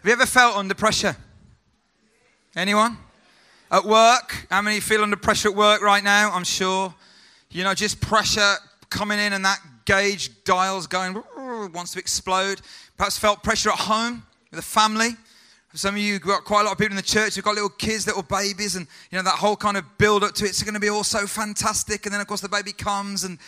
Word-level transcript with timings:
Have 0.00 0.06
you 0.06 0.12
ever 0.14 0.24
felt 0.24 0.56
under 0.56 0.72
pressure? 0.72 1.14
Anyone? 2.56 2.96
At 3.70 3.84
work? 3.84 4.46
How 4.48 4.62
many 4.62 4.80
feel 4.80 5.02
under 5.02 5.14
pressure 5.14 5.50
at 5.50 5.54
work 5.54 5.82
right 5.82 6.02
now? 6.02 6.30
I'm 6.32 6.42
sure. 6.42 6.94
You 7.50 7.64
know, 7.64 7.74
just 7.74 8.00
pressure 8.00 8.54
coming 8.88 9.18
in 9.18 9.34
and 9.34 9.44
that 9.44 9.58
gauge 9.84 10.42
dial's 10.44 10.86
going, 10.86 11.22
wants 11.36 11.92
to 11.92 11.98
explode. 11.98 12.62
Perhaps 12.96 13.18
felt 13.18 13.42
pressure 13.42 13.68
at 13.68 13.78
home 13.78 14.22
with 14.50 14.60
a 14.60 14.62
family. 14.62 15.10
Some 15.74 15.96
of 15.96 16.00
you 16.00 16.18
got 16.18 16.44
quite 16.44 16.62
a 16.62 16.64
lot 16.64 16.72
of 16.72 16.78
people 16.78 16.92
in 16.92 16.96
the 16.96 17.02
church 17.02 17.34
who've 17.34 17.44
got 17.44 17.56
little 17.56 17.68
kids, 17.68 18.06
little 18.06 18.22
babies, 18.22 18.76
and 18.76 18.86
you 19.10 19.18
know 19.18 19.24
that 19.24 19.36
whole 19.36 19.54
kind 19.54 19.76
of 19.76 19.84
build 19.98 20.24
up 20.24 20.32
to 20.36 20.46
it. 20.46 20.48
it's 20.48 20.62
going 20.62 20.72
to 20.72 20.80
be 20.80 20.88
all 20.88 21.04
so 21.04 21.26
fantastic. 21.26 22.06
And 22.06 22.14
then 22.14 22.22
of 22.22 22.26
course 22.26 22.40
the 22.40 22.48
baby 22.48 22.72
comes 22.72 23.24
and 23.24 23.38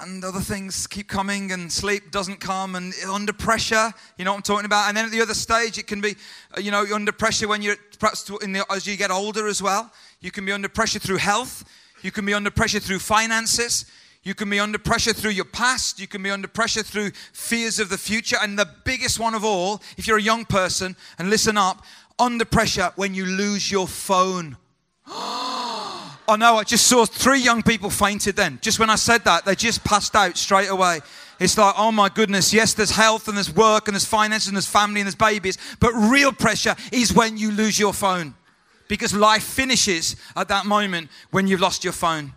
and 0.00 0.24
other 0.24 0.40
things 0.40 0.86
keep 0.86 1.08
coming 1.08 1.52
and 1.52 1.72
sleep 1.72 2.10
doesn't 2.10 2.38
come 2.40 2.76
and 2.76 2.94
under 3.08 3.32
pressure 3.32 3.92
you 4.16 4.24
know 4.24 4.32
what 4.32 4.36
i'm 4.36 4.42
talking 4.42 4.64
about 4.64 4.88
and 4.88 4.96
then 4.96 5.04
at 5.04 5.10
the 5.10 5.20
other 5.20 5.34
stage 5.34 5.78
it 5.78 5.86
can 5.86 6.00
be 6.00 6.14
uh, 6.56 6.60
you 6.60 6.70
know 6.70 6.84
under 6.94 7.12
pressure 7.12 7.48
when 7.48 7.62
you're 7.62 7.76
perhaps 7.98 8.22
the, 8.24 8.64
as 8.70 8.86
you 8.86 8.96
get 8.96 9.10
older 9.10 9.46
as 9.46 9.62
well 9.62 9.90
you 10.20 10.30
can 10.30 10.44
be 10.44 10.52
under 10.52 10.68
pressure 10.68 10.98
through 10.98 11.16
health 11.16 11.64
you 12.02 12.12
can 12.12 12.24
be 12.24 12.32
under 12.32 12.50
pressure 12.50 12.80
through 12.80 12.98
finances 12.98 13.86
you 14.24 14.34
can 14.34 14.50
be 14.50 14.60
under 14.60 14.78
pressure 14.78 15.14
through 15.14 15.30
your 15.30 15.46
past. 15.46 15.98
You 15.98 16.06
can 16.06 16.22
be 16.22 16.30
under 16.30 16.48
pressure 16.48 16.82
through 16.82 17.12
fears 17.32 17.78
of 17.78 17.88
the 17.88 17.96
future. 17.96 18.36
And 18.42 18.58
the 18.58 18.68
biggest 18.84 19.18
one 19.18 19.34
of 19.34 19.42
all, 19.42 19.80
if 19.96 20.06
you're 20.06 20.18
a 20.18 20.22
young 20.22 20.44
person, 20.44 20.96
and 21.18 21.30
listen 21.30 21.56
up, 21.56 21.82
under 22.18 22.44
pressure 22.44 22.92
when 22.96 23.14
you 23.14 23.24
lose 23.24 23.70
your 23.70 23.86
phone. 23.86 24.58
oh 26.28 26.36
no, 26.36 26.56
I 26.56 26.64
just 26.64 26.86
saw 26.86 27.06
three 27.06 27.40
young 27.40 27.62
people 27.62 27.88
fainted 27.88 28.36
then. 28.36 28.58
Just 28.60 28.78
when 28.78 28.90
I 28.90 28.96
said 28.96 29.24
that, 29.24 29.46
they 29.46 29.54
just 29.54 29.82
passed 29.82 30.14
out 30.14 30.36
straight 30.36 30.68
away. 30.68 31.00
It's 31.40 31.56
like, 31.56 31.74
oh 31.78 31.90
my 31.90 32.10
goodness, 32.10 32.52
yes, 32.52 32.74
there's 32.74 32.90
health 32.90 33.28
and 33.28 33.36
there's 33.36 33.54
work 33.54 33.88
and 33.88 33.94
there's 33.94 34.04
finances 34.04 34.48
and 34.48 34.56
there's 34.56 34.66
family 34.66 35.00
and 35.00 35.06
there's 35.06 35.14
babies. 35.14 35.56
But 35.80 35.92
real 35.94 36.32
pressure 36.32 36.76
is 36.92 37.14
when 37.14 37.38
you 37.38 37.50
lose 37.50 37.78
your 37.78 37.94
phone. 37.94 38.34
Because 38.88 39.14
life 39.14 39.42
finishes 39.42 40.16
at 40.36 40.48
that 40.48 40.66
moment 40.66 41.10
when 41.30 41.46
you've 41.46 41.60
lost 41.60 41.82
your 41.82 41.92
phone. 41.92 42.32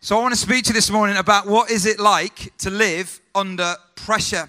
So 0.00 0.16
I 0.16 0.22
want 0.22 0.34
to 0.34 0.40
speak 0.40 0.64
to 0.64 0.68
you 0.70 0.74
this 0.74 0.90
morning 0.90 1.16
about 1.16 1.46
what 1.46 1.70
is 1.70 1.86
it 1.86 1.98
like 1.98 2.56
to 2.58 2.70
live 2.70 3.20
under 3.34 3.74
pressure. 3.96 4.48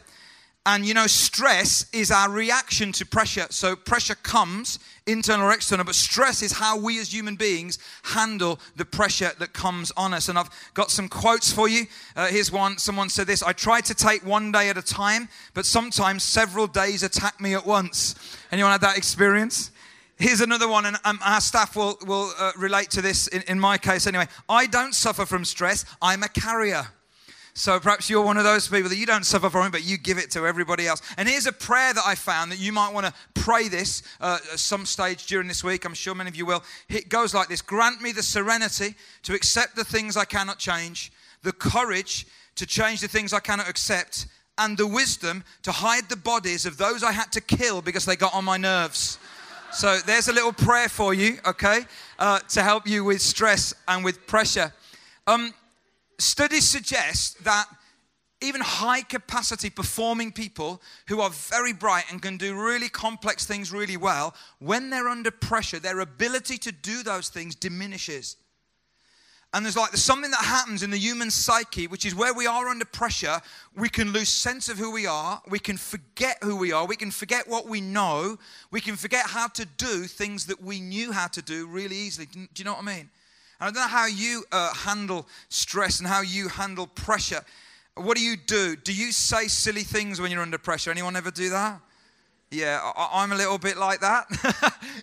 And 0.71 0.85
you 0.85 0.93
know, 0.93 1.07
stress 1.07 1.87
is 1.91 2.11
our 2.11 2.29
reaction 2.29 2.91
to 2.91 3.03
pressure. 3.03 3.47
So 3.49 3.75
pressure 3.75 4.13
comes, 4.13 4.77
internal 5.07 5.47
or 5.47 5.51
external, 5.51 5.83
but 5.83 5.95
stress 5.95 6.43
is 6.43 6.51
how 6.51 6.77
we 6.77 6.99
as 6.99 7.11
human 7.11 7.35
beings 7.35 7.79
handle 8.03 8.59
the 8.75 8.85
pressure 8.85 9.31
that 9.39 9.51
comes 9.51 9.91
on 9.97 10.13
us. 10.13 10.29
And 10.29 10.37
I've 10.37 10.51
got 10.75 10.91
some 10.91 11.09
quotes 11.09 11.51
for 11.51 11.67
you. 11.67 11.87
Uh, 12.15 12.27
here's 12.27 12.51
one. 12.51 12.77
Someone 12.77 13.09
said 13.09 13.25
this 13.25 13.41
I 13.41 13.51
try 13.51 13.81
to 13.81 13.95
take 13.95 14.23
one 14.23 14.51
day 14.51 14.69
at 14.69 14.77
a 14.77 14.83
time, 14.83 15.27
but 15.55 15.65
sometimes 15.65 16.21
several 16.21 16.67
days 16.67 17.01
attack 17.01 17.41
me 17.41 17.55
at 17.55 17.65
once. 17.65 18.13
Anyone 18.51 18.71
had 18.71 18.81
that 18.81 18.95
experience? 18.95 19.71
Here's 20.19 20.41
another 20.41 20.67
one, 20.67 20.85
and 20.85 20.97
um, 21.03 21.17
our 21.25 21.41
staff 21.41 21.75
will, 21.75 21.97
will 22.05 22.31
uh, 22.37 22.51
relate 22.55 22.91
to 22.91 23.01
this 23.01 23.25
in, 23.25 23.41
in 23.47 23.59
my 23.59 23.79
case 23.79 24.05
anyway. 24.05 24.27
I 24.47 24.67
don't 24.67 24.93
suffer 24.93 25.25
from 25.25 25.45
stress, 25.45 25.83
I'm 25.99 26.21
a 26.21 26.29
carrier. 26.29 26.89
So 27.59 27.77
perhaps 27.77 28.09
you're 28.09 28.23
one 28.23 28.37
of 28.37 28.45
those 28.45 28.69
people 28.69 28.87
that 28.87 28.95
you 28.95 29.05
don't 29.05 29.25
suffer 29.25 29.49
from 29.49 29.65
it, 29.65 29.73
but 29.73 29.83
you 29.83 29.97
give 29.97 30.17
it 30.17 30.31
to 30.31 30.47
everybody 30.47 30.87
else. 30.87 31.01
And 31.17 31.27
here's 31.27 31.45
a 31.45 31.51
prayer 31.51 31.93
that 31.93 32.03
I 32.05 32.15
found 32.15 32.53
that 32.53 32.57
you 32.57 32.71
might 32.71 32.93
want 32.93 33.05
to 33.05 33.13
pray 33.33 33.67
this 33.67 34.01
uh, 34.21 34.37
at 34.53 34.59
some 34.59 34.85
stage 34.85 35.25
during 35.25 35.49
this 35.49 35.61
week. 35.61 35.83
I'm 35.83 35.93
sure 35.93 36.15
many 36.15 36.29
of 36.29 36.37
you 36.37 36.45
will. 36.45 36.63
It 36.87 37.09
goes 37.09 37.33
like 37.33 37.49
this 37.49 37.61
Grant 37.61 38.01
me 38.01 38.13
the 38.13 38.23
serenity 38.23 38.95
to 39.23 39.33
accept 39.33 39.75
the 39.75 39.83
things 39.83 40.15
I 40.15 40.23
cannot 40.23 40.57
change, 40.57 41.11
the 41.43 41.51
courage 41.51 42.27
to 42.55 42.65
change 42.65 43.01
the 43.01 43.09
things 43.09 43.33
I 43.33 43.41
cannot 43.41 43.67
accept, 43.67 44.27
and 44.57 44.77
the 44.77 44.87
wisdom 44.87 45.43
to 45.63 45.73
hide 45.73 46.07
the 46.07 46.15
bodies 46.15 46.65
of 46.65 46.77
those 46.77 47.03
I 47.03 47.11
had 47.11 47.29
to 47.33 47.41
kill 47.41 47.81
because 47.81 48.05
they 48.05 48.15
got 48.15 48.33
on 48.33 48.45
my 48.45 48.55
nerves. 48.55 49.19
So 49.73 49.97
there's 50.05 50.29
a 50.29 50.33
little 50.33 50.53
prayer 50.53 50.87
for 50.87 51.13
you, 51.13 51.39
okay, 51.45 51.81
uh, 52.19 52.39
to 52.39 52.63
help 52.63 52.87
you 52.87 53.03
with 53.03 53.21
stress 53.21 53.73
and 53.85 54.05
with 54.05 54.25
pressure. 54.27 54.71
Um, 55.27 55.53
studies 56.21 56.67
suggest 56.67 57.43
that 57.43 57.67
even 58.41 58.61
high 58.61 59.01
capacity 59.01 59.69
performing 59.69 60.31
people 60.31 60.81
who 61.07 61.19
are 61.19 61.29
very 61.29 61.73
bright 61.73 62.05
and 62.09 62.21
can 62.21 62.37
do 62.37 62.55
really 62.55 62.87
complex 62.87 63.45
things 63.45 63.71
really 63.71 63.97
well, 63.97 64.33
when 64.59 64.89
they're 64.89 65.09
under 65.09 65.31
pressure, 65.31 65.79
their 65.79 65.99
ability 65.99 66.57
to 66.57 66.71
do 66.71 67.03
those 67.03 67.29
things 67.29 67.55
diminishes. 67.55 68.37
And 69.51 69.65
there's 69.65 69.75
like 69.75 69.91
there's 69.91 70.03
something 70.03 70.29
that 70.29 70.41
happens 70.41 70.83
in 70.83 70.91
the 70.91 70.97
human 70.97 71.31
psyche, 71.31 71.87
which 71.87 72.05
is 72.05 72.13
where 72.13 72.35
we 72.35 72.45
are 72.45 72.67
under 72.67 72.85
pressure, 72.85 73.41
we 73.75 73.89
can 73.89 74.13
lose 74.13 74.29
sense 74.29 74.69
of 74.69 74.77
who 74.77 74.91
we 74.91 75.07
are, 75.07 75.41
we 75.49 75.57
can 75.57 75.75
forget 75.75 76.37
who 76.43 76.55
we 76.55 76.71
are, 76.71 76.85
we 76.85 76.95
can 76.95 77.09
forget 77.09 77.47
what 77.47 77.67
we 77.67 77.81
know, 77.81 78.37
we 78.69 78.79
can 78.79 78.95
forget 78.95 79.25
how 79.25 79.47
to 79.47 79.65
do 79.65 80.03
things 80.03 80.45
that 80.45 80.61
we 80.61 80.79
knew 80.79 81.11
how 81.11 81.25
to 81.27 81.41
do 81.41 81.65
really 81.65 81.95
easily. 81.95 82.27
Do 82.27 82.47
you 82.55 82.63
know 82.63 82.73
what 82.73 82.83
I 82.83 82.95
mean? 82.95 83.09
And 83.59 83.67
I 83.67 83.71
don't 83.71 83.75
know 83.75 83.87
how 83.87 84.07
you 84.07 84.43
uh, 84.51 84.73
handle 84.73 85.27
stress 85.49 85.99
and 85.99 86.07
how 86.07 86.21
you 86.21 86.47
handle 86.47 86.87
pressure. 86.87 87.41
What 87.95 88.17
do 88.17 88.23
you 88.23 88.37
do? 88.37 88.75
Do 88.75 88.93
you 88.93 89.11
say 89.11 89.47
silly 89.47 89.83
things 89.83 90.21
when 90.21 90.31
you're 90.31 90.41
under 90.41 90.57
pressure? 90.57 90.91
Anyone 90.91 91.15
ever 91.15 91.31
do 91.31 91.49
that? 91.49 91.81
Yeah, 92.51 92.79
I, 92.95 93.23
am 93.23 93.31
a 93.31 93.35
little 93.35 93.59
bit 93.59 93.77
like 93.77 93.99
that. 93.99 94.25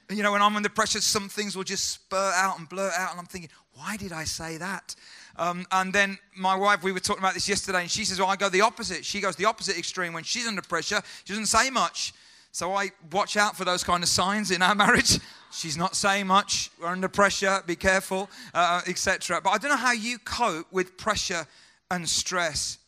you 0.11 0.23
know, 0.23 0.33
when 0.33 0.43
I'm 0.43 0.57
under 0.57 0.69
pressure, 0.69 1.01
some 1.01 1.29
things 1.29 1.57
will 1.57 1.63
just 1.63 1.91
spurt 1.91 2.35
out 2.35 2.59
and 2.59 2.69
blurt 2.69 2.93
out, 2.97 3.13
and 3.13 3.21
I'm 3.21 3.27
thinking, 3.27 3.51
why 3.75 3.97
did 3.97 4.13
I 4.13 4.25
say 4.25 4.57
that? 4.57 4.97
Um, 5.37 5.65
and 5.71 5.93
then 5.93 6.19
my 6.35 6.57
wife, 6.57 6.83
we 6.83 6.91
were 6.91 6.99
talking 7.01 7.23
about 7.23 7.35
this 7.35 7.49
yesterday, 7.49 7.83
and 7.83 7.91
she 7.91 8.05
says, 8.05 8.19
Well, 8.19 8.29
I 8.29 8.37
go 8.37 8.49
the 8.49 8.63
opposite. 8.63 9.05
She 9.05 9.21
goes 9.21 9.37
the 9.37 9.45
opposite 9.45 9.79
extreme. 9.79 10.13
When 10.13 10.25
she's 10.25 10.47
under 10.47 10.63
pressure, 10.63 11.03
she 11.25 11.33
doesn't 11.35 11.47
say 11.47 11.71
much. 11.71 12.15
So 12.57 12.73
I 12.73 12.91
watch 13.13 13.37
out 13.37 13.55
for 13.55 13.67
those 13.67 13.85
kind 13.85 14.03
of 14.03 14.09
signs 14.09 14.51
in 14.51 14.63
our 14.63 14.75
marriage. 14.87 15.19
She's 15.53 15.77
not 15.77 15.95
saying 15.95 16.27
much. 16.27 16.71
We're 16.81 16.87
under 16.87 17.07
pressure. 17.07 17.63
Be 17.67 17.77
careful, 17.77 18.31
uh, 18.55 18.81
etc. 18.87 19.43
But 19.45 19.51
I 19.51 19.59
don't 19.59 19.71
know 19.71 19.77
how 19.77 19.93
you 19.93 20.19
cope 20.19 20.67
with 20.73 20.97
pressure 20.97 21.47
and 21.91 22.09
stress. 22.09 22.79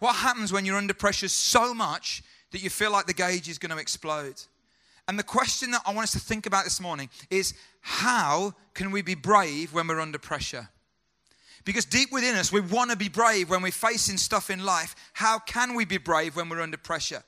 What 0.00 0.16
happens 0.16 0.52
when 0.52 0.64
you're 0.64 0.76
under 0.76 0.94
pressure 0.94 1.28
so 1.28 1.72
much 1.72 2.24
that 2.50 2.60
you 2.60 2.70
feel 2.70 2.90
like 2.90 3.06
the 3.06 3.14
gauge 3.14 3.48
is 3.48 3.56
going 3.56 3.70
to 3.70 3.78
explode. 3.78 4.42
And 5.06 5.16
the 5.16 5.22
question 5.22 5.70
that 5.70 5.82
I 5.86 5.92
want 5.94 6.02
us 6.02 6.12
to 6.14 6.18
think 6.18 6.46
about 6.46 6.64
this 6.64 6.80
morning 6.80 7.08
is 7.30 7.54
how 7.80 8.52
can 8.74 8.90
we 8.90 9.02
be 9.02 9.14
brave 9.14 9.72
when 9.72 9.86
we're 9.86 10.00
under 10.00 10.18
pressure? 10.18 10.70
Because 11.64 11.84
deep 11.84 12.10
within 12.10 12.34
us, 12.34 12.52
we 12.52 12.62
want 12.62 12.90
to 12.90 12.96
be 12.96 13.08
brave 13.08 13.48
when 13.48 13.62
we're 13.62 13.70
facing 13.70 14.16
stuff 14.16 14.50
in 14.50 14.64
life. 14.64 14.96
How 15.12 15.38
can 15.38 15.76
we 15.76 15.84
be 15.84 15.98
brave 15.98 16.34
when 16.34 16.48
we're 16.48 16.62
under 16.62 16.76
pressure? 16.76 17.22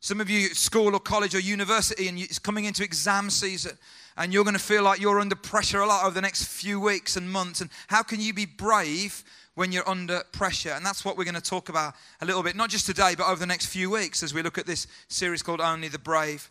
Some 0.00 0.20
of 0.20 0.30
you, 0.30 0.48
school 0.54 0.94
or 0.94 1.00
college 1.00 1.34
or 1.34 1.40
university, 1.40 2.08
and 2.08 2.18
it's 2.18 2.38
coming 2.38 2.64
into 2.64 2.84
exam 2.84 3.30
season, 3.30 3.76
and 4.16 4.32
you're 4.32 4.44
going 4.44 4.56
to 4.56 4.62
feel 4.62 4.82
like 4.82 5.00
you're 5.00 5.20
under 5.20 5.36
pressure 5.36 5.80
a 5.80 5.86
lot 5.86 6.04
over 6.04 6.14
the 6.14 6.22
next 6.22 6.44
few 6.44 6.80
weeks 6.80 7.16
and 7.16 7.30
months. 7.30 7.60
And 7.60 7.70
how 7.88 8.02
can 8.02 8.20
you 8.20 8.32
be 8.32 8.46
brave 8.46 9.24
when 9.58 9.72
you're 9.72 9.88
under 9.88 10.22
pressure. 10.30 10.70
And 10.70 10.86
that's 10.86 11.04
what 11.04 11.18
we're 11.18 11.24
going 11.24 11.34
to 11.34 11.40
talk 11.40 11.68
about 11.68 11.94
a 12.20 12.24
little 12.24 12.44
bit, 12.44 12.54
not 12.54 12.70
just 12.70 12.86
today, 12.86 13.16
but 13.16 13.26
over 13.26 13.40
the 13.40 13.46
next 13.46 13.66
few 13.66 13.90
weeks 13.90 14.22
as 14.22 14.32
we 14.32 14.40
look 14.40 14.56
at 14.56 14.66
this 14.66 14.86
series 15.08 15.42
called 15.42 15.60
Only 15.60 15.88
the 15.88 15.98
Brave. 15.98 16.48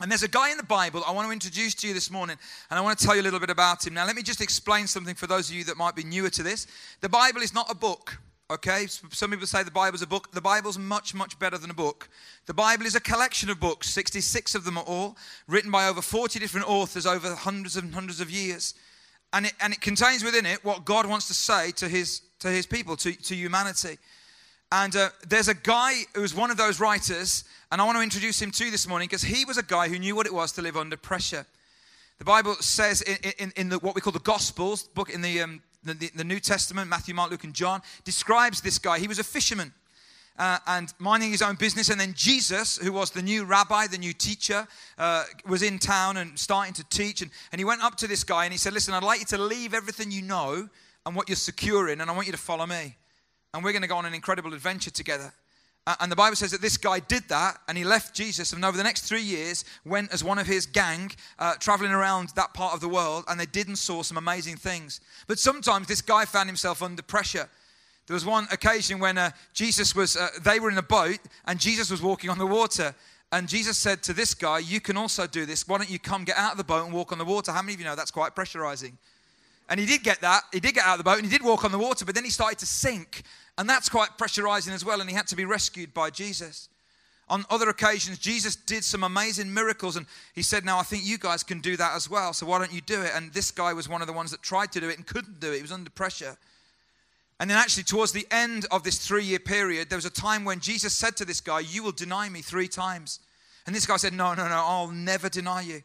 And 0.00 0.10
there's 0.10 0.24
a 0.24 0.28
guy 0.28 0.50
in 0.50 0.56
the 0.56 0.64
Bible 0.64 1.04
I 1.06 1.12
want 1.12 1.28
to 1.28 1.32
introduce 1.32 1.76
to 1.76 1.86
you 1.86 1.94
this 1.94 2.10
morning, 2.10 2.36
and 2.68 2.78
I 2.78 2.82
want 2.82 2.98
to 2.98 3.06
tell 3.06 3.14
you 3.14 3.22
a 3.22 3.22
little 3.22 3.38
bit 3.38 3.50
about 3.50 3.86
him. 3.86 3.94
Now, 3.94 4.04
let 4.04 4.16
me 4.16 4.22
just 4.22 4.40
explain 4.40 4.88
something 4.88 5.14
for 5.14 5.28
those 5.28 5.48
of 5.48 5.54
you 5.54 5.62
that 5.64 5.76
might 5.76 5.94
be 5.94 6.02
newer 6.02 6.28
to 6.30 6.42
this. 6.42 6.66
The 7.00 7.08
Bible 7.08 7.40
is 7.40 7.54
not 7.54 7.70
a 7.70 7.74
book, 7.74 8.18
okay? 8.54 8.86
Some 8.86 9.30
people 9.30 9.46
say 9.46 9.62
the 9.62 9.70
Bible's 9.70 10.02
a 10.02 10.06
book. 10.06 10.32
The 10.32 10.40
Bible's 10.40 10.78
much, 10.78 11.14
much 11.14 11.38
better 11.38 11.58
than 11.58 11.70
a 11.70 11.74
book. 11.74 12.08
The 12.46 12.54
Bible 12.54 12.86
is 12.86 12.94
a 12.94 13.00
collection 13.00 13.50
of 13.50 13.60
books, 13.60 13.90
66 13.90 14.54
of 14.54 14.64
them 14.64 14.78
are 14.78 14.84
all, 14.84 15.16
written 15.46 15.70
by 15.70 15.86
over 15.86 16.02
40 16.02 16.38
different 16.38 16.68
authors 16.68 17.06
over 17.06 17.34
hundreds 17.34 17.76
and 17.76 17.94
hundreds 17.94 18.20
of 18.20 18.30
years 18.30 18.74
and 19.34 19.46
it, 19.46 19.52
and 19.60 19.72
it 19.72 19.80
contains 19.80 20.24
within 20.24 20.46
it 20.46 20.64
what 20.64 20.84
God 20.84 21.06
wants 21.06 21.26
to 21.26 21.34
say 21.34 21.72
to 21.72 21.88
his, 21.88 22.22
to 22.38 22.48
his 22.48 22.66
people, 22.66 22.96
to, 22.98 23.12
to 23.12 23.34
humanity. 23.34 23.98
And 24.70 24.94
uh, 24.94 25.10
there's 25.28 25.48
a 25.48 25.54
guy 25.54 25.92
who's 26.14 26.34
one 26.34 26.52
of 26.52 26.56
those 26.56 26.78
writers, 26.78 27.42
and 27.70 27.80
I 27.80 27.84
want 27.84 27.98
to 27.98 28.02
introduce 28.02 28.40
him 28.40 28.52
to 28.52 28.64
you 28.64 28.70
this 28.70 28.86
morning 28.86 29.06
because 29.06 29.22
he 29.22 29.44
was 29.44 29.58
a 29.58 29.62
guy 29.62 29.88
who 29.88 29.98
knew 29.98 30.14
what 30.14 30.26
it 30.26 30.32
was 30.32 30.52
to 30.52 30.62
live 30.62 30.76
under 30.76 30.96
pressure. 30.96 31.46
The 32.18 32.24
Bible 32.24 32.54
says 32.60 33.02
in, 33.02 33.16
in, 33.38 33.52
in 33.56 33.68
the, 33.70 33.78
what 33.80 33.96
we 33.96 34.00
call 34.00 34.12
the 34.12 34.20
Gospels, 34.20 34.84
book 34.84 35.10
in 35.10 35.20
the, 35.20 35.40
um, 35.40 35.62
the, 35.84 36.10
the 36.14 36.24
New 36.24 36.40
Testament, 36.40 36.88
Matthew, 36.88 37.14
Mark, 37.14 37.30
Luke, 37.30 37.44
and 37.44 37.54
John, 37.54 37.82
describes 38.04 38.60
this 38.60 38.78
guy. 38.78 38.98
He 38.98 39.08
was 39.08 39.18
a 39.18 39.24
fisherman 39.24 39.72
uh, 40.38 40.58
and 40.66 40.92
minding 40.98 41.30
his 41.30 41.42
own 41.42 41.54
business. 41.56 41.90
And 41.90 42.00
then 42.00 42.14
Jesus, 42.14 42.78
who 42.78 42.92
was 42.92 43.10
the 43.10 43.22
new 43.22 43.44
rabbi, 43.44 43.86
the 43.86 43.98
new 43.98 44.12
teacher, 44.12 44.66
uh, 44.98 45.24
was 45.46 45.62
in 45.62 45.78
town 45.78 46.16
and 46.16 46.38
starting 46.38 46.74
to 46.74 46.84
teach. 46.84 47.22
And, 47.22 47.30
and 47.52 47.60
he 47.60 47.64
went 47.64 47.82
up 47.82 47.96
to 47.96 48.06
this 48.06 48.24
guy 48.24 48.44
and 48.44 48.52
he 48.52 48.58
said, 48.58 48.72
Listen, 48.72 48.94
I'd 48.94 49.02
like 49.02 49.20
you 49.20 49.26
to 49.26 49.38
leave 49.38 49.74
everything 49.74 50.10
you 50.10 50.22
know 50.22 50.68
and 51.06 51.14
what 51.14 51.28
you're 51.28 51.36
secure 51.36 51.90
in, 51.90 52.00
and 52.00 52.10
I 52.10 52.14
want 52.14 52.26
you 52.26 52.32
to 52.32 52.38
follow 52.38 52.66
me. 52.66 52.96
And 53.52 53.62
we're 53.62 53.72
going 53.72 53.82
to 53.82 53.88
go 53.88 53.96
on 53.96 54.06
an 54.06 54.14
incredible 54.14 54.54
adventure 54.54 54.90
together. 54.90 55.32
And 56.00 56.10
the 56.10 56.16
Bible 56.16 56.36
says 56.36 56.50
that 56.52 56.62
this 56.62 56.78
guy 56.78 56.98
did 57.00 57.28
that 57.28 57.58
and 57.68 57.76
he 57.76 57.84
left 57.84 58.14
Jesus 58.14 58.54
and 58.54 58.64
over 58.64 58.76
the 58.76 58.82
next 58.82 59.02
three 59.02 59.22
years 59.22 59.66
went 59.84 60.12
as 60.14 60.24
one 60.24 60.38
of 60.38 60.46
his 60.46 60.64
gang 60.64 61.12
uh, 61.38 61.56
traveling 61.56 61.92
around 61.92 62.30
that 62.36 62.54
part 62.54 62.72
of 62.72 62.80
the 62.80 62.88
world 62.88 63.24
and 63.28 63.38
they 63.38 63.44
did 63.44 63.68
and 63.68 63.78
saw 63.78 64.02
some 64.02 64.16
amazing 64.16 64.56
things. 64.56 65.02
But 65.26 65.38
sometimes 65.38 65.86
this 65.86 66.00
guy 66.00 66.24
found 66.24 66.48
himself 66.48 66.82
under 66.82 67.02
pressure 67.02 67.50
there 68.06 68.14
was 68.14 68.26
one 68.26 68.46
occasion 68.50 68.98
when 68.98 69.16
uh, 69.16 69.30
Jesus 69.54 69.94
was, 69.94 70.16
uh, 70.16 70.28
they 70.42 70.60
were 70.60 70.70
in 70.70 70.76
a 70.76 70.82
boat 70.82 71.20
and 71.46 71.58
Jesus 71.58 71.90
was 71.90 72.02
walking 72.02 72.28
on 72.28 72.38
the 72.38 72.46
water. 72.46 72.94
And 73.32 73.48
Jesus 73.48 73.78
said 73.78 74.02
to 74.04 74.12
this 74.12 74.34
guy, 74.34 74.58
You 74.58 74.80
can 74.80 74.96
also 74.96 75.26
do 75.26 75.46
this. 75.46 75.66
Why 75.66 75.78
don't 75.78 75.90
you 75.90 75.98
come 75.98 76.24
get 76.24 76.36
out 76.36 76.52
of 76.52 76.58
the 76.58 76.64
boat 76.64 76.84
and 76.84 76.92
walk 76.92 77.12
on 77.12 77.18
the 77.18 77.24
water? 77.24 77.50
How 77.50 77.62
many 77.62 77.74
of 77.74 77.80
you 77.80 77.86
know 77.86 77.96
that's 77.96 78.10
quite 78.10 78.34
pressurizing? 78.34 78.92
And 79.70 79.80
he 79.80 79.86
did 79.86 80.02
get 80.02 80.20
that. 80.20 80.42
He 80.52 80.60
did 80.60 80.74
get 80.74 80.84
out 80.84 80.94
of 80.94 80.98
the 80.98 81.04
boat 81.04 81.16
and 81.16 81.24
he 81.24 81.30
did 81.30 81.42
walk 81.42 81.64
on 81.64 81.72
the 81.72 81.78
water, 81.78 82.04
but 82.04 82.14
then 82.14 82.24
he 82.24 82.30
started 82.30 82.58
to 82.58 82.66
sink. 82.66 83.22
And 83.56 83.68
that's 83.68 83.88
quite 83.88 84.18
pressurizing 84.18 84.72
as 84.72 84.84
well. 84.84 85.00
And 85.00 85.08
he 85.08 85.16
had 85.16 85.26
to 85.28 85.36
be 85.36 85.44
rescued 85.44 85.94
by 85.94 86.10
Jesus. 86.10 86.68
On 87.28 87.44
other 87.48 87.70
occasions, 87.70 88.18
Jesus 88.18 88.54
did 88.54 88.84
some 88.84 89.02
amazing 89.02 89.52
miracles, 89.52 89.96
and 89.96 90.06
he 90.34 90.42
said, 90.42 90.64
Now 90.64 90.78
I 90.78 90.82
think 90.82 91.06
you 91.06 91.16
guys 91.16 91.42
can 91.42 91.60
do 91.60 91.76
that 91.76 91.96
as 91.96 92.10
well, 92.10 92.34
so 92.34 92.44
why 92.44 92.58
don't 92.58 92.72
you 92.72 92.82
do 92.82 93.00
it? 93.00 93.12
And 93.14 93.32
this 93.32 93.50
guy 93.50 93.72
was 93.72 93.88
one 93.88 94.02
of 94.02 94.06
the 94.06 94.12
ones 94.12 94.30
that 94.32 94.42
tried 94.42 94.72
to 94.72 94.80
do 94.80 94.90
it 94.90 94.98
and 94.98 95.06
couldn't 95.06 95.40
do 95.40 95.50
it. 95.52 95.56
He 95.56 95.62
was 95.62 95.72
under 95.72 95.88
pressure. 95.88 96.36
And 97.40 97.48
then, 97.48 97.56
actually, 97.56 97.84
towards 97.84 98.12
the 98.12 98.26
end 98.30 98.66
of 98.70 98.82
this 98.82 98.98
three 98.98 99.24
year 99.24 99.38
period, 99.38 99.88
there 99.88 99.96
was 99.96 100.04
a 100.04 100.10
time 100.10 100.44
when 100.44 100.60
Jesus 100.60 100.92
said 100.92 101.16
to 101.16 101.24
this 101.24 101.40
guy, 101.40 101.60
You 101.60 101.82
will 101.82 101.92
deny 101.92 102.28
me 102.28 102.42
three 102.42 102.68
times. 102.68 103.20
And 103.66 103.74
this 103.74 103.86
guy 103.86 103.96
said, 103.96 104.12
No, 104.12 104.34
no, 104.34 104.46
no, 104.46 104.54
I'll 104.54 104.90
never 104.90 105.30
deny 105.30 105.62
you. 105.62 105.82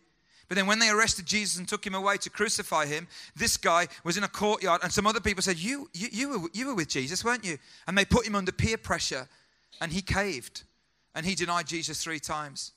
But 0.49 0.55
then, 0.55 0.65
when 0.65 0.79
they 0.79 0.89
arrested 0.89 1.27
Jesus 1.27 1.59
and 1.59 1.67
took 1.67 1.85
him 1.85 1.93
away 1.93 2.17
to 2.17 2.29
crucify 2.29 2.87
him, 2.87 3.07
this 3.35 3.55
guy 3.55 3.87
was 4.03 4.17
in 4.17 4.23
a 4.23 4.27
courtyard, 4.27 4.81
and 4.83 4.91
some 4.91 5.05
other 5.05 5.19
people 5.21 5.43
said, 5.43 5.59
You, 5.59 5.89
you, 5.93 6.07
you, 6.11 6.29
were, 6.29 6.49
you 6.53 6.67
were 6.67 6.75
with 6.75 6.89
Jesus, 6.89 7.23
weren't 7.23 7.45
you? 7.45 7.59
And 7.87 7.95
they 7.95 8.03
put 8.03 8.25
him 8.25 8.35
under 8.35 8.51
peer 8.51 8.77
pressure, 8.77 9.29
and 9.79 9.91
he 9.91 10.01
caved, 10.01 10.63
and 11.13 11.23
he 11.23 11.35
denied 11.35 11.67
Jesus 11.67 12.03
three 12.03 12.19
times. 12.19 12.71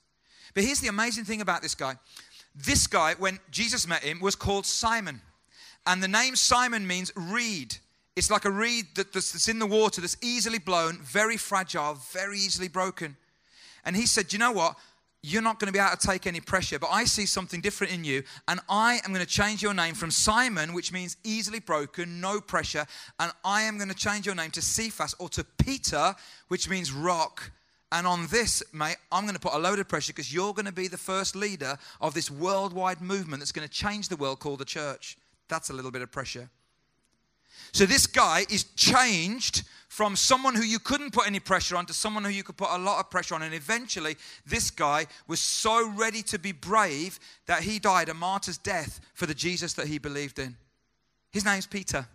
But 0.55 0.65
here's 0.65 0.81
the 0.81 0.89
amazing 0.89 1.25
thing 1.25 1.41
about 1.41 1.63
this 1.63 1.75
guy 1.75 1.97
this 2.55 2.87
guy, 2.87 3.15
when 3.15 3.39
Jesus 3.51 3.89
met 3.89 4.03
him, 4.03 4.21
was 4.21 4.35
called 4.35 4.67
Simon. 4.67 5.23
And 5.87 6.03
the 6.03 6.09
name 6.09 6.37
Simon 6.37 6.87
means 6.87 7.11
reed. 7.17 7.77
It's 8.15 8.31
like 8.31 8.45
a 8.45 8.51
reed 8.51 8.87
that's 8.95 9.49
in 9.49 9.59
the 9.59 9.67
water 9.67 10.03
that's 10.03 10.19
easily 10.23 10.59
blown, 10.59 10.99
very 10.99 11.39
fragile, 11.39 11.95
very 12.13 12.37
easily 12.37 12.69
broken. 12.69 13.17
And 13.85 13.97
he 13.97 14.07
said, 14.07 14.33
You 14.33 14.39
know 14.39 14.53
what? 14.53 14.77
You're 15.25 15.43
not 15.43 15.61
going 15.61 15.69
to 15.69 15.73
be 15.73 15.79
able 15.79 15.97
to 15.97 16.07
take 16.07 16.27
any 16.27 16.41
pressure, 16.41 16.81
but 16.81 16.91
I 16.91 17.05
see 17.05 17.27
something 17.27 17.61
different 17.61 17.93
in 17.93 18.03
you, 18.03 18.25
and 18.49 18.59
I 18.69 19.01
am 19.05 19.13
going 19.13 19.25
to 19.25 19.31
change 19.31 19.63
your 19.63 19.73
name 19.73 19.95
from 19.95 20.11
Simon, 20.11 20.73
which 20.73 20.93
means 20.93 21.17
easily 21.23 21.61
broken, 21.61 22.21
no 22.21 22.41
pressure, 22.41 22.87
and 23.21 23.31
I 23.45 23.63
am 23.63 23.77
going 23.77 23.89
to 23.89 23.95
change 23.95 24.27
your 24.27 24.35
name 24.35 24.51
to 24.51 24.63
Cephas 24.63 25.15
or 25.21 25.29
to 25.29 25.45
Peter, 25.45 26.17
which 26.49 26.69
means 26.69 26.93
rock. 26.93 27.53
And 27.93 28.05
on 28.05 28.27
this, 28.29 28.65
mate, 28.73 28.97
I'm 29.13 29.23
going 29.23 29.35
to 29.35 29.41
put 29.41 29.55
a 29.55 29.59
load 29.59 29.79
of 29.79 29.87
pressure 29.87 30.13
because 30.13 30.35
you're 30.35 30.55
going 30.55 30.67
to 30.67 30.73
be 30.73 30.89
the 30.89 30.99
first 30.99 31.37
leader 31.37 31.79
of 32.01 32.15
this 32.15 32.29
worldwide 32.29 33.01
movement 33.01 33.41
that's 33.41 33.53
going 33.53 33.69
to 33.69 33.73
change 33.73 34.09
the 34.09 34.17
world 34.17 34.41
called 34.41 34.59
the 34.59 34.65
church. 34.65 35.17
That's 35.49 35.71
a 35.71 35.73
little 35.73 35.93
bit 35.93 36.03
of 36.03 36.11
pressure. 36.11 36.51
So 37.73 37.87
this 37.87 38.07
guy 38.07 38.45
is 38.51 38.65
changed 38.77 39.65
from 39.89 40.17
someone 40.17 40.55
who 40.55 40.63
you 40.63 40.79
couldn't 40.79 41.13
put 41.13 41.27
any 41.27 41.39
pressure 41.39 41.77
on 41.77 41.85
to 41.85 41.93
someone 41.93 42.25
who 42.25 42.31
you 42.31 42.43
could 42.43 42.57
put 42.57 42.71
a 42.71 42.79
lot 42.79 42.99
of 42.99 43.11
pressure 43.11 43.35
on. 43.35 43.43
And 43.43 43.53
eventually, 43.53 44.17
this 44.47 44.71
guy 44.71 45.07
was 45.29 45.39
so 45.39 45.91
ready 45.91 46.23
to 46.23 46.39
be 46.39 46.53
brave 46.53 47.19
that 47.47 47.63
he 47.63 47.79
died 47.79 48.09
a 48.09 48.15
martyr's 48.15 48.57
death 48.57 49.01
for 49.13 49.27
the 49.27 49.35
Jesus 49.35 49.75
that 49.75 49.89
he 49.89 49.99
believed 49.99 50.39
in. 50.39 50.57
His 51.31 51.45
name's 51.45 51.67
Peter. 51.67 52.07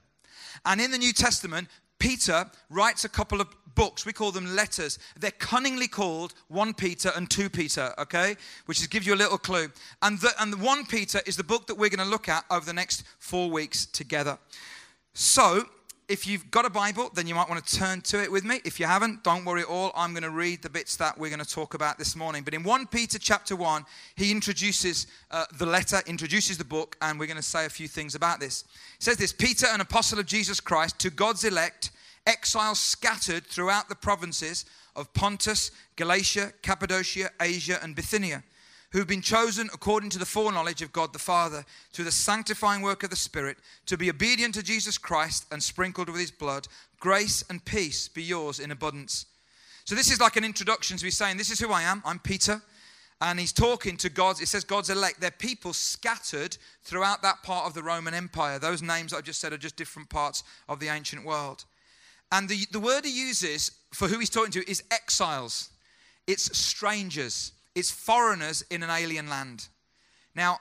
And 0.66 0.82
in 0.82 0.90
the 0.90 0.98
New 0.98 1.14
Testament, 1.14 1.68
Peter 2.00 2.50
writes 2.70 3.06
a 3.06 3.10
couple 3.10 3.42
of 3.42 3.48
books. 3.76 4.06
We 4.06 4.14
call 4.14 4.32
them 4.32 4.56
letters. 4.56 4.98
They're 5.20 5.32
cunningly 5.32 5.88
called 5.88 6.34
1 6.48 6.74
Peter 6.74 7.12
and 7.16 7.30
2 7.30 7.50
Peter, 7.50 7.94
okay? 8.00 8.36
Which 8.66 8.80
is, 8.80 8.88
gives 8.88 9.06
you 9.06 9.14
a 9.14 9.16
little 9.16 9.38
clue. 9.38 9.70
And 10.02 10.20
the, 10.20 10.32
and 10.40 10.52
the 10.52 10.58
1 10.58 10.88
Peter 10.88 11.22
is 11.26 11.38
the 11.38 11.44
book 11.44 11.68
that 11.68 11.76
we're 11.76 11.90
going 11.90 12.06
to 12.06 12.12
look 12.12 12.28
at 12.28 12.44
over 12.50 12.66
the 12.66 12.74
next 12.74 13.04
four 13.20 13.50
weeks 13.50 13.86
together. 13.86 14.38
So, 15.20 15.64
if 16.08 16.28
you've 16.28 16.52
got 16.52 16.66
a 16.66 16.70
Bible, 16.70 17.10
then 17.12 17.26
you 17.26 17.34
might 17.34 17.50
want 17.50 17.66
to 17.66 17.76
turn 17.76 18.02
to 18.02 18.22
it 18.22 18.32
with 18.32 18.44
me. 18.44 18.62
If 18.64 18.80
you 18.80 18.86
haven't, 18.86 19.24
don't 19.24 19.46
worry 19.46 19.62
at 19.62 19.68
all. 19.68 19.92
I'm 19.96 20.12
going 20.12 20.22
to 20.22 20.30
read 20.30 20.62
the 20.62 20.70
bits 20.70 20.96
that 20.98 21.18
we're 21.18 21.32
going 21.32 21.44
to 21.44 21.50
talk 21.50 21.74
about 21.74 21.98
this 21.98 22.16
morning. 22.16 22.44
But 22.44 22.54
in 22.54 22.62
1 22.62 22.86
Peter 22.86 23.18
chapter 23.18 23.56
1, 23.56 23.84
he 24.16 24.30
introduces 24.30 25.08
uh, 25.32 25.46
the 25.58 25.66
letter, 25.66 26.02
introduces 26.06 26.60
the 26.60 26.66
book, 26.66 26.98
and 27.02 27.20
we're 27.20 27.26
going 27.26 27.38
to 27.38 27.42
say 27.42 27.66
a 27.66 27.70
few 27.70 27.88
things 27.88 28.14
about 28.14 28.40
this. 28.40 28.64
He 29.00 29.06
says 29.06 29.18
this 29.18 29.34
Peter, 29.34 29.66
an 29.66 29.82
apostle 29.82 30.20
of 30.20 30.28
Jesus 30.28 30.60
Christ, 30.60 31.00
to 31.00 31.10
God's 31.10 31.44
elect, 31.44 31.90
exiles 32.28 32.80
scattered 32.80 33.48
throughout 33.48 33.90
the 33.90 33.96
provinces 33.96 34.66
of 34.96 35.12
Pontus, 35.16 35.72
Galatia, 35.96 36.54
Cappadocia, 36.62 37.32
Asia, 37.42 37.80
and 37.82 37.96
Bithynia 37.96 38.44
who've 38.92 39.08
been 39.08 39.22
chosen 39.22 39.70
according 39.74 40.10
to 40.12 40.20
the 40.20 40.26
foreknowledge 40.26 40.82
of 40.82 40.94
God 40.94 41.14
the 41.14 41.20
Father, 41.20 41.66
through 41.92 42.06
the 42.06 42.12
sanctifying 42.12 42.82
work 42.82 43.04
of 43.04 43.10
the 43.10 43.16
Spirit, 43.16 43.58
to 43.86 43.98
be 43.98 44.10
obedient 44.10 44.54
to 44.56 44.64
Jesus 44.64 44.98
Christ 44.98 45.46
and 45.52 45.62
sprinkled 45.62 46.10
with 46.10 46.20
his 46.20 46.32
blood, 46.32 46.68
grace 47.00 47.44
and 47.50 47.64
peace 47.64 48.08
be 48.08 48.24
yours 48.24 48.60
in 48.60 48.72
abundance. 48.72 49.26
So, 49.86 49.96
this 49.96 50.12
is 50.12 50.20
like 50.20 50.36
an 50.36 50.44
introduction 50.44 50.98
to 50.98 51.04
be 51.04 51.12
saying, 51.12 51.38
This 51.38 51.52
is 51.52 51.60
who 51.60 51.72
I 51.72 51.84
am. 51.84 52.02
I'm 52.06 52.20
Peter. 52.20 52.62
And 53.20 53.40
he's 53.40 53.54
talking 53.54 53.98
to 53.98 54.10
God's, 54.10 54.42
it 54.42 54.48
says 54.48 54.64
God's 54.64 54.92
elect. 54.92 55.20
They're 55.20 55.32
people 55.32 55.74
scattered 55.74 56.56
throughout 56.84 57.24
that 57.24 57.42
part 57.42 57.66
of 57.66 57.74
the 57.74 57.82
Roman 57.82 58.14
Empire. 58.14 58.60
Those 58.60 58.84
names 58.84 59.12
I've 59.12 59.24
just 59.24 59.42
said 59.42 59.54
are 59.54 59.58
just 59.58 59.76
different 59.76 60.10
parts 60.10 60.44
of 60.70 60.80
the 60.80 60.90
ancient 60.90 61.26
world. 61.26 61.66
And 62.32 62.48
the, 62.48 62.68
the 62.72 62.80
word 62.80 63.06
he 63.06 63.12
uses 63.12 63.72
for 63.92 64.08
who 64.08 64.20
he's 64.20 64.30
talking 64.30 64.52
to 64.52 64.70
is 64.70 64.84
exiles, 64.92 65.70
it's 66.28 66.56
strangers. 66.58 67.54
It's 67.78 67.92
foreigners 67.92 68.64
in 68.72 68.82
an 68.82 68.90
alien 68.90 69.30
land. 69.30 69.68
Now, 70.34 70.58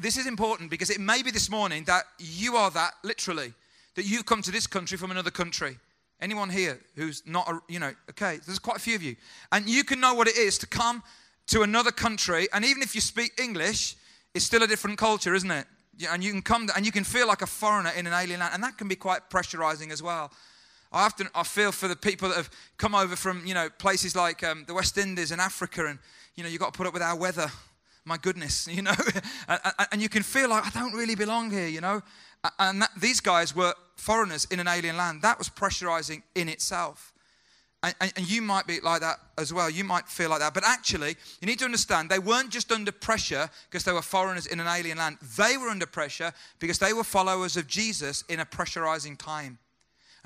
this 0.00 0.16
is 0.16 0.24
important 0.24 0.70
because 0.70 0.88
it 0.88 1.00
may 1.00 1.20
be 1.24 1.32
this 1.32 1.50
morning 1.50 1.82
that 1.86 2.04
you 2.20 2.54
are 2.54 2.70
that, 2.70 2.92
literally, 3.02 3.52
that 3.96 4.04
you've 4.04 4.24
come 4.24 4.42
to 4.42 4.52
this 4.52 4.68
country 4.68 4.96
from 4.96 5.10
another 5.10 5.32
country. 5.32 5.78
Anyone 6.20 6.48
here 6.48 6.78
who's 6.94 7.24
not, 7.26 7.48
a, 7.48 7.60
you 7.68 7.80
know, 7.80 7.92
okay, 8.10 8.38
there's 8.46 8.60
quite 8.60 8.76
a 8.76 8.80
few 8.80 8.94
of 8.94 9.02
you. 9.02 9.16
And 9.50 9.68
you 9.68 9.82
can 9.82 9.98
know 9.98 10.14
what 10.14 10.28
it 10.28 10.36
is 10.36 10.58
to 10.58 10.68
come 10.68 11.02
to 11.48 11.62
another 11.62 11.90
country, 11.90 12.46
and 12.52 12.64
even 12.64 12.82
if 12.82 12.94
you 12.94 13.00
speak 13.00 13.32
English, 13.42 13.96
it's 14.32 14.44
still 14.44 14.62
a 14.62 14.68
different 14.68 14.96
culture, 14.96 15.34
isn't 15.34 15.50
it? 15.50 15.66
And 16.08 16.22
you 16.22 16.30
can 16.30 16.42
come 16.42 16.68
and 16.76 16.86
you 16.86 16.92
can 16.92 17.02
feel 17.02 17.26
like 17.26 17.42
a 17.42 17.46
foreigner 17.46 17.90
in 17.96 18.06
an 18.06 18.12
alien 18.12 18.38
land, 18.38 18.54
and 18.54 18.62
that 18.62 18.78
can 18.78 18.86
be 18.86 18.94
quite 18.94 19.28
pressurizing 19.28 19.90
as 19.90 20.04
well. 20.04 20.30
I 20.92 21.04
often 21.04 21.28
I 21.34 21.42
feel 21.42 21.72
for 21.72 21.88
the 21.88 21.96
people 21.96 22.28
that 22.28 22.36
have 22.36 22.50
come 22.76 22.94
over 22.94 23.16
from 23.16 23.44
you 23.46 23.54
know 23.54 23.68
places 23.78 24.16
like 24.16 24.42
um, 24.42 24.64
the 24.66 24.74
West 24.74 24.96
Indies 24.98 25.32
and 25.32 25.40
Africa, 25.40 25.86
and 25.86 25.98
you 26.38 26.44
know, 26.44 26.48
you've 26.48 26.60
got 26.60 26.72
to 26.72 26.76
put 26.76 26.86
up 26.86 26.92
with 26.92 27.02
our 27.02 27.16
weather. 27.16 27.50
My 28.04 28.16
goodness, 28.16 28.68
you 28.70 28.80
know. 28.80 28.94
and 29.92 30.00
you 30.00 30.08
can 30.08 30.22
feel 30.22 30.48
like, 30.48 30.64
I 30.64 30.70
don't 30.80 30.94
really 30.94 31.16
belong 31.16 31.50
here, 31.50 31.66
you 31.66 31.80
know. 31.80 32.00
And 32.58 32.80
that, 32.80 32.90
these 32.98 33.20
guys 33.20 33.54
were 33.54 33.74
foreigners 33.96 34.46
in 34.46 34.60
an 34.60 34.68
alien 34.68 34.96
land. 34.96 35.22
That 35.22 35.36
was 35.36 35.48
pressurizing 35.48 36.22
in 36.36 36.48
itself. 36.48 37.12
And, 37.82 37.94
and, 38.00 38.12
and, 38.16 38.30
you 38.30 38.40
might 38.42 38.66
be 38.66 38.80
like 38.80 39.00
that 39.02 39.18
as 39.36 39.52
well. 39.52 39.68
You 39.70 39.84
might 39.84 40.08
feel 40.08 40.30
like 40.30 40.40
that. 40.40 40.54
But 40.54 40.64
actually, 40.64 41.16
you 41.40 41.46
need 41.46 41.58
to 41.60 41.64
understand 41.64 42.08
they 42.08 42.18
weren't 42.18 42.50
just 42.50 42.72
under 42.72 42.90
pressure 42.90 43.50
because 43.70 43.84
they 43.84 43.92
were 43.92 44.02
foreigners 44.02 44.46
in 44.46 44.58
an 44.58 44.66
alien 44.66 44.98
land. 44.98 45.18
They 45.36 45.56
were 45.56 45.68
under 45.68 45.86
pressure 45.86 46.32
because 46.58 46.78
they 46.78 46.92
were 46.92 47.04
followers 47.04 47.56
of 47.56 47.66
Jesus 47.66 48.24
in 48.28 48.40
a 48.40 48.46
pressurizing 48.46 49.16
time. 49.16 49.58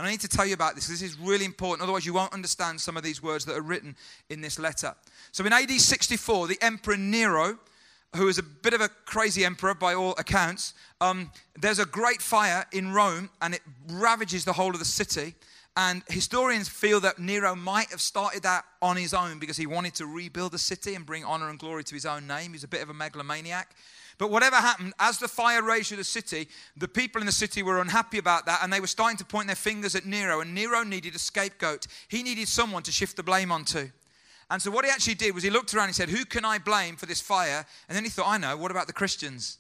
And 0.03 0.09
I 0.09 0.11
need 0.11 0.21
to 0.23 0.29
tell 0.29 0.45
you 0.45 0.55
about 0.55 0.75
this. 0.75 0.89
This 0.89 1.01
is 1.01 1.17
really 1.17 1.45
important. 1.45 1.85
Otherwise, 1.85 2.05
you 2.05 2.13
won't 2.13 2.33
understand 2.33 2.81
some 2.81 2.97
of 2.97 3.05
these 3.05 3.23
words 3.23 3.45
that 3.45 3.57
are 3.57 3.63
written 3.63 3.95
in 4.31 4.41
this 4.41 4.59
letter. 4.59 4.97
So 5.31 5.47
in 5.47 5.53
AD 5.53 5.71
64, 5.71 6.49
the 6.49 6.59
Emperor 6.61 6.97
Nero, 6.97 7.57
who 8.17 8.27
is 8.27 8.37
a 8.37 8.43
bit 8.43 8.75
of 8.75 8.81
a 8.81 8.89
crazy 8.89 9.45
emperor 9.45 9.75
by 9.75 9.95
all 9.95 10.17
accounts, 10.19 10.75
um, 11.01 11.31
there's 11.57 11.79
a 11.79 11.87
great 11.87 12.21
fire 12.21 12.67
in 12.73 12.93
Rome 12.93 13.31
and 13.41 13.55
it 13.55 13.63
ravages 13.91 14.45
the 14.45 14.55
whole 14.55 14.71
of 14.71 14.81
the 14.81 14.85
city. 14.85 15.37
And 15.77 16.03
historians 16.09 16.69
feel 16.69 16.99
that 16.99 17.21
Nero 17.21 17.55
might 17.55 17.91
have 17.93 18.01
started 18.01 18.43
that 18.43 18.65
on 18.83 18.97
his 18.97 19.15
own 19.15 19.39
because 19.39 19.57
he 19.57 19.69
wanted 19.69 19.95
to 19.95 20.07
rebuild 20.07 20.51
the 20.51 20.59
city 20.59 20.97
and 20.97 21.07
bring 21.07 21.25
honor 21.25 21.49
and 21.49 21.61
glory 21.61 21.85
to 21.85 21.95
his 21.95 22.07
own 22.07 22.27
name. 22.27 22.55
He's 22.55 22.65
a 22.65 22.69
bit 22.69 22.83
of 22.83 22.91
a 22.91 22.95
megalomaniac. 22.95 23.73
But 24.19 24.31
whatever 24.31 24.57
happened, 24.57 24.95
as 24.99 25.19
the 25.19 25.29
fire 25.29 25.63
raged 25.63 25.89
through 25.89 25.97
the 25.99 26.05
city, 26.05 26.49
the 26.77 26.89
people 26.89 27.21
in 27.21 27.27
the 27.27 27.33
city 27.33 27.63
were 27.63 27.81
unhappy 27.81 28.19
about 28.19 28.47
that 28.47 28.61
and 28.63 28.73
they 28.73 28.81
were 28.81 28.87
starting 28.87 29.17
to 29.19 29.25
point 29.25 29.47
their 29.47 29.57
fingers 29.57 29.95
at 29.95 30.07
Nero. 30.07 30.41
And 30.41 30.55
Nero 30.55 30.83
needed 30.85 31.15
a 31.15 31.19
scapegoat, 31.19 31.87
he 32.09 32.23
needed 32.23 32.49
someone 32.49 32.83
to 32.85 32.93
shift 32.93 33.17
the 33.17 33.23
blame 33.23 33.53
onto. 33.53 33.91
And 34.51 34.61
so 34.61 34.71
what 34.71 34.85
he 34.85 34.91
actually 34.91 35.15
did 35.15 35.35
was 35.35 35.43
he 35.43 35.51
looked 35.51 35.73
around 35.73 35.85
and 35.85 35.95
he 35.95 35.99
said, 35.99 36.11
Who 36.11 36.27
can 36.27 36.45
I 36.45 36.59
blame 36.59 36.97
for 36.97 37.07
this 37.07 37.23
fire? 37.23 37.65
And 37.89 37.97
then 37.97 38.05
he 38.05 38.11
thought, 38.11 38.29
I 38.29 38.37
know, 38.37 38.57
what 38.57 38.71
about 38.71 38.87
the 38.87 38.93
Christians? 38.93 39.59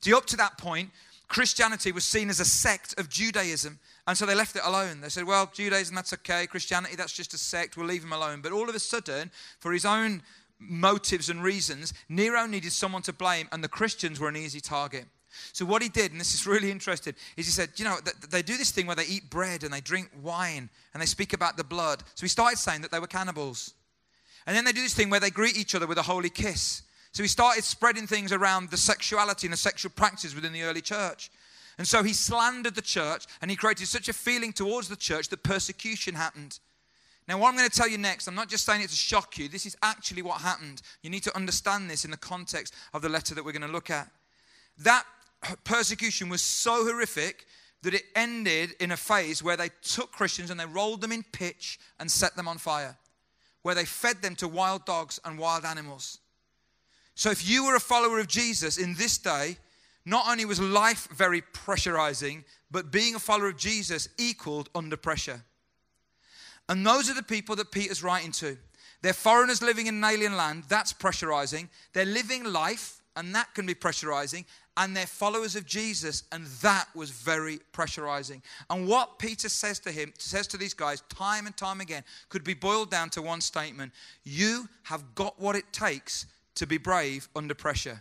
See, 0.00 0.14
up 0.14 0.24
to 0.26 0.36
that 0.38 0.56
point, 0.56 0.90
Christianity 1.28 1.92
was 1.92 2.04
seen 2.04 2.28
as 2.28 2.40
a 2.40 2.44
sect 2.44 2.98
of 2.98 3.08
Judaism. 3.08 3.78
And 4.06 4.18
so 4.18 4.26
they 4.26 4.34
left 4.34 4.56
it 4.56 4.62
alone. 4.64 5.00
They 5.00 5.10
said, 5.10 5.24
well, 5.24 5.48
Judaism, 5.52 5.94
that's 5.94 6.12
okay. 6.12 6.46
Christianity, 6.46 6.96
that's 6.96 7.12
just 7.12 7.34
a 7.34 7.38
sect. 7.38 7.76
We'll 7.76 7.86
leave 7.86 8.02
him 8.02 8.12
alone. 8.12 8.40
But 8.40 8.50
all 8.50 8.68
of 8.68 8.74
a 8.74 8.80
sudden, 8.80 9.30
for 9.60 9.72
his 9.72 9.84
own 9.84 10.22
motives 10.60 11.30
and 11.30 11.42
reasons, 11.42 11.92
Nero 12.08 12.46
needed 12.46 12.72
someone 12.72 13.02
to 13.02 13.12
blame, 13.12 13.48
and 13.50 13.64
the 13.64 13.68
Christians 13.68 14.20
were 14.20 14.28
an 14.28 14.36
easy 14.36 14.60
target. 14.60 15.06
So, 15.52 15.64
what 15.64 15.82
he 15.82 15.88
did, 15.88 16.12
and 16.12 16.20
this 16.20 16.34
is 16.34 16.46
really 16.46 16.70
interesting, 16.70 17.14
is 17.36 17.46
he 17.46 17.52
said, 17.52 17.70
You 17.76 17.84
know, 17.84 17.98
they 18.28 18.42
do 18.42 18.56
this 18.56 18.70
thing 18.70 18.86
where 18.86 18.96
they 18.96 19.06
eat 19.06 19.30
bread 19.30 19.64
and 19.64 19.72
they 19.72 19.80
drink 19.80 20.10
wine 20.22 20.68
and 20.92 21.00
they 21.00 21.06
speak 21.06 21.32
about 21.32 21.56
the 21.56 21.64
blood. 21.64 22.02
So, 22.14 22.22
he 22.22 22.28
started 22.28 22.58
saying 22.58 22.82
that 22.82 22.90
they 22.90 23.00
were 23.00 23.06
cannibals. 23.06 23.74
And 24.46 24.56
then 24.56 24.64
they 24.64 24.72
do 24.72 24.82
this 24.82 24.94
thing 24.94 25.10
where 25.10 25.20
they 25.20 25.30
greet 25.30 25.56
each 25.56 25.74
other 25.74 25.86
with 25.86 25.98
a 25.98 26.02
holy 26.02 26.30
kiss. 26.30 26.82
So, 27.12 27.22
he 27.22 27.28
started 27.28 27.64
spreading 27.64 28.06
things 28.06 28.32
around 28.32 28.70
the 28.70 28.76
sexuality 28.76 29.46
and 29.46 29.52
the 29.52 29.58
sexual 29.58 29.92
practices 29.94 30.34
within 30.34 30.52
the 30.52 30.62
early 30.62 30.82
church. 30.82 31.30
And 31.78 31.86
so, 31.86 32.02
he 32.02 32.12
slandered 32.12 32.74
the 32.74 32.82
church 32.82 33.26
and 33.40 33.50
he 33.50 33.56
created 33.56 33.88
such 33.88 34.08
a 34.08 34.12
feeling 34.12 34.52
towards 34.52 34.88
the 34.88 34.96
church 34.96 35.28
that 35.28 35.42
persecution 35.42 36.14
happened. 36.14 36.58
Now, 37.30 37.38
what 37.38 37.50
I'm 37.50 37.56
going 37.56 37.70
to 37.70 37.76
tell 37.76 37.86
you 37.86 37.96
next, 37.96 38.26
I'm 38.26 38.34
not 38.34 38.48
just 38.48 38.66
saying 38.66 38.82
it 38.82 38.90
to 38.90 38.96
shock 38.96 39.38
you. 39.38 39.48
This 39.48 39.64
is 39.64 39.76
actually 39.84 40.20
what 40.20 40.40
happened. 40.40 40.82
You 41.04 41.10
need 41.10 41.22
to 41.22 41.36
understand 41.36 41.88
this 41.88 42.04
in 42.04 42.10
the 42.10 42.16
context 42.16 42.74
of 42.92 43.02
the 43.02 43.08
letter 43.08 43.36
that 43.36 43.44
we're 43.44 43.52
going 43.52 43.62
to 43.62 43.68
look 43.68 43.88
at. 43.88 44.10
That 44.78 45.04
persecution 45.62 46.28
was 46.28 46.42
so 46.42 46.84
horrific 46.84 47.46
that 47.82 47.94
it 47.94 48.02
ended 48.16 48.74
in 48.80 48.90
a 48.90 48.96
phase 48.96 49.44
where 49.44 49.56
they 49.56 49.70
took 49.80 50.10
Christians 50.10 50.50
and 50.50 50.58
they 50.58 50.66
rolled 50.66 51.02
them 51.02 51.12
in 51.12 51.22
pitch 51.22 51.78
and 52.00 52.10
set 52.10 52.34
them 52.34 52.48
on 52.48 52.58
fire, 52.58 52.96
where 53.62 53.76
they 53.76 53.84
fed 53.84 54.22
them 54.22 54.34
to 54.34 54.48
wild 54.48 54.84
dogs 54.84 55.20
and 55.24 55.38
wild 55.38 55.64
animals. 55.64 56.18
So, 57.14 57.30
if 57.30 57.48
you 57.48 57.64
were 57.64 57.76
a 57.76 57.80
follower 57.80 58.18
of 58.18 58.26
Jesus 58.26 58.76
in 58.76 58.96
this 58.96 59.18
day, 59.18 59.56
not 60.04 60.26
only 60.28 60.46
was 60.46 60.60
life 60.60 61.06
very 61.14 61.42
pressurizing, 61.42 62.42
but 62.72 62.90
being 62.90 63.14
a 63.14 63.20
follower 63.20 63.50
of 63.50 63.56
Jesus 63.56 64.08
equaled 64.18 64.68
under 64.74 64.96
pressure. 64.96 65.44
And 66.70 66.86
those 66.86 67.10
are 67.10 67.14
the 67.14 67.22
people 67.22 67.56
that 67.56 67.72
Peter's 67.72 68.02
writing 68.02 68.30
to. 68.32 68.56
They're 69.02 69.12
foreigners 69.12 69.60
living 69.60 69.88
in 69.88 69.96
an 69.96 70.04
alien 70.04 70.36
land, 70.36 70.64
that's 70.68 70.92
pressurizing. 70.92 71.68
They're 71.92 72.04
living 72.04 72.44
life, 72.44 73.02
and 73.16 73.34
that 73.34 73.52
can 73.54 73.66
be 73.66 73.74
pressurizing. 73.74 74.44
And 74.76 74.96
they're 74.96 75.08
followers 75.08 75.56
of 75.56 75.66
Jesus, 75.66 76.22
and 76.30 76.46
that 76.62 76.86
was 76.94 77.10
very 77.10 77.58
pressurizing. 77.72 78.40
And 78.70 78.86
what 78.86 79.18
Peter 79.18 79.48
says 79.48 79.80
to 79.80 79.90
him, 79.90 80.12
says 80.16 80.46
to 80.46 80.56
these 80.56 80.72
guys 80.72 81.02
time 81.08 81.46
and 81.46 81.56
time 81.56 81.80
again, 81.80 82.04
could 82.28 82.44
be 82.44 82.54
boiled 82.54 82.88
down 82.88 83.10
to 83.10 83.22
one 83.22 83.40
statement 83.40 83.92
You 84.22 84.68
have 84.84 85.16
got 85.16 85.40
what 85.40 85.56
it 85.56 85.72
takes 85.72 86.26
to 86.54 86.68
be 86.68 86.78
brave 86.78 87.28
under 87.34 87.54
pressure. 87.54 88.00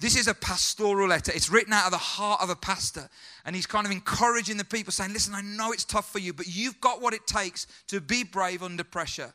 This 0.00 0.16
is 0.16 0.28
a 0.28 0.34
pastoral 0.34 1.08
letter. 1.08 1.32
It's 1.34 1.50
written 1.50 1.72
out 1.72 1.86
of 1.86 1.90
the 1.90 1.98
heart 1.98 2.40
of 2.40 2.50
a 2.50 2.56
pastor. 2.56 3.08
And 3.44 3.56
he's 3.56 3.66
kind 3.66 3.84
of 3.84 3.92
encouraging 3.92 4.56
the 4.56 4.64
people, 4.64 4.92
saying, 4.92 5.12
Listen, 5.12 5.34
I 5.34 5.40
know 5.40 5.72
it's 5.72 5.84
tough 5.84 6.12
for 6.12 6.20
you, 6.20 6.32
but 6.32 6.46
you've 6.46 6.80
got 6.80 7.02
what 7.02 7.14
it 7.14 7.26
takes 7.26 7.66
to 7.88 8.00
be 8.00 8.22
brave 8.22 8.62
under 8.62 8.84
pressure. 8.84 9.32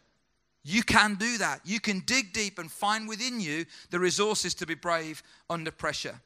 You 0.63 0.81
can 0.81 1.15
do 1.15 1.37
that. 1.39 1.59
You 1.65 1.81
can 1.81 1.99
dig 2.05 2.31
deep 2.31 2.57
and 2.57 2.71
find 2.71 3.09
within 3.09 3.41
you 3.41 3.65
the 3.89 3.99
resources 3.99 4.53
to 4.55 4.65
be 4.65 4.75
brave 4.75 5.21
under 5.49 5.71
pressure. 5.71 6.21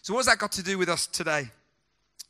So, 0.00 0.14
what's 0.14 0.26
that 0.26 0.38
got 0.38 0.52
to 0.52 0.62
do 0.62 0.78
with 0.78 0.88
us 0.88 1.06
today? 1.06 1.50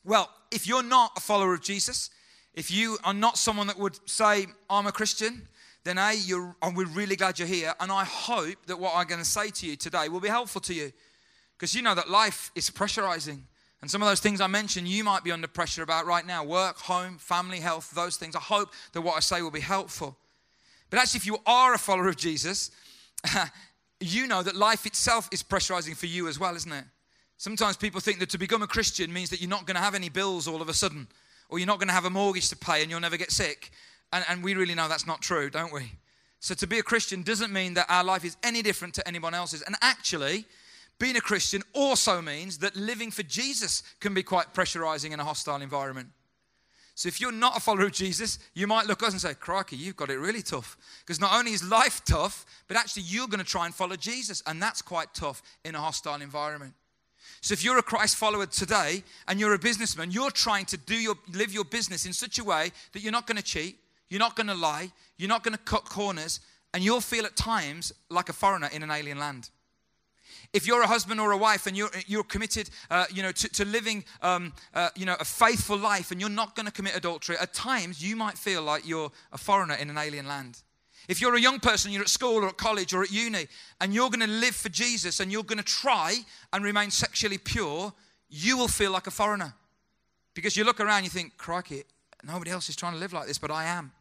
Well, 0.05 0.31
if 0.51 0.67
you're 0.67 0.83
not 0.83 1.13
a 1.17 1.21
follower 1.21 1.55
of 1.55 1.63
Jesus, 1.63 2.11
if 2.55 2.73
you 2.73 2.99
are 3.05 3.15
not 3.15 3.39
someone 3.39 3.69
that 3.69 3.79
would 3.79 3.99
say, 4.09 4.47
I'm 4.69 4.89
a 4.89 4.93
Christian, 4.93 5.47
then 5.85 5.99
A, 5.99 6.15
you're, 6.15 6.57
we're 6.75 6.87
really 6.87 7.15
glad 7.15 7.39
you're 7.39 7.47
here. 7.47 7.73
And 7.79 7.93
I 7.93 8.05
hope 8.05 8.57
that 8.67 8.81
what 8.81 8.95
I'm 8.97 9.07
going 9.07 9.21
to 9.21 9.29
say 9.29 9.51
to 9.51 9.67
you 9.67 9.77
today 9.77 10.09
will 10.09 10.21
be 10.21 10.29
helpful 10.29 10.61
to 10.63 10.75
you. 10.75 10.93
Because 11.59 11.75
you 11.75 11.83
know 11.83 11.95
that 11.95 12.09
life 12.09 12.53
is 12.55 12.71
pressurizing. 12.71 13.41
And 13.83 13.91
some 13.91 14.01
of 14.01 14.09
those 14.09 14.21
things 14.21 14.41
I 14.41 14.47
mentioned, 14.47 14.87
you 14.87 15.03
might 15.03 15.25
be 15.25 15.33
under 15.33 15.49
pressure 15.49 15.83
about 15.83 16.07
right 16.07 16.25
now 16.25 16.45
work, 16.45 16.79
home, 16.79 17.19
family, 17.19 17.59
health, 17.59 17.91
those 17.95 18.17
things. 18.17 18.37
I 18.37 18.41
hope 18.41 18.73
that 18.93 19.01
what 19.01 19.17
I 19.17 19.21
say 19.21 19.43
will 19.43 19.51
be 19.51 19.61
helpful. 19.61 20.17
But 20.91 21.01
actually, 21.01 21.19
if 21.19 21.27
you 21.27 21.39
are 21.47 21.75
a 21.75 21.79
follower 21.79 22.09
of 22.09 22.17
Jesus, 22.17 22.71
you 24.01 24.27
know 24.27 24.43
that 24.43 24.57
life 24.57 24.87
itself 24.87 25.29
is 25.33 25.43
pressurizing 25.43 25.97
for 25.97 26.07
you 26.07 26.29
as 26.29 26.39
well, 26.39 26.55
isn't 26.55 26.73
it? 26.73 26.85
Sometimes 27.37 27.77
people 27.77 28.01
think 28.01 28.19
that 28.19 28.31
to 28.31 28.39
become 28.39 28.63
a 28.63 28.67
Christian 28.67 29.13
means 29.13 29.31
that 29.31 29.41
you're 29.41 29.51
not 29.51 29.67
going 29.67 29.77
to 29.77 29.83
have 29.83 29.95
any 29.95 30.09
bills 30.09 30.49
all 30.49 30.63
of 30.63 30.69
a 30.69 30.75
sudden, 30.75 31.07
or 31.49 31.59
you're 31.59 31.67
not 31.67 31.79
going 31.79 31.89
to 31.89 31.95
have 31.95 32.05
a 32.05 32.11
mortgage 32.11 32.49
to 32.49 32.57
pay 32.57 32.83
and 32.83 32.91
you'll 32.91 33.01
never 33.01 33.17
get 33.17 33.31
sick. 33.31 33.71
And, 34.13 34.25
and 34.29 34.43
we 34.43 34.55
really 34.55 34.75
know 34.75 34.89
that's 34.89 35.07
not 35.07 35.23
true, 35.23 35.51
don't 35.51 35.73
we? 35.73 35.93
So 36.41 36.55
to 36.55 36.67
be 36.67 36.79
a 36.79 36.83
Christian 36.83 37.23
doesn't 37.23 37.53
mean 37.53 37.75
that 37.75 37.87
our 37.89 38.03
life 38.03 38.25
is 38.25 38.37
any 38.43 38.63
different 38.63 38.95
to 38.95 39.07
anyone 39.07 39.35
else's. 39.35 39.63
And 39.63 39.77
actually, 39.81 40.47
being 40.99 41.17
a 41.17 41.21
Christian 41.21 41.63
also 41.73 42.21
means 42.21 42.59
that 42.59 42.75
living 42.77 43.11
for 43.11 43.23
Jesus 43.23 43.83
can 44.01 44.15
be 44.15 44.23
quite 44.23 44.53
pressurizing 44.53 45.13
in 45.13 45.21
a 45.21 45.25
hostile 45.25 45.63
environment. 45.63 46.09
So 46.99 47.07
if 47.07 47.21
you're 47.21 47.31
not 47.31 47.57
a 47.57 47.61
follower 47.61 47.85
of 47.85 47.93
Jesus, 47.93 48.41
you 48.55 48.67
might 48.67 48.87
look 48.87 49.05
at 49.05 49.07
us 49.07 49.13
and 49.13 49.21
say, 49.21 49.35
Crikey, 49.35 49.77
you've 49.77 49.95
got 49.95 50.11
it 50.11 50.19
really 50.19 50.43
tough. 50.43 50.77
Because 51.07 51.21
not 51.21 51.33
only 51.33 51.53
is 51.53 51.63
life 51.63 52.03
tough, 52.05 52.45
but 52.67 52.77
actually 52.77 53.05
you're 53.05 53.29
going 53.29 53.39
to 53.39 53.45
try 53.45 53.67
and 53.67 53.75
follow 53.75 53.95
Jesus. 53.95 54.43
And 54.49 54.61
that's 54.61 54.83
quite 54.83 55.15
tough 55.15 55.41
in 55.65 55.77
a 55.77 55.79
hostile 55.79 56.21
environment. 56.21 56.75
So 57.41 57.53
if 57.53 57.63
you're 57.63 57.79
a 57.79 57.85
Christ 57.85 58.17
follower 58.17 58.47
today 58.47 59.05
and 59.29 59.39
you're 59.39 59.55
a 59.55 59.61
businessman, 59.61 60.11
you're 60.11 60.33
trying 60.33 60.65
to 60.67 60.77
do 60.77 60.97
your, 60.97 61.15
live 61.33 61.53
your 61.53 61.65
business 61.65 62.05
in 62.05 62.13
such 62.13 62.41
a 62.41 62.45
way 62.45 62.73
that 62.93 63.01
you're 63.01 63.13
not 63.13 63.29
going 63.29 63.37
to 63.37 63.45
cheat, 63.45 63.79
you're 64.09 64.19
not 64.19 64.35
going 64.35 64.49
to 64.49 64.55
lie, 64.55 64.91
you're 65.19 65.29
not 65.29 65.45
going 65.45 65.57
to 65.57 65.63
cut 65.63 65.85
corners, 65.85 66.41
and 66.75 66.83
you'll 66.83 67.01
feel 67.01 67.25
at 67.25 67.37
times 67.37 67.93
like 68.11 68.29
a 68.29 68.33
foreigner 68.33 68.71
in 68.73 68.83
an 68.83 68.91
alien 68.91 69.21
land. 69.21 69.51
If 70.53 70.67
you're 70.67 70.83
a 70.83 70.87
husband 70.87 71.21
or 71.21 71.33
a 71.33 71.37
wife 71.37 71.67
and 71.67 71.77
you're, 71.77 71.91
you're 72.07 72.25
committed, 72.25 72.71
uh, 72.91 73.05
you 73.13 73.23
know, 73.23 73.33
to, 73.33 73.49
to 73.51 73.65
living, 73.65 74.05
um, 74.23 74.53
uh, 74.75 74.89
you 74.97 75.05
know, 75.05 75.17
a 75.21 75.25
faithful 75.25 75.77
life 75.77 76.11
and 76.11 76.21
you're 76.21 76.31
not 76.31 76.57
going 76.57 76.67
to 76.67 76.73
commit 76.73 76.97
adultery, 76.97 77.37
at 77.39 77.53
times 77.53 78.03
you 78.03 78.17
might 78.17 78.39
feel 78.39 78.63
like 78.63 78.89
you're 78.89 79.11
a 79.33 79.39
foreigner 79.39 79.75
in 79.75 79.91
an 79.91 79.99
alien 79.99 80.27
land. 80.27 80.63
If 81.07 81.21
you're 81.21 81.35
a 81.35 81.41
young 81.41 81.61
person, 81.61 81.91
you're 81.91 82.03
at 82.03 82.09
school 82.09 82.45
or 82.45 82.49
at 82.49 82.57
college 82.57 82.93
or 82.93 83.03
at 83.03 83.11
uni, 83.11 83.47
and 83.81 83.95
you're 83.95 84.11
going 84.11 84.21
to 84.21 84.27
live 84.27 84.55
for 84.55 84.69
Jesus 84.69 85.21
and 85.21 85.31
you're 85.31 85.43
going 85.43 85.59
to 85.59 85.65
try 85.65 86.17
and 86.53 86.65
remain 86.65 86.91
sexually 86.91 87.39
pure, 87.39 87.93
you 88.29 88.57
will 88.57 88.69
feel 88.69 88.91
like 88.91 89.07
a 89.07 89.11
foreigner. 89.11 89.55
Because 90.35 90.57
you 90.57 90.65
look 90.65 90.81
around, 90.81 91.05
you 91.05 91.11
think, 91.11 91.37
crikey, 91.37 91.85
nobody 92.25 92.51
else 92.51 92.69
is 92.69 92.77
trying 92.77 92.93
to 92.93 92.99
live 92.99 93.13
like 93.13 93.27
this, 93.27 93.39
but 93.39 93.51
I 93.51 93.65
am. 93.65 93.93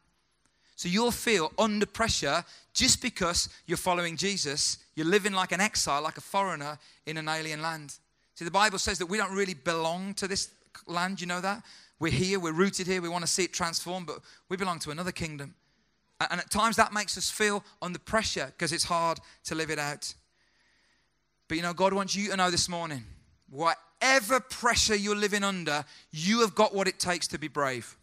So 0.77 0.87
you'll 0.87 1.11
feel 1.11 1.51
under 1.57 1.87
pressure 1.87 2.45
just 2.71 3.01
because 3.01 3.49
you're 3.65 3.77
following 3.77 4.15
Jesus. 4.15 4.77
You're 4.95 5.07
living 5.07 5.33
like 5.33 5.51
an 5.51 5.59
exile, 5.59 6.03
like 6.03 6.17
a 6.17 6.21
foreigner 6.21 6.77
in 7.07 7.17
an 7.17 7.27
alien 7.27 7.63
land. 7.63 7.95
See, 8.35 8.45
the 8.45 8.51
Bible 8.51 8.77
says 8.77 8.99
that 8.99 9.07
we 9.07 9.17
don't 9.17 9.33
really 9.33 9.55
belong 9.55 10.13
to 10.13 10.27
this 10.27 10.51
land. 10.85 11.19
You 11.19 11.25
know 11.25 11.41
that? 11.41 11.63
We're 11.99 12.11
here, 12.11 12.39
we're 12.39 12.53
rooted 12.53 12.85
here, 12.85 13.01
we 13.01 13.09
want 13.09 13.23
to 13.23 13.27
see 13.27 13.43
it 13.43 13.53
transformed, 13.53 14.05
but 14.05 14.19
we 14.49 14.55
belong 14.55 14.77
to 14.81 14.91
another 14.91 15.11
kingdom. 15.11 15.55
And 16.21 16.39
at 16.39 16.51
times 16.51 16.75
that 16.75 16.93
makes 16.93 17.17
us 17.17 17.31
feel 17.31 17.63
under 17.81 17.97
pressure 17.97 18.53
because 18.55 18.71
it's 18.71 18.83
hard 18.83 19.19
to 19.45 19.55
live 19.55 19.71
it 19.71 19.79
out. 19.79 20.13
But 21.47 21.57
you 21.57 21.63
know, 21.63 21.73
God 21.73 21.91
wants 21.91 22.15
you 22.15 22.29
to 22.29 22.37
know 22.37 22.51
this 22.51 22.69
morning 22.69 23.03
whatever 23.49 24.39
pressure 24.39 24.95
you're 24.95 25.15
living 25.15 25.43
under, 25.43 25.85
you 26.11 26.41
have 26.41 26.53
got 26.53 26.75
what 26.75 26.87
it 26.87 26.99
takes 26.99 27.27
to 27.29 27.39
be 27.39 27.47
brave. 27.47 27.97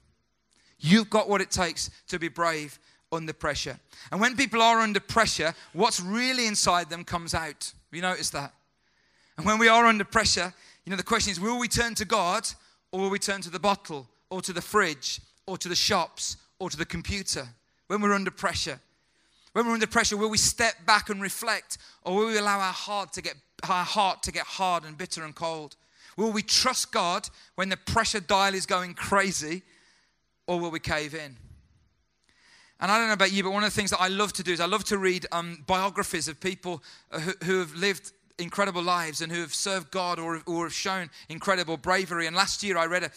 You've 0.79 1.11
got 1.11 1.29
what 1.29 1.41
it 1.41 1.51
takes 1.51 1.91
to 2.09 2.19
be 2.19 2.29
brave 2.29 2.79
under 3.13 3.33
pressure. 3.33 3.79
And 4.11 4.21
when 4.21 4.37
people 4.37 4.61
are 4.61 4.81
under 4.81 5.01
pressure, 5.01 5.55
what's 5.73 6.01
really 6.01 6.47
inside 6.47 6.91
them 6.91 7.05
comes 7.05 7.35
out. 7.35 7.73
Have 7.73 7.93
you 7.93 8.03
noticed 8.03 8.33
that? 8.33 8.53
And 9.37 9.47
when 9.47 9.59
we 9.59 9.69
are 9.69 9.87
under 9.87 10.05
pressure, 10.05 10.53
you 10.85 10.91
know, 10.91 10.97
the 10.97 11.03
question 11.03 11.31
is 11.31 11.41
will 11.41 11.59
we 11.59 11.69
turn 11.69 11.95
to 11.97 12.05
God 12.05 12.47
or 12.93 13.01
will 13.01 13.11
we 13.11 13.19
turn 13.19 13.41
to 13.43 13.51
the 13.51 13.59
bottle 13.59 14.09
or 14.31 14.41
to 14.43 14.53
the 14.53 14.61
fridge 14.61 15.21
or 15.47 15.57
to 15.59 15.69
the 15.69 15.77
shops 15.77 16.37
or 16.59 16.71
to 16.71 16.77
the 16.77 16.85
computer 16.85 17.49
when 17.89 18.01
we're 18.01 18.15
under 18.15 18.31
pressure? 18.31 18.79
When 19.53 19.67
we're 19.67 19.75
under 19.75 19.87
pressure, 19.87 20.17
will 20.17 20.31
we 20.31 20.39
step 20.39 20.75
back 20.85 21.11
and 21.11 21.23
reflect 21.23 21.79
or 22.03 22.17
will 22.17 22.27
we 22.27 22.39
allow 22.39 22.59
our 22.59 22.73
heart 22.73 23.13
to 23.15 23.23
get, 23.23 23.37
our 23.69 23.85
heart 23.85 24.23
to 24.25 24.33
get 24.33 24.45
hard 24.45 24.85
and 24.85 24.99
bitter 24.99 25.25
and 25.25 25.35
cold? 25.35 25.77
Will 26.17 26.33
we 26.33 26.43
trust 26.43 26.93
God 26.93 27.29
when 27.55 27.69
the 27.69 27.77
pressure 27.77 28.21
dial 28.21 28.55
is 28.55 28.67
going 28.67 28.95
crazy 28.95 29.63
or 30.47 30.61
will 30.61 30.71
we 30.71 30.81
cave 30.81 31.15
in? 31.15 31.37
And 32.81 32.91
I 32.91 32.99
don't 32.99 33.07
know 33.07 33.15
about 33.15 33.33
you, 33.33 33.43
but 33.43 33.53
one 33.53 33.65
of 33.65 33.73
the 33.73 33.77
things 33.77 33.91
that 33.91 34.01
I 34.01 34.09
love 34.09 34.33
to 34.35 34.43
do 34.43 34.53
is 34.53 34.61
I 34.61 34.67
love 34.67 34.85
to 34.85 34.99
read 34.99 35.27
um, 35.33 35.65
biographies 35.67 36.29
of 36.29 36.41
people 36.41 36.83
uh, 37.13 37.21
who, 37.21 37.33
who, 37.45 37.59
have 37.61 37.75
lived 37.75 38.13
incredible 38.39 38.83
lives 38.83 39.21
and 39.21 39.31
who 39.31 39.41
have 39.41 39.55
served 39.55 39.91
God 39.91 40.19
or, 40.19 40.43
or 40.47 40.65
have 40.65 40.73
shown 40.73 41.09
incredible 41.29 41.77
bravery. 41.77 42.27
And 42.27 42.35
last 42.35 42.63
year 42.63 42.77
I 42.77 42.87
read 42.87 43.05
a, 43.05 43.11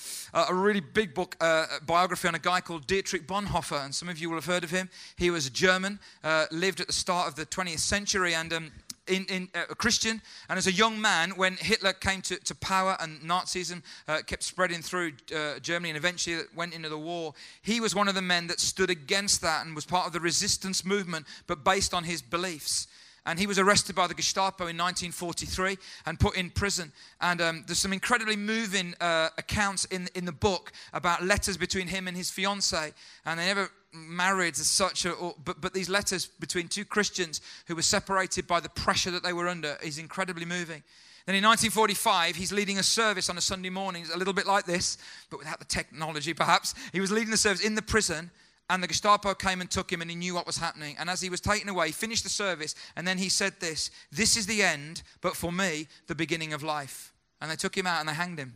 a 0.47 0.53
really 0.53 0.79
big 0.79 1.13
book, 1.13 1.35
uh, 1.41 1.65
biography 1.85 2.27
on 2.27 2.35
a 2.35 2.39
guy 2.39 2.61
called 2.61 2.85
Dietrich 2.85 3.27
Bonhoeffer. 3.27 3.83
And 3.83 3.95
some 3.95 4.09
of 4.09 4.19
you 4.19 4.29
will 4.29 4.37
have 4.37 4.45
heard 4.45 4.63
of 4.63 4.69
him. 4.69 4.89
He 5.15 5.31
was 5.31 5.47
a 5.47 5.51
German, 5.51 5.99
uh, 6.23 6.45
lived 6.51 6.79
at 6.79 6.87
the 6.87 6.93
start 6.93 7.27
of 7.27 7.35
the 7.35 7.45
20th 7.45 7.79
century, 7.79 8.35
and 8.35 8.53
um, 8.53 8.71
in, 9.07 9.25
in 9.25 9.49
uh, 9.55 9.63
a 9.69 9.75
Christian, 9.75 10.21
and 10.49 10.57
as 10.57 10.67
a 10.67 10.71
young 10.71 10.99
man, 10.99 11.31
when 11.31 11.55
Hitler 11.55 11.93
came 11.93 12.21
to, 12.23 12.37
to 12.37 12.55
power 12.55 12.97
and 12.99 13.21
Nazism 13.21 13.81
uh, 14.07 14.19
kept 14.25 14.43
spreading 14.43 14.81
through 14.81 15.13
uh, 15.35 15.59
Germany 15.59 15.89
and 15.89 15.97
eventually 15.97 16.43
went 16.55 16.73
into 16.73 16.89
the 16.89 16.97
war, 16.97 17.33
he 17.61 17.79
was 17.79 17.95
one 17.95 18.07
of 18.07 18.15
the 18.15 18.21
men 18.21 18.47
that 18.47 18.59
stood 18.59 18.89
against 18.89 19.41
that 19.41 19.65
and 19.65 19.75
was 19.75 19.85
part 19.85 20.07
of 20.07 20.13
the 20.13 20.19
resistance 20.19 20.85
movement, 20.85 21.25
but 21.47 21.63
based 21.63 21.93
on 21.93 22.03
his 22.03 22.21
beliefs 22.21 22.87
and 23.27 23.37
he 23.37 23.45
was 23.45 23.59
arrested 23.59 23.93
by 23.93 24.07
the 24.07 24.13
Gestapo 24.13 24.63
in 24.63 24.77
1943 24.77 25.77
and 26.05 26.17
put 26.17 26.37
in 26.37 26.49
prison. 26.49 26.93
And 27.19 27.41
um, 27.41 27.63
there's 27.67 27.77
some 27.77 27.91
incredibly 27.91 28.37
moving 28.37 28.95
uh, 29.01 29.29
accounts 29.37 29.83
in, 29.85 30.07
in 30.15 30.23
the 30.23 30.31
book 30.31 30.71
about 30.93 31.23
letters 31.23 31.57
between 31.57 31.87
him 31.87 32.07
and 32.07 32.15
his 32.15 32.31
fiancee. 32.31 32.93
And 33.25 33.37
they 33.37 33.45
never 33.45 33.69
married 33.91 34.53
as 34.53 34.67
such, 34.67 35.05
or, 35.05 35.35
but, 35.43 35.59
but 35.59 35.73
these 35.73 35.89
letters 35.89 36.25
between 36.25 36.69
two 36.69 36.85
Christians 36.85 37.41
who 37.67 37.75
were 37.75 37.81
separated 37.81 38.47
by 38.47 38.61
the 38.61 38.69
pressure 38.69 39.11
that 39.11 39.23
they 39.23 39.33
were 39.33 39.49
under 39.49 39.77
is 39.83 39.97
incredibly 39.97 40.45
moving. 40.45 40.81
Then 41.25 41.35
in 41.35 41.43
1945, 41.43 42.37
he's 42.37 42.53
leading 42.53 42.79
a 42.79 42.83
service 42.83 43.29
on 43.29 43.37
a 43.37 43.41
Sunday 43.41 43.69
morning, 43.69 44.05
a 44.13 44.17
little 44.17 44.33
bit 44.33 44.47
like 44.47 44.65
this, 44.65 44.97
but 45.29 45.39
without 45.39 45.59
the 45.59 45.65
technology 45.65 46.33
perhaps. 46.33 46.73
He 46.93 47.01
was 47.01 47.11
leading 47.11 47.31
the 47.31 47.37
service 47.37 47.65
in 47.65 47.75
the 47.75 47.81
prison, 47.81 48.31
and 48.69 48.83
the 48.83 48.87
Gestapo 48.87 49.33
came 49.33 49.61
and 49.61 49.71
took 49.71 49.91
him, 49.91 50.01
and 50.01 50.09
he 50.09 50.15
knew 50.15 50.33
what 50.33 50.45
was 50.45 50.57
happening. 50.57 50.95
And 50.99 51.09
as 51.09 51.21
he 51.21 51.29
was 51.29 51.39
taken 51.39 51.69
away, 51.69 51.87
he 51.87 51.93
finished 51.93 52.23
the 52.23 52.29
service, 52.29 52.75
and 52.95 53.07
then 53.07 53.17
he 53.17 53.29
said 53.29 53.53
this 53.59 53.91
This 54.11 54.35
is 54.35 54.45
the 54.45 54.61
end, 54.61 55.03
but 55.21 55.35
for 55.35 55.51
me, 55.51 55.87
the 56.07 56.15
beginning 56.15 56.53
of 56.53 56.63
life. 56.63 57.13
And 57.39 57.51
they 57.51 57.55
took 57.55 57.77
him 57.77 57.87
out 57.87 57.99
and 57.99 58.09
they 58.09 58.13
hanged 58.13 58.39
him. 58.39 58.53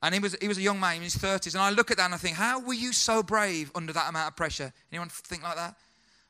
And 0.00 0.14
he 0.14 0.20
was, 0.20 0.36
he 0.40 0.48
was 0.48 0.58
a 0.58 0.62
young 0.62 0.78
man 0.78 0.96
in 0.96 1.02
his 1.02 1.16
30s. 1.16 1.54
And 1.54 1.62
I 1.62 1.70
look 1.70 1.90
at 1.90 1.96
that 1.96 2.04
and 2.04 2.14
I 2.14 2.18
think, 2.18 2.36
how 2.36 2.60
were 2.60 2.74
you 2.74 2.92
so 2.92 3.22
brave 3.22 3.72
under 3.74 3.92
that 3.92 4.08
amount 4.08 4.28
of 4.28 4.36
pressure? 4.36 4.72
Anyone 4.92 5.08
think 5.08 5.42
like 5.42 5.56
that? 5.56 5.74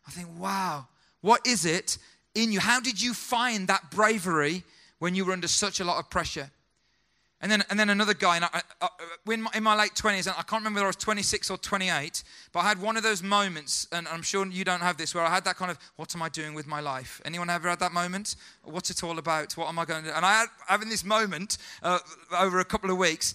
I 0.06 0.10
think, 0.10 0.28
wow, 0.38 0.86
what 1.20 1.46
is 1.46 1.66
it 1.66 1.98
in 2.34 2.52
you? 2.52 2.60
How 2.60 2.80
did 2.80 3.02
you 3.02 3.12
find 3.12 3.68
that 3.68 3.90
bravery 3.90 4.62
when 5.00 5.14
you 5.14 5.24
were 5.24 5.32
under 5.32 5.48
such 5.48 5.80
a 5.80 5.84
lot 5.84 5.98
of 5.98 6.08
pressure? 6.08 6.50
And 7.44 7.52
then, 7.52 7.62
and 7.68 7.78
then 7.78 7.90
another 7.90 8.14
guy, 8.14 8.36
and 8.36 8.46
I, 8.46 8.62
I, 8.80 8.88
in, 9.30 9.42
my, 9.42 9.50
in 9.54 9.62
my 9.62 9.76
late 9.76 9.92
20s, 9.92 10.26
and 10.26 10.30
I 10.30 10.42
can't 10.44 10.62
remember 10.62 10.78
whether 10.78 10.86
I 10.86 10.88
was 10.88 10.96
26 10.96 11.50
or 11.50 11.58
28, 11.58 12.24
but 12.52 12.60
I 12.60 12.62
had 12.62 12.80
one 12.80 12.96
of 12.96 13.02
those 13.02 13.22
moments, 13.22 13.86
and 13.92 14.08
I'm 14.08 14.22
sure 14.22 14.46
you 14.46 14.64
don't 14.64 14.80
have 14.80 14.96
this, 14.96 15.14
where 15.14 15.22
I 15.22 15.28
had 15.28 15.44
that 15.44 15.56
kind 15.56 15.70
of, 15.70 15.78
what 15.96 16.16
am 16.16 16.22
I 16.22 16.30
doing 16.30 16.54
with 16.54 16.66
my 16.66 16.80
life? 16.80 17.20
Anyone 17.22 17.50
ever 17.50 17.68
had 17.68 17.80
that 17.80 17.92
moment? 17.92 18.36
What's 18.62 18.88
it 18.88 19.04
all 19.04 19.18
about? 19.18 19.58
What 19.58 19.68
am 19.68 19.78
I 19.78 19.84
going 19.84 20.04
to 20.04 20.08
do? 20.08 20.16
And 20.16 20.24
I 20.24 20.38
had 20.38 20.46
having 20.66 20.88
this 20.88 21.04
moment 21.04 21.58
uh, 21.82 21.98
over 22.34 22.60
a 22.60 22.64
couple 22.64 22.90
of 22.90 22.96
weeks, 22.96 23.34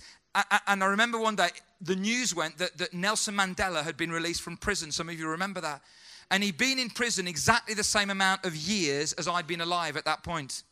and 0.65 0.83
I 0.83 0.87
remember 0.87 1.19
one 1.19 1.35
day, 1.35 1.49
the 1.79 1.95
news 1.95 2.33
went 2.33 2.57
that, 2.57 2.79
that 2.79 2.95
Nelson 2.95 3.35
Mandela 3.35 3.83
had 3.83 3.95
been 3.95 4.11
released 4.11 4.41
from 4.41 4.57
prison. 4.57 4.91
Some 4.91 5.07
of 5.09 5.19
you 5.19 5.27
remember 5.27 5.61
that. 5.61 5.83
And 6.31 6.43
he'd 6.43 6.57
been 6.57 6.79
in 6.79 6.89
prison 6.89 7.27
exactly 7.27 7.75
the 7.75 7.83
same 7.83 8.09
amount 8.09 8.43
of 8.43 8.55
years 8.55 9.13
as 9.13 9.27
I'd 9.27 9.45
been 9.45 9.61
alive 9.61 9.97
at 9.97 10.05
that 10.05 10.23
point. 10.23 10.63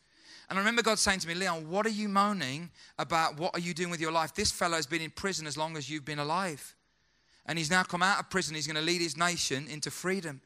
And 0.49 0.57
I 0.57 0.61
remember 0.61 0.81
God 0.81 0.97
saying 0.97 1.19
to 1.19 1.27
me, 1.27 1.33
Leon, 1.33 1.69
what 1.69 1.85
are 1.85 1.89
you 1.89 2.07
moaning 2.07 2.69
about? 2.97 3.37
What 3.37 3.53
are 3.53 3.59
you 3.59 3.73
doing 3.73 3.89
with 3.89 3.99
your 3.99 4.11
life? 4.11 4.33
This 4.33 4.51
fellow 4.51 4.75
has 4.75 4.85
been 4.85 5.01
in 5.01 5.11
prison 5.11 5.45
as 5.45 5.57
long 5.57 5.75
as 5.75 5.89
you've 5.89 6.05
been 6.05 6.19
alive. 6.19 6.75
And 7.45 7.57
he's 7.57 7.69
now 7.69 7.83
come 7.83 8.01
out 8.01 8.19
of 8.19 8.29
prison. 8.29 8.55
He's 8.55 8.67
going 8.67 8.75
to 8.75 8.81
lead 8.81 9.01
his 9.01 9.17
nation 9.17 9.67
into 9.69 9.91
freedom. 9.91 10.41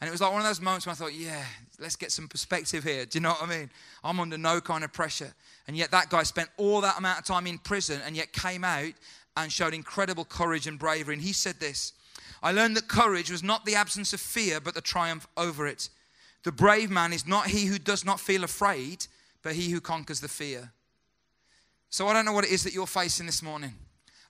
And 0.00 0.08
it 0.08 0.10
was 0.12 0.20
like 0.20 0.32
one 0.32 0.40
of 0.40 0.46
those 0.46 0.60
moments 0.60 0.86
when 0.86 0.92
I 0.92 0.96
thought, 0.96 1.14
yeah, 1.14 1.44
let's 1.78 1.96
get 1.96 2.10
some 2.10 2.26
perspective 2.26 2.84
here. 2.84 3.04
Do 3.04 3.18
you 3.18 3.22
know 3.22 3.30
what 3.30 3.42
I 3.42 3.46
mean? 3.46 3.70
I'm 4.02 4.18
under 4.18 4.38
no 4.38 4.60
kind 4.60 4.82
of 4.82 4.92
pressure. 4.92 5.32
And 5.66 5.76
yet 5.76 5.90
that 5.90 6.08
guy 6.08 6.22
spent 6.22 6.48
all 6.56 6.80
that 6.80 6.98
amount 6.98 7.18
of 7.18 7.24
time 7.26 7.46
in 7.46 7.58
prison 7.58 8.00
and 8.06 8.16
yet 8.16 8.32
came 8.32 8.64
out 8.64 8.92
and 9.36 9.52
showed 9.52 9.74
incredible 9.74 10.24
courage 10.24 10.66
and 10.66 10.78
bravery. 10.78 11.14
And 11.14 11.22
he 11.22 11.32
said 11.32 11.56
this 11.60 11.92
I 12.42 12.52
learned 12.52 12.76
that 12.76 12.88
courage 12.88 13.30
was 13.30 13.42
not 13.42 13.64
the 13.66 13.74
absence 13.74 14.12
of 14.12 14.20
fear, 14.20 14.60
but 14.60 14.74
the 14.74 14.80
triumph 14.80 15.26
over 15.36 15.66
it. 15.66 15.90
The 16.42 16.52
brave 16.52 16.90
man 16.90 17.12
is 17.12 17.26
not 17.26 17.48
he 17.48 17.66
who 17.66 17.78
does 17.78 18.04
not 18.04 18.18
feel 18.18 18.44
afraid, 18.44 19.06
but 19.42 19.54
he 19.54 19.70
who 19.70 19.80
conquers 19.80 20.20
the 20.20 20.28
fear. 20.28 20.72
So 21.88 22.06
I 22.06 22.12
don't 22.12 22.24
know 22.24 22.32
what 22.32 22.44
it 22.44 22.50
is 22.50 22.62
that 22.64 22.72
you're 22.72 22.86
facing 22.86 23.26
this 23.26 23.42
morning. 23.42 23.74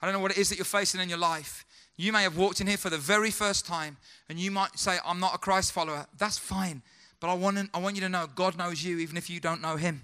I 0.01 0.07
don't 0.07 0.15
know 0.15 0.21
what 0.21 0.33
it 0.33 0.39
is 0.39 0.49
that 0.49 0.57
you're 0.57 0.65
facing 0.65 1.01
in 1.01 1.09
your 1.09 1.19
life. 1.19 1.67
You 1.97 2.13
may 2.13 2.23
have 2.23 2.37
walked 2.39 2.61
in 2.61 2.67
here 2.67 2.79
for 2.79 2.89
the 2.89 2.99
very 2.99 3.31
first 3.31 3.67
time 3.67 3.99
and 4.29 4.39
you 4.39 4.51
might 4.51 4.79
say, 4.79 4.97
I'm 5.05 5.21
not 5.21 5.35
a 5.35 5.39
Christ 5.39 5.73
follower. 5.73 6.07
That's 6.17 6.39
fine. 6.39 6.83
But 7.21 7.29
I 7.29 7.35
want, 7.35 7.59
I 7.75 7.79
want 7.79 7.97
you 7.97 8.03
to 8.03 8.09
know 8.09 8.27
God 8.35 8.57
knows 8.57 8.83
you 8.83 8.99
even 8.99 9.19
if 9.19 9.29
you 9.29 9.41
don't 9.41 9.61
know 9.61 9.77
Him. 9.77 10.03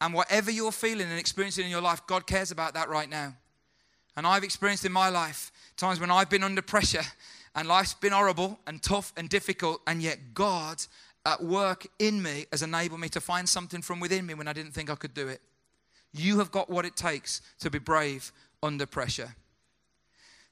And 0.00 0.14
whatever 0.14 0.50
you're 0.50 0.72
feeling 0.72 1.08
and 1.08 1.18
experiencing 1.18 1.64
in 1.64 1.70
your 1.70 1.82
life, 1.82 2.06
God 2.06 2.26
cares 2.26 2.50
about 2.50 2.74
that 2.74 2.88
right 2.88 3.08
now. 3.08 3.34
And 4.16 4.26
I've 4.26 4.44
experienced 4.44 4.86
in 4.86 4.92
my 4.92 5.10
life 5.10 5.52
times 5.76 6.00
when 6.00 6.10
I've 6.10 6.30
been 6.30 6.42
under 6.42 6.62
pressure 6.62 7.04
and 7.54 7.68
life's 7.68 7.94
been 7.94 8.12
horrible 8.12 8.58
and 8.66 8.82
tough 8.82 9.12
and 9.16 9.28
difficult, 9.28 9.80
and 9.86 10.02
yet 10.02 10.34
God 10.34 10.82
at 11.26 11.42
work 11.42 11.86
in 11.98 12.22
me 12.22 12.46
has 12.52 12.62
enabled 12.62 13.00
me 13.00 13.08
to 13.08 13.20
find 13.20 13.48
something 13.48 13.82
from 13.82 13.98
within 13.98 14.24
me 14.24 14.34
when 14.34 14.46
I 14.46 14.52
didn't 14.52 14.72
think 14.72 14.88
I 14.88 14.94
could 14.94 15.12
do 15.12 15.26
it. 15.26 15.42
You 16.12 16.38
have 16.38 16.52
got 16.52 16.70
what 16.70 16.86
it 16.86 16.96
takes 16.96 17.42
to 17.60 17.68
be 17.68 17.80
brave 17.80 18.32
under 18.62 18.86
pressure. 18.86 19.34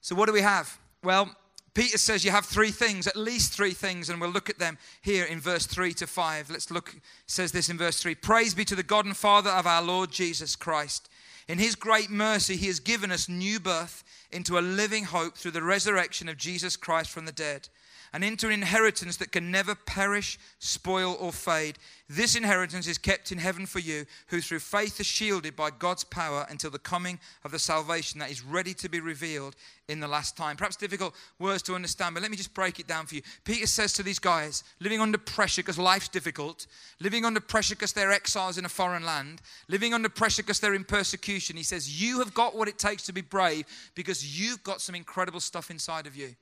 So, 0.01 0.17
what 0.17 0.27
do 0.27 0.33
we 0.33 0.43
have? 0.43 0.77
Well, 1.03 1.35
Peter 1.75 1.97
says 1.97 2.25
you 2.25 2.33
have 2.33 2.45
three 2.45 2.73
things, 2.73 3.07
at 3.07 3.17
least 3.17 3.53
three 3.53 3.71
things, 3.71 4.11
and 4.11 4.21
we'll 4.21 4.31
look 4.31 4.51
at 4.51 4.59
them 4.59 4.77
here 5.01 5.25
in 5.25 5.41
verse 5.41 5.67
3 5.67 5.93
to 5.95 6.07
5. 6.07 6.51
Let's 6.51 6.71
look, 6.71 6.95
says 7.27 7.53
this 7.53 7.69
in 7.69 7.79
verse 7.79 8.01
3 8.01 8.17
Praise 8.17 8.53
be 8.53 8.65
to 8.65 8.77
the 8.77 8.83
God 8.83 9.07
and 9.07 9.17
Father 9.17 9.51
of 9.51 9.67
our 9.67 9.83
Lord 9.83 10.11
Jesus 10.11 10.57
Christ. 10.57 11.09
In 11.47 11.59
his 11.59 11.75
great 11.75 12.11
mercy, 12.11 12.57
he 12.57 12.67
has 12.67 12.81
given 12.81 13.13
us 13.13 13.29
new 13.29 13.61
birth 13.61 14.03
into 14.33 14.59
a 14.59 14.61
living 14.61 15.05
hope 15.05 15.37
through 15.37 15.51
the 15.53 15.63
resurrection 15.63 16.29
of 16.29 16.37
Jesus 16.37 16.77
Christ 16.77 17.11
from 17.11 17.27
the 17.27 17.33
dead 17.33 17.69
and 18.15 18.23
into 18.23 18.47
an 18.47 18.53
inheritance 18.53 19.17
that 19.17 19.33
can 19.33 19.51
never 19.51 19.75
perish, 19.75 20.39
spoil, 20.61 21.17
or 21.19 21.33
fade. 21.33 21.77
This 22.09 22.37
inheritance 22.37 22.87
is 22.87 22.97
kept 22.97 23.33
in 23.33 23.39
heaven 23.39 23.67
for 23.67 23.81
you, 23.81 24.07
who 24.29 24.41
through 24.41 24.61
faith 24.61 25.01
are 25.01 25.05
shielded 25.05 25.57
by 25.57 25.71
God's 25.71 26.05
power 26.05 26.47
until 26.49 26.71
the 26.71 26.79
coming 26.79 27.19
of 27.45 27.51
the 27.51 27.59
salvation 27.59 28.21
that 28.21 28.31
is 28.31 28.45
ready 28.45 28.73
to 28.75 28.89
be 28.89 29.01
revealed 29.01 29.57
in 29.89 29.99
the 29.99 30.07
last 30.07 30.37
time. 30.37 30.57
Perhaps 30.57 30.77
difficult 30.77 31.13
words 31.41 31.61
to 31.65 31.75
understand, 31.75 32.15
but 32.15 32.23
let 32.23 32.31
me 32.31 32.37
just 32.37 32.55
break 32.55 32.79
it 32.79 32.87
down 32.87 33.07
for 33.07 33.17
you. 33.17 33.23
Peter 33.43 33.67
says 33.67 33.93
to 33.95 34.05
these 34.05 34.21
guys, 34.21 34.63
living 34.79 35.01
under 35.01 35.19
pressure 35.19 35.63
because 35.63 35.77
life's 35.77 36.09
difficult, 36.09 36.69
living 37.01 37.25
under 37.25 37.41
pressure 37.41 37.75
because 37.75 37.93
they're 37.93 38.13
exiles 38.13 38.59
in 38.59 38.65
a 38.65 38.69
foreign 38.69 39.05
land, 39.05 39.43
living 39.69 39.93
under 39.93 40.09
pressure 40.09 40.45
because 40.45 40.61
they're 40.61 40.75
in 40.75 40.85
persecution, 40.85 41.57
he 41.57 41.65
says, 41.65 42.01
You 42.01 42.21
have 42.21 42.33
got 42.33 42.55
what 42.55 42.69
it 42.69 42.79
takes 42.79 43.03
to 43.07 43.13
be 43.13 43.23
brave 43.23 43.67
because 43.97 44.41
you've 44.41 44.63
got 44.63 44.81
some 44.81 44.95
incredible 44.95 45.41
stuff 45.41 45.69
inside 45.69 46.07
of 46.07 46.15
you. 46.15 46.37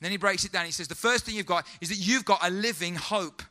And 0.00 0.04
then 0.04 0.12
he 0.12 0.16
breaks 0.16 0.44
it 0.44 0.52
down. 0.52 0.64
He 0.64 0.72
says, 0.72 0.88
The 0.88 0.94
first 0.94 1.24
thing 1.24 1.34
you've 1.34 1.46
got 1.46 1.66
is 1.80 1.88
that 1.88 1.96
you've 1.96 2.24
got 2.24 2.38
a 2.42 2.50
living 2.50 2.94
hope. 2.94 3.42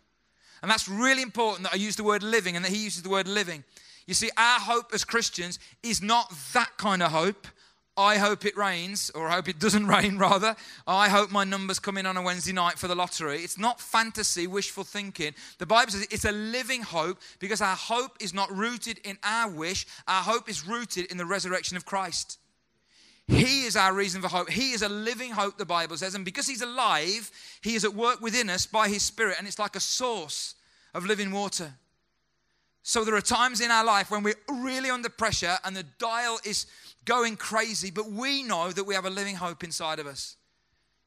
And 0.61 0.71
that's 0.71 0.87
really 0.87 1.21
important 1.21 1.63
that 1.63 1.73
I 1.73 1.77
use 1.77 1.95
the 1.95 2.03
word 2.03 2.23
living 2.23 2.55
and 2.55 2.63
that 2.63 2.71
he 2.71 2.83
uses 2.83 3.03
the 3.03 3.09
word 3.09 3.27
living. 3.27 3.63
You 4.05 4.13
see, 4.13 4.31
our 4.37 4.59
hope 4.59 4.91
as 4.93 5.03
Christians 5.03 5.59
is 5.83 6.01
not 6.01 6.33
that 6.53 6.71
kind 6.77 7.03
of 7.03 7.11
hope. 7.11 7.47
I 7.97 8.17
hope 8.17 8.45
it 8.45 8.55
rains, 8.55 9.09
or 9.15 9.27
I 9.27 9.33
hope 9.33 9.49
it 9.49 9.59
doesn't 9.59 9.87
rain, 9.97 10.17
rather. 10.17 10.55
I 10.85 11.09
hope 11.09 11.31
my 11.31 11.43
numbers 11.43 11.79
come 11.79 11.97
in 11.97 12.05
on 12.05 12.15
a 12.15 12.21
Wednesday 12.21 12.53
night 12.53 12.77
for 12.77 12.87
the 12.87 12.95
lottery. 12.95 13.39
It's 13.43 13.57
not 13.57 13.81
fantasy, 13.81 14.47
wishful 14.47 14.83
thinking. 14.83 15.33
The 15.57 15.65
Bible 15.65 15.91
says 15.91 16.07
it's 16.11 16.25
a 16.25 16.31
living 16.31 16.83
hope 16.83 17.19
because 17.39 17.59
our 17.59 17.75
hope 17.75 18.15
is 18.21 18.33
not 18.33 18.55
rooted 18.55 18.99
in 19.03 19.17
our 19.23 19.49
wish, 19.49 19.87
our 20.07 20.21
hope 20.21 20.47
is 20.47 20.65
rooted 20.65 21.11
in 21.11 21.17
the 21.17 21.25
resurrection 21.25 21.75
of 21.75 21.85
Christ. 21.85 22.39
He 23.27 23.65
is 23.65 23.75
our 23.75 23.93
reason 23.93 24.21
for 24.21 24.29
hope. 24.29 24.49
He 24.49 24.71
is 24.71 24.81
a 24.81 24.89
living 24.89 25.31
hope, 25.31 25.57
the 25.57 25.65
Bible 25.65 25.97
says. 25.97 26.15
And 26.15 26.23
because 26.23 26.47
He's 26.47 26.61
alive, 26.61 27.29
He 27.61 27.75
is 27.75 27.83
at 27.83 27.93
work 27.93 28.21
within 28.21 28.49
us 28.49 28.65
by 28.65 28.87
His 28.87 29.03
Spirit. 29.03 29.35
And 29.37 29.47
it's 29.47 29.59
like 29.59 29.75
a 29.75 29.81
source 29.81 30.55
of 30.93 31.05
living 31.05 31.31
water. 31.31 31.73
So 32.83 33.03
there 33.03 33.15
are 33.15 33.21
times 33.21 33.59
in 33.59 33.69
our 33.69 33.83
life 33.83 34.09
when 34.09 34.23
we're 34.23 34.39
really 34.49 34.89
under 34.89 35.09
pressure 35.09 35.57
and 35.65 35.75
the 35.75 35.83
dial 35.99 36.39
is 36.45 36.67
going 37.03 37.35
crazy, 37.35 37.91
but 37.91 38.09
we 38.09 38.43
know 38.43 38.71
that 38.71 38.85
we 38.85 38.95
have 38.95 39.05
a 39.05 39.09
living 39.09 39.35
hope 39.35 39.63
inside 39.63 39.99
of 39.99 40.07
us. 40.07 40.37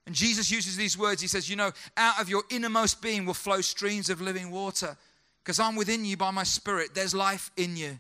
And 0.07 0.15
Jesus 0.15 0.51
uses 0.51 0.77
these 0.77 0.99
words. 0.99 1.23
He 1.23 1.29
says, 1.29 1.49
You 1.49 1.57
know, 1.57 1.73
out 1.97 2.21
of 2.21 2.29
your 2.29 2.43
innermost 2.51 3.01
being 3.01 3.25
will 3.25 3.33
flow 3.33 3.63
streams 3.63 4.11
of 4.11 4.21
living 4.21 4.51
water 4.51 4.97
because 5.43 5.59
I'm 5.59 5.77
within 5.77 6.05
you 6.05 6.17
by 6.17 6.31
my 6.31 6.43
Spirit. 6.43 6.91
There's 6.95 7.15
life 7.15 7.51
in 7.57 7.77
you. 7.77 7.99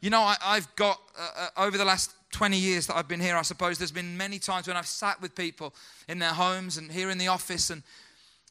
You 0.00 0.10
know, 0.10 0.20
I, 0.20 0.36
have 0.54 0.76
got, 0.76 1.00
uh, 1.18 1.48
uh, 1.56 1.66
over 1.66 1.78
the 1.78 1.84
last 1.84 2.12
20 2.36 2.58
years 2.58 2.86
that 2.86 2.98
I've 2.98 3.08
been 3.08 3.18
here, 3.18 3.34
I 3.34 3.40
suppose 3.40 3.78
there's 3.78 3.90
been 3.90 4.14
many 4.14 4.38
times 4.38 4.68
when 4.68 4.76
I've 4.76 4.86
sat 4.86 5.22
with 5.22 5.34
people 5.34 5.72
in 6.06 6.18
their 6.18 6.34
homes 6.34 6.76
and 6.76 6.92
here 6.92 7.08
in 7.08 7.16
the 7.16 7.28
office 7.28 7.70
and, 7.70 7.82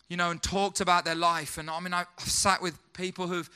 you 0.09 0.17
know, 0.17 0.31
and 0.31 0.41
talked 0.41 0.81
about 0.81 1.05
their 1.05 1.13
life. 1.13 1.59
And 1.59 1.69
I 1.69 1.79
mean, 1.79 1.93
I've 1.93 2.07
sat 2.17 2.63
with 2.63 2.79
people 2.93 3.27
who've, 3.27 3.47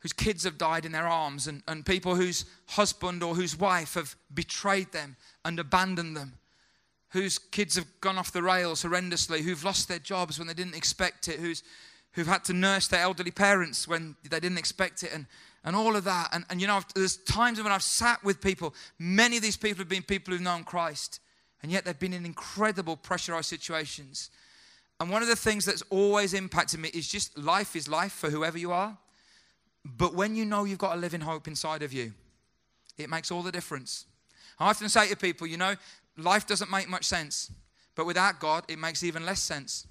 whose 0.00 0.12
kids 0.12 0.44
have 0.44 0.58
died 0.58 0.84
in 0.84 0.92
their 0.92 1.06
arms 1.08 1.46
and, 1.46 1.62
and 1.66 1.86
people 1.86 2.16
whose 2.16 2.44
husband 2.66 3.22
or 3.22 3.34
whose 3.34 3.58
wife 3.58 3.94
have 3.94 4.14
betrayed 4.34 4.92
them 4.92 5.16
and 5.42 5.58
abandoned 5.58 6.18
them, 6.18 6.34
whose 7.08 7.38
kids 7.38 7.76
have 7.76 7.86
gone 8.02 8.18
off 8.18 8.30
the 8.30 8.42
rails 8.42 8.82
horrendously, 8.82 9.40
who've 9.40 9.64
lost 9.64 9.88
their 9.88 9.98
jobs 9.98 10.38
when 10.38 10.48
they 10.48 10.52
didn't 10.52 10.76
expect 10.76 11.28
it, 11.28 11.40
who's, 11.40 11.62
who've 12.12 12.26
had 12.26 12.44
to 12.44 12.52
nurse 12.52 12.88
their 12.88 13.00
elderly 13.00 13.30
parents 13.30 13.88
when 13.88 14.16
they 14.28 14.38
didn't 14.38 14.58
expect 14.58 15.02
it. 15.02 15.14
And, 15.14 15.24
and 15.64 15.74
all 15.74 15.96
of 15.96 16.04
that. 16.04 16.28
And, 16.32 16.44
and 16.50 16.60
you 16.60 16.66
know, 16.66 16.80
there's 16.94 17.16
times 17.16 17.60
when 17.60 17.72
I've 17.72 17.82
sat 17.82 18.22
with 18.22 18.40
people, 18.40 18.74
many 18.98 19.36
of 19.36 19.42
these 19.42 19.56
people 19.56 19.78
have 19.78 19.88
been 19.88 20.02
people 20.02 20.32
who've 20.32 20.42
known 20.42 20.64
Christ, 20.64 21.20
and 21.62 21.72
yet 21.72 21.84
they've 21.84 21.98
been 21.98 22.12
in 22.12 22.26
incredible 22.26 22.96
pressurized 22.96 23.46
situations. 23.46 24.30
And 25.00 25.10
one 25.10 25.22
of 25.22 25.28
the 25.28 25.36
things 25.36 25.64
that's 25.64 25.82
always 25.90 26.34
impacted 26.34 26.80
me 26.80 26.90
is 26.90 27.08
just 27.08 27.36
life 27.36 27.74
is 27.74 27.88
life 27.88 28.12
for 28.12 28.30
whoever 28.30 28.58
you 28.58 28.72
are. 28.72 28.96
But 29.84 30.14
when 30.14 30.36
you 30.36 30.44
know 30.44 30.64
you've 30.64 30.78
got 30.78 30.96
a 30.96 31.00
living 31.00 31.20
hope 31.20 31.48
inside 31.48 31.82
of 31.82 31.92
you, 31.92 32.12
it 32.96 33.10
makes 33.10 33.30
all 33.30 33.42
the 33.42 33.52
difference. 33.52 34.06
I 34.58 34.70
often 34.70 34.88
say 34.88 35.08
to 35.08 35.16
people, 35.16 35.46
you 35.46 35.56
know, 35.56 35.74
life 36.16 36.46
doesn't 36.46 36.70
make 36.70 36.88
much 36.88 37.04
sense, 37.04 37.50
but 37.94 38.06
without 38.06 38.38
God, 38.38 38.64
it 38.68 38.78
makes 38.78 39.02
even 39.02 39.26
less 39.26 39.40
sense. 39.40 39.86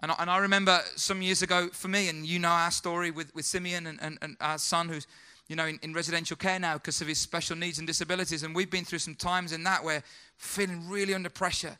And 0.00 0.10
I, 0.10 0.16
and 0.18 0.30
I 0.30 0.38
remember 0.38 0.80
some 0.96 1.22
years 1.22 1.42
ago 1.42 1.68
for 1.72 1.88
me, 1.88 2.08
and 2.08 2.26
you 2.26 2.38
know 2.38 2.48
our 2.48 2.70
story 2.70 3.10
with, 3.10 3.34
with 3.34 3.44
Simeon 3.44 3.86
and, 3.86 3.98
and, 4.02 4.18
and 4.20 4.36
our 4.40 4.58
son 4.58 4.88
who's 4.88 5.06
you 5.48 5.56
know, 5.56 5.66
in, 5.66 5.78
in, 5.82 5.92
residential 5.92 6.36
care 6.36 6.58
now 6.58 6.74
because 6.74 7.00
of 7.00 7.08
his 7.08 7.18
special 7.18 7.56
needs 7.56 7.78
and 7.78 7.86
disabilities. 7.86 8.42
And 8.42 8.54
we've 8.54 8.70
been 8.70 8.84
through 8.84 9.00
some 9.00 9.14
times 9.14 9.52
in 9.52 9.64
that 9.64 9.84
where 9.84 10.02
feeling 10.36 10.88
really 10.88 11.14
under 11.14 11.28
pressure 11.28 11.76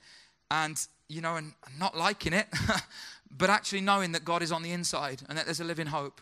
and, 0.50 0.78
you 1.08 1.20
know, 1.20 1.36
and 1.36 1.52
not 1.78 1.96
liking 1.96 2.34
it, 2.34 2.46
but 3.30 3.50
actually 3.50 3.80
knowing 3.80 4.12
that 4.12 4.24
God 4.24 4.42
is 4.42 4.52
on 4.52 4.62
the 4.62 4.72
inside 4.72 5.22
and 5.28 5.38
that 5.38 5.46
there's 5.46 5.60
a 5.60 5.64
living 5.64 5.86
hope 5.86 6.20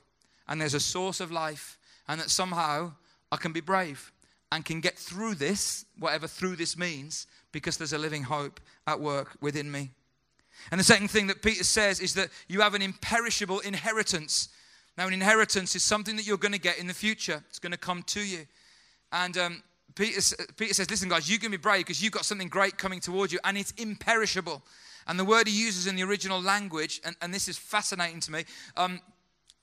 and 0.49 0.61
there's 0.61 0.75
a 0.75 0.81
source 0.81 1.21
of 1.21 1.33
life 1.33 1.79
and 2.09 2.21
that 2.21 2.31
somehow 2.31 2.93
I 3.33 3.37
can 3.37 3.53
be 3.53 3.61
brave 3.61 4.13
and 4.53 4.65
can 4.65 4.81
get 4.81 4.97
through 4.97 5.35
this, 5.35 5.85
whatever 5.99 6.27
through 6.27 6.57
this 6.57 6.79
means, 6.79 7.27
because 7.51 7.77
there's 7.77 7.93
a 7.93 7.99
living 7.99 8.23
hope 8.23 8.61
at 8.87 9.01
work 9.01 9.37
within 9.41 9.71
me. 9.71 9.91
And 10.71 10.79
the 10.79 10.85
second 10.85 11.09
thing 11.09 11.27
that 11.27 11.43
Peter 11.43 11.65
says 11.65 12.01
is 12.01 12.15
that 12.15 12.29
you 12.49 12.61
have 12.61 12.75
an 12.75 12.83
imperishable 12.83 13.61
inheritance. 13.61 14.49
Now, 14.97 15.07
an 15.07 15.15
inheritance 15.15 15.75
is 15.75 15.83
something 15.83 16.17
that 16.17 16.27
you're 16.27 16.37
going 16.37 16.53
to 16.53 16.61
get 16.61 16.79
in 16.79 16.87
the 16.87 16.95
future, 16.95 17.43
it's 17.49 17.59
going 17.59 17.73
to 17.73 17.79
come 17.79 18.03
to 18.05 18.21
you. 18.21 18.47
And 19.11 19.37
um, 19.37 19.63
Peter, 19.95 20.21
Peter 20.57 20.75
says, 20.75 20.91
Listen, 20.91 21.09
guys, 21.09 21.31
you 21.31 21.39
can 21.39 21.51
be 21.51 21.57
brave 21.57 21.81
because 21.81 22.03
you've 22.03 22.13
got 22.13 22.25
something 22.25 22.49
great 22.49 22.79
coming 22.79 23.01
towards 23.01 23.33
you 23.33 23.39
and 23.45 23.57
it's 23.59 23.73
imperishable. 23.73 24.63
And 25.07 25.19
the 25.19 25.25
word 25.25 25.49
he 25.49 25.65
uses 25.65 25.87
in 25.87 25.97
the 25.97 26.05
original 26.05 26.41
language, 26.41 27.01
and, 27.05 27.17
and 27.21 27.35
this 27.35 27.49
is 27.49 27.59
fascinating 27.59 28.21
to 28.21 28.33
me, 28.33 28.45
um, 28.77 29.01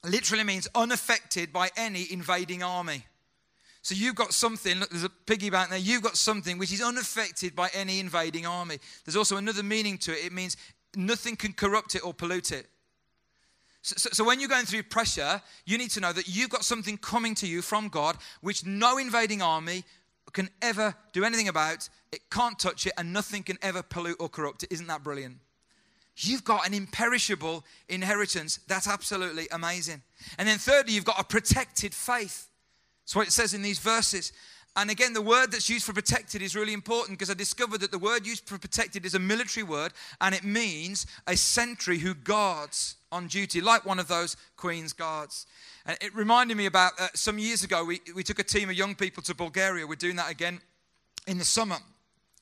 literally 0.04 0.44
means 0.44 0.68
unaffected 0.76 1.54
by 1.54 1.70
any 1.78 2.08
invading 2.12 2.62
army. 2.62 3.06
So 3.82 3.96
you've 3.96 4.16
got 4.16 4.34
something, 4.34 4.80
look, 4.80 4.90
there's 4.90 5.06
a 5.06 5.10
piggy 5.10 5.50
bank 5.50 5.70
there, 5.70 5.80
you've 5.80 6.04
got 6.04 6.18
something 6.18 6.58
which 6.58 6.74
is 6.74 6.82
unaffected 6.82 7.56
by 7.56 7.70
any 7.74 8.00
invading 8.00 8.46
army. 8.46 8.78
There's 9.06 9.16
also 9.16 9.38
another 9.38 9.64
meaning 9.64 9.98
to 10.00 10.12
it. 10.12 10.26
It 10.26 10.34
means 10.34 10.58
nothing 10.96 11.36
can 11.36 11.54
corrupt 11.54 11.96
it 11.96 12.06
or 12.06 12.14
pollute 12.14 12.52
it. 12.52 12.68
So, 13.82 13.96
so, 13.98 14.10
so, 14.12 14.24
when 14.26 14.40
you're 14.40 14.50
going 14.50 14.66
through 14.66 14.84
pressure, 14.84 15.42
you 15.66 15.78
need 15.78 15.92
to 15.92 16.02
know 16.02 16.12
that 16.12 16.28
you've 16.28 16.50
got 16.50 16.66
something 16.66 16.98
coming 16.98 17.34
to 17.36 17.48
you 17.48 17.62
from 17.62 17.88
God 17.88 18.18
which 18.42 18.66
no 18.66 18.98
invading 18.98 19.42
army 19.42 19.86
can 20.34 20.50
ever 20.62 20.94
do 21.14 21.24
anything 21.24 21.48
about. 21.48 21.88
It 22.12 22.30
can't 22.30 22.60
touch 22.60 22.86
it, 22.86 22.94
and 22.98 23.14
nothing 23.14 23.44
can 23.44 23.58
ever 23.62 23.82
pollute 23.82 24.18
or 24.20 24.28
corrupt 24.28 24.64
it. 24.64 24.72
Isn't 24.72 24.88
that 24.88 25.04
brilliant? 25.04 25.38
You've 26.18 26.44
got 26.44 26.68
an 26.68 26.74
imperishable 26.74 27.64
inheritance. 27.88 28.60
That's 28.68 28.88
absolutely 28.88 29.48
amazing. 29.52 30.02
And 30.38 30.48
then, 30.48 30.58
thirdly, 30.58 30.94
you've 30.94 31.06
got 31.06 31.20
a 31.20 31.24
protected 31.24 31.94
faith. 31.94 32.50
That's 33.04 33.16
what 33.16 33.28
it 33.28 33.32
says 33.32 33.54
in 33.54 33.62
these 33.62 33.80
verses. 33.80 34.34
And 34.76 34.90
again, 34.90 35.14
the 35.14 35.22
word 35.22 35.52
that's 35.52 35.70
used 35.70 35.86
for 35.86 35.94
protected 35.94 36.42
is 36.42 36.56
really 36.56 36.74
important 36.74 37.18
because 37.18 37.30
I 37.30 37.34
discovered 37.34 37.82
that 37.82 37.92
the 37.92 38.00
word 38.00 38.26
used 38.26 38.48
for 38.48 38.58
protected 38.58 39.06
is 39.06 39.16
a 39.16 39.20
military 39.20 39.64
word 39.64 39.94
and 40.22 40.34
it 40.34 40.44
means 40.44 41.06
a 41.28 41.36
sentry 41.36 41.98
who 41.98 42.14
guards 42.14 42.96
on 43.12 43.28
duty, 43.28 43.62
like 43.62 43.86
one 43.86 44.00
of 44.00 44.08
those 44.08 44.38
Queen's 44.56 44.94
Guards. 44.94 45.48
And 45.86 45.98
it 46.02 46.16
reminded 46.16 46.56
me 46.56 46.68
about 46.68 46.94
uh, 47.00 47.08
some 47.14 47.40
years 47.40 47.64
ago, 47.64 47.84
we, 47.84 48.00
we 48.16 48.24
took 48.24 48.40
a 48.40 48.44
team 48.44 48.70
of 48.70 48.76
young 48.76 48.96
people 48.96 49.24
to 49.24 49.34
Bulgaria. 49.34 49.88
We're 49.88 49.96
doing 49.96 50.18
that 50.18 50.32
again 50.32 50.62
in 51.28 51.40
the 51.40 51.46
summer. 51.46 51.78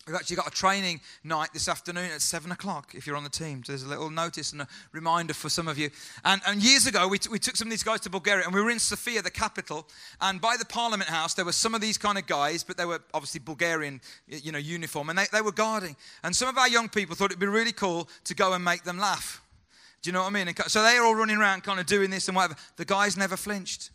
We've 0.07 0.15
actually 0.15 0.37
got 0.37 0.47
a 0.47 0.51
training 0.51 1.01
night 1.25 1.49
this 1.51 1.67
afternoon 1.67 2.11
at 2.11 2.21
seven 2.21 2.53
o'clock 2.53 2.95
if 2.95 3.05
you're 3.05 3.17
on 3.17 3.25
the 3.25 3.29
team. 3.29 3.61
So 3.65 3.73
there's 3.73 3.83
a 3.83 3.89
little 3.89 4.09
notice 4.09 4.53
and 4.53 4.61
a 4.61 4.67
reminder 4.93 5.33
for 5.33 5.49
some 5.49 5.67
of 5.67 5.77
you. 5.77 5.89
And, 6.23 6.41
and 6.47 6.63
years 6.63 6.87
ago, 6.87 7.09
we, 7.09 7.19
t- 7.19 7.29
we 7.29 7.39
took 7.39 7.57
some 7.57 7.67
of 7.67 7.71
these 7.71 7.83
guys 7.83 7.99
to 8.01 8.09
Bulgaria 8.09 8.45
and 8.45 8.55
we 8.55 8.61
were 8.61 8.69
in 8.69 8.79
Sofia, 8.79 9.21
the 9.21 9.29
capital. 9.29 9.85
And 10.21 10.39
by 10.39 10.55
the 10.57 10.63
parliament 10.63 11.09
house, 11.09 11.33
there 11.33 11.43
were 11.43 11.51
some 11.51 11.75
of 11.75 11.81
these 11.81 11.97
kind 11.97 12.17
of 12.17 12.25
guys, 12.25 12.63
but 12.63 12.77
they 12.77 12.85
were 12.85 13.01
obviously 13.13 13.41
Bulgarian, 13.41 13.99
you 14.27 14.53
know, 14.53 14.57
uniform. 14.57 15.09
And 15.09 15.19
they, 15.19 15.25
they 15.33 15.41
were 15.41 15.51
guarding. 15.51 15.97
And 16.23 16.33
some 16.33 16.47
of 16.47 16.57
our 16.57 16.69
young 16.69 16.87
people 16.87 17.17
thought 17.17 17.31
it'd 17.31 17.39
be 17.39 17.45
really 17.45 17.73
cool 17.73 18.07
to 18.23 18.33
go 18.33 18.53
and 18.53 18.63
make 18.63 18.83
them 18.83 18.97
laugh. 18.97 19.41
Do 20.01 20.09
you 20.09 20.13
know 20.13 20.21
what 20.21 20.33
I 20.33 20.45
mean? 20.45 20.53
So 20.67 20.83
they're 20.83 21.03
all 21.03 21.15
running 21.15 21.37
around 21.37 21.63
kind 21.63 21.81
of 21.81 21.85
doing 21.85 22.11
this 22.11 22.29
and 22.29 22.35
whatever. 22.37 22.55
The 22.77 22.85
guys 22.85 23.17
never 23.17 23.35
flinched. 23.35 23.89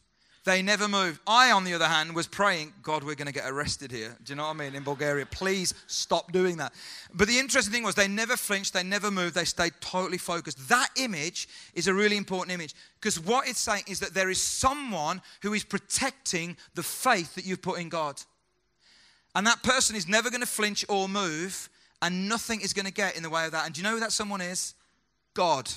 They 0.44 0.60
never 0.60 0.88
moved. 0.88 1.20
I, 1.24 1.52
on 1.52 1.62
the 1.62 1.74
other 1.74 1.86
hand, 1.86 2.16
was 2.16 2.26
praying, 2.26 2.72
God, 2.82 3.04
we're 3.04 3.14
going 3.14 3.28
to 3.28 3.32
get 3.32 3.48
arrested 3.48 3.92
here. 3.92 4.16
Do 4.24 4.32
you 4.32 4.36
know 4.36 4.42
what 4.42 4.56
I 4.56 4.58
mean? 4.58 4.74
In 4.74 4.82
Bulgaria, 4.82 5.24
please 5.24 5.72
stop 5.86 6.32
doing 6.32 6.56
that. 6.56 6.72
But 7.14 7.28
the 7.28 7.38
interesting 7.38 7.72
thing 7.72 7.84
was 7.84 7.94
they 7.94 8.08
never 8.08 8.36
flinched, 8.36 8.72
they 8.72 8.82
never 8.82 9.10
moved, 9.10 9.36
they 9.36 9.44
stayed 9.44 9.74
totally 9.80 10.18
focused. 10.18 10.68
That 10.68 10.88
image 10.96 11.48
is 11.74 11.86
a 11.86 11.94
really 11.94 12.16
important 12.16 12.52
image 12.52 12.74
because 13.00 13.20
what 13.20 13.46
it's 13.46 13.60
saying 13.60 13.84
is 13.86 14.00
that 14.00 14.14
there 14.14 14.30
is 14.30 14.42
someone 14.42 15.22
who 15.42 15.52
is 15.54 15.62
protecting 15.62 16.56
the 16.74 16.82
faith 16.82 17.36
that 17.36 17.46
you've 17.46 17.62
put 17.62 17.78
in 17.78 17.88
God. 17.88 18.20
And 19.36 19.46
that 19.46 19.62
person 19.62 19.94
is 19.94 20.08
never 20.08 20.28
going 20.28 20.40
to 20.40 20.46
flinch 20.46 20.84
or 20.88 21.08
move, 21.08 21.68
and 22.02 22.28
nothing 22.28 22.60
is 22.60 22.72
going 22.72 22.86
to 22.86 22.92
get 22.92 23.16
in 23.16 23.22
the 23.22 23.30
way 23.30 23.46
of 23.46 23.52
that. 23.52 23.64
And 23.64 23.74
do 23.74 23.80
you 23.80 23.84
know 23.84 23.94
who 23.94 24.00
that 24.00 24.12
someone 24.12 24.40
is? 24.40 24.74
God. 25.34 25.70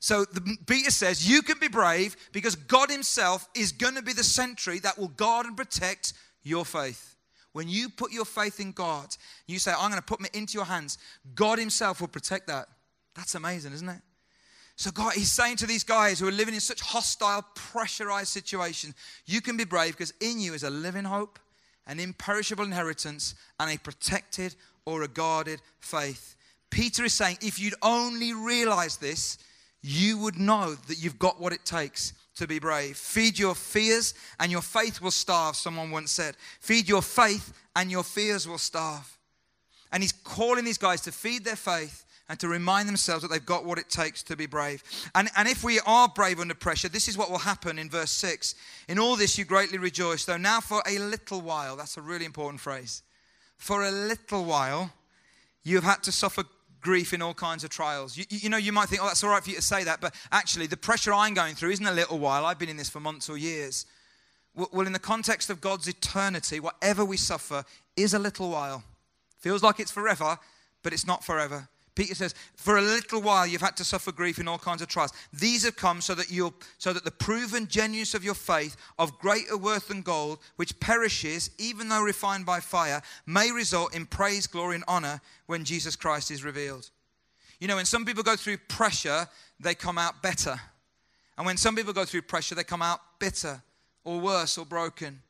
So 0.00 0.24
the, 0.24 0.56
Peter 0.66 0.90
says, 0.90 1.28
You 1.28 1.42
can 1.42 1.58
be 1.58 1.68
brave 1.68 2.16
because 2.32 2.54
God 2.54 2.90
Himself 2.90 3.48
is 3.54 3.72
going 3.72 3.94
to 3.94 4.02
be 4.02 4.12
the 4.12 4.24
sentry 4.24 4.78
that 4.80 4.98
will 4.98 5.08
guard 5.08 5.46
and 5.46 5.56
protect 5.56 6.12
your 6.42 6.64
faith. 6.64 7.16
When 7.52 7.68
you 7.68 7.88
put 7.88 8.12
your 8.12 8.24
faith 8.24 8.60
in 8.60 8.72
God, 8.72 9.08
you 9.46 9.58
say, 9.58 9.72
I'm 9.72 9.90
going 9.90 10.00
to 10.00 10.06
put 10.06 10.20
me 10.20 10.28
into 10.32 10.54
your 10.54 10.66
hands, 10.66 10.98
God 11.34 11.58
Himself 11.58 12.00
will 12.00 12.08
protect 12.08 12.46
that. 12.46 12.68
That's 13.16 13.34
amazing, 13.34 13.72
isn't 13.72 13.88
it? 13.88 14.00
So, 14.76 14.92
God, 14.92 15.14
He's 15.14 15.32
saying 15.32 15.56
to 15.56 15.66
these 15.66 15.82
guys 15.82 16.20
who 16.20 16.28
are 16.28 16.32
living 16.32 16.54
in 16.54 16.60
such 16.60 16.80
hostile, 16.80 17.44
pressurized 17.54 18.28
situations, 18.28 18.94
you 19.26 19.40
can 19.40 19.56
be 19.56 19.64
brave 19.64 19.92
because 19.92 20.14
in 20.20 20.38
you 20.38 20.54
is 20.54 20.62
a 20.62 20.70
living 20.70 21.04
hope, 21.04 21.40
an 21.86 21.98
imperishable 21.98 22.64
inheritance, 22.64 23.34
and 23.58 23.72
a 23.72 23.78
protected 23.78 24.54
or 24.84 25.02
a 25.02 25.08
guarded 25.08 25.60
faith. 25.80 26.36
Peter 26.70 27.04
is 27.04 27.14
saying, 27.14 27.38
if 27.40 27.58
you'd 27.58 27.74
only 27.82 28.32
realize 28.32 28.98
this, 28.98 29.38
you 29.82 30.18
would 30.18 30.38
know 30.38 30.74
that 30.74 31.02
you've 31.02 31.18
got 31.18 31.40
what 31.40 31.52
it 31.52 31.64
takes 31.64 32.12
to 32.36 32.46
be 32.46 32.58
brave. 32.58 32.96
Feed 32.96 33.38
your 33.38 33.54
fears 33.54 34.14
and 34.40 34.50
your 34.50 34.62
faith 34.62 35.00
will 35.00 35.10
starve, 35.10 35.56
someone 35.56 35.90
once 35.90 36.10
said. 36.10 36.36
Feed 36.60 36.88
your 36.88 37.02
faith 37.02 37.52
and 37.76 37.90
your 37.90 38.02
fears 38.02 38.48
will 38.48 38.58
starve. 38.58 39.18
And 39.92 40.02
he's 40.02 40.12
calling 40.12 40.64
these 40.64 40.78
guys 40.78 41.00
to 41.02 41.12
feed 41.12 41.44
their 41.44 41.56
faith 41.56 42.04
and 42.28 42.38
to 42.40 42.48
remind 42.48 42.88
themselves 42.88 43.22
that 43.22 43.30
they've 43.30 43.44
got 43.46 43.64
what 43.64 43.78
it 43.78 43.88
takes 43.88 44.22
to 44.24 44.36
be 44.36 44.46
brave. 44.46 44.82
And, 45.14 45.30
and 45.36 45.48
if 45.48 45.64
we 45.64 45.80
are 45.86 46.08
brave 46.08 46.40
under 46.40 46.54
pressure, 46.54 46.88
this 46.88 47.08
is 47.08 47.16
what 47.16 47.30
will 47.30 47.38
happen 47.38 47.78
in 47.78 47.88
verse 47.88 48.10
6. 48.10 48.54
In 48.88 48.98
all 48.98 49.16
this 49.16 49.38
you 49.38 49.44
greatly 49.44 49.78
rejoice, 49.78 50.24
though 50.26 50.36
now 50.36 50.60
for 50.60 50.82
a 50.86 50.98
little 50.98 51.40
while, 51.40 51.76
that's 51.76 51.96
a 51.96 52.02
really 52.02 52.26
important 52.26 52.60
phrase. 52.60 53.02
For 53.56 53.84
a 53.84 53.90
little 53.90 54.44
while, 54.44 54.92
you 55.64 55.76
have 55.76 55.84
had 55.84 56.02
to 56.02 56.12
suffer 56.12 56.44
grief 56.80 57.12
in 57.12 57.22
all 57.22 57.34
kinds 57.34 57.64
of 57.64 57.70
trials. 57.70 58.16
You, 58.16 58.24
you, 58.28 58.48
know, 58.48 58.56
you 58.56 58.72
might 58.72 58.88
think, 58.88 59.02
oh, 59.02 59.06
that's 59.06 59.22
all 59.24 59.30
right 59.30 59.42
for 59.42 59.50
you 59.50 59.56
to 59.56 59.62
say 59.62 59.84
that, 59.84 60.00
but 60.00 60.14
actually, 60.32 60.66
the 60.66 60.76
pressure 60.76 61.12
I'm 61.12 61.34
going 61.34 61.54
through 61.54 61.70
isn't 61.70 61.86
a 61.86 61.92
little 61.92 62.18
while. 62.18 62.46
I've 62.46 62.58
been 62.58 62.68
in 62.68 62.76
this 62.76 62.88
for 62.88 63.00
months 63.00 63.28
or 63.28 63.36
years. 63.36 63.86
Well, 64.54 64.86
in 64.86 64.92
the 64.92 64.98
context 64.98 65.50
of 65.50 65.60
God's 65.60 65.86
eternity, 65.86 66.58
whatever 66.58 67.04
we 67.04 67.16
suffer 67.16 67.64
is 67.96 68.14
a 68.14 68.18
little 68.18 68.50
while. 68.50 68.82
Feels 69.38 69.62
like 69.62 69.78
it's 69.78 69.90
forever, 69.90 70.38
but 70.82 70.92
it's 70.92 71.06
not 71.06 71.24
forever. 71.24 71.68
Peter 71.98 72.14
says, 72.14 72.32
For 72.54 72.78
a 72.78 72.80
little 72.80 73.20
while 73.20 73.44
you've 73.44 73.60
had 73.60 73.76
to 73.78 73.84
suffer 73.84 74.12
grief 74.12 74.38
in 74.38 74.46
all 74.46 74.56
kinds 74.56 74.80
of 74.80 74.86
trials. 74.86 75.12
These 75.32 75.64
have 75.64 75.74
come 75.74 76.00
so 76.00 76.14
that 76.14 76.30
you'll 76.30 76.54
so 76.78 76.92
that 76.92 77.02
the 77.02 77.10
proven 77.10 77.66
genuineness 77.66 78.14
of 78.14 78.22
your 78.22 78.34
faith, 78.36 78.76
of 79.00 79.18
greater 79.18 79.56
worth 79.56 79.88
than 79.88 80.02
gold, 80.02 80.38
which 80.54 80.78
perishes, 80.78 81.50
even 81.58 81.88
though 81.88 82.00
refined 82.00 82.46
by 82.46 82.60
fire, 82.60 83.02
may 83.26 83.50
result 83.50 83.96
in 83.96 84.06
praise, 84.06 84.46
glory, 84.46 84.76
and 84.76 84.84
honor 84.86 85.20
when 85.46 85.64
Jesus 85.64 85.96
Christ 85.96 86.30
is 86.30 86.44
revealed. 86.44 86.88
You 87.58 87.66
know, 87.66 87.74
when 87.74 87.84
some 87.84 88.04
people 88.04 88.22
go 88.22 88.36
through 88.36 88.58
pressure, 88.68 89.26
they 89.58 89.74
come 89.74 89.98
out 89.98 90.22
better. 90.22 90.54
And 91.36 91.44
when 91.44 91.56
some 91.56 91.74
people 91.74 91.92
go 91.92 92.04
through 92.04 92.22
pressure, 92.22 92.54
they 92.54 92.62
come 92.62 92.80
out 92.80 93.00
bitter 93.18 93.60
or 94.04 94.20
worse 94.20 94.56
or 94.56 94.64
broken. 94.64 95.20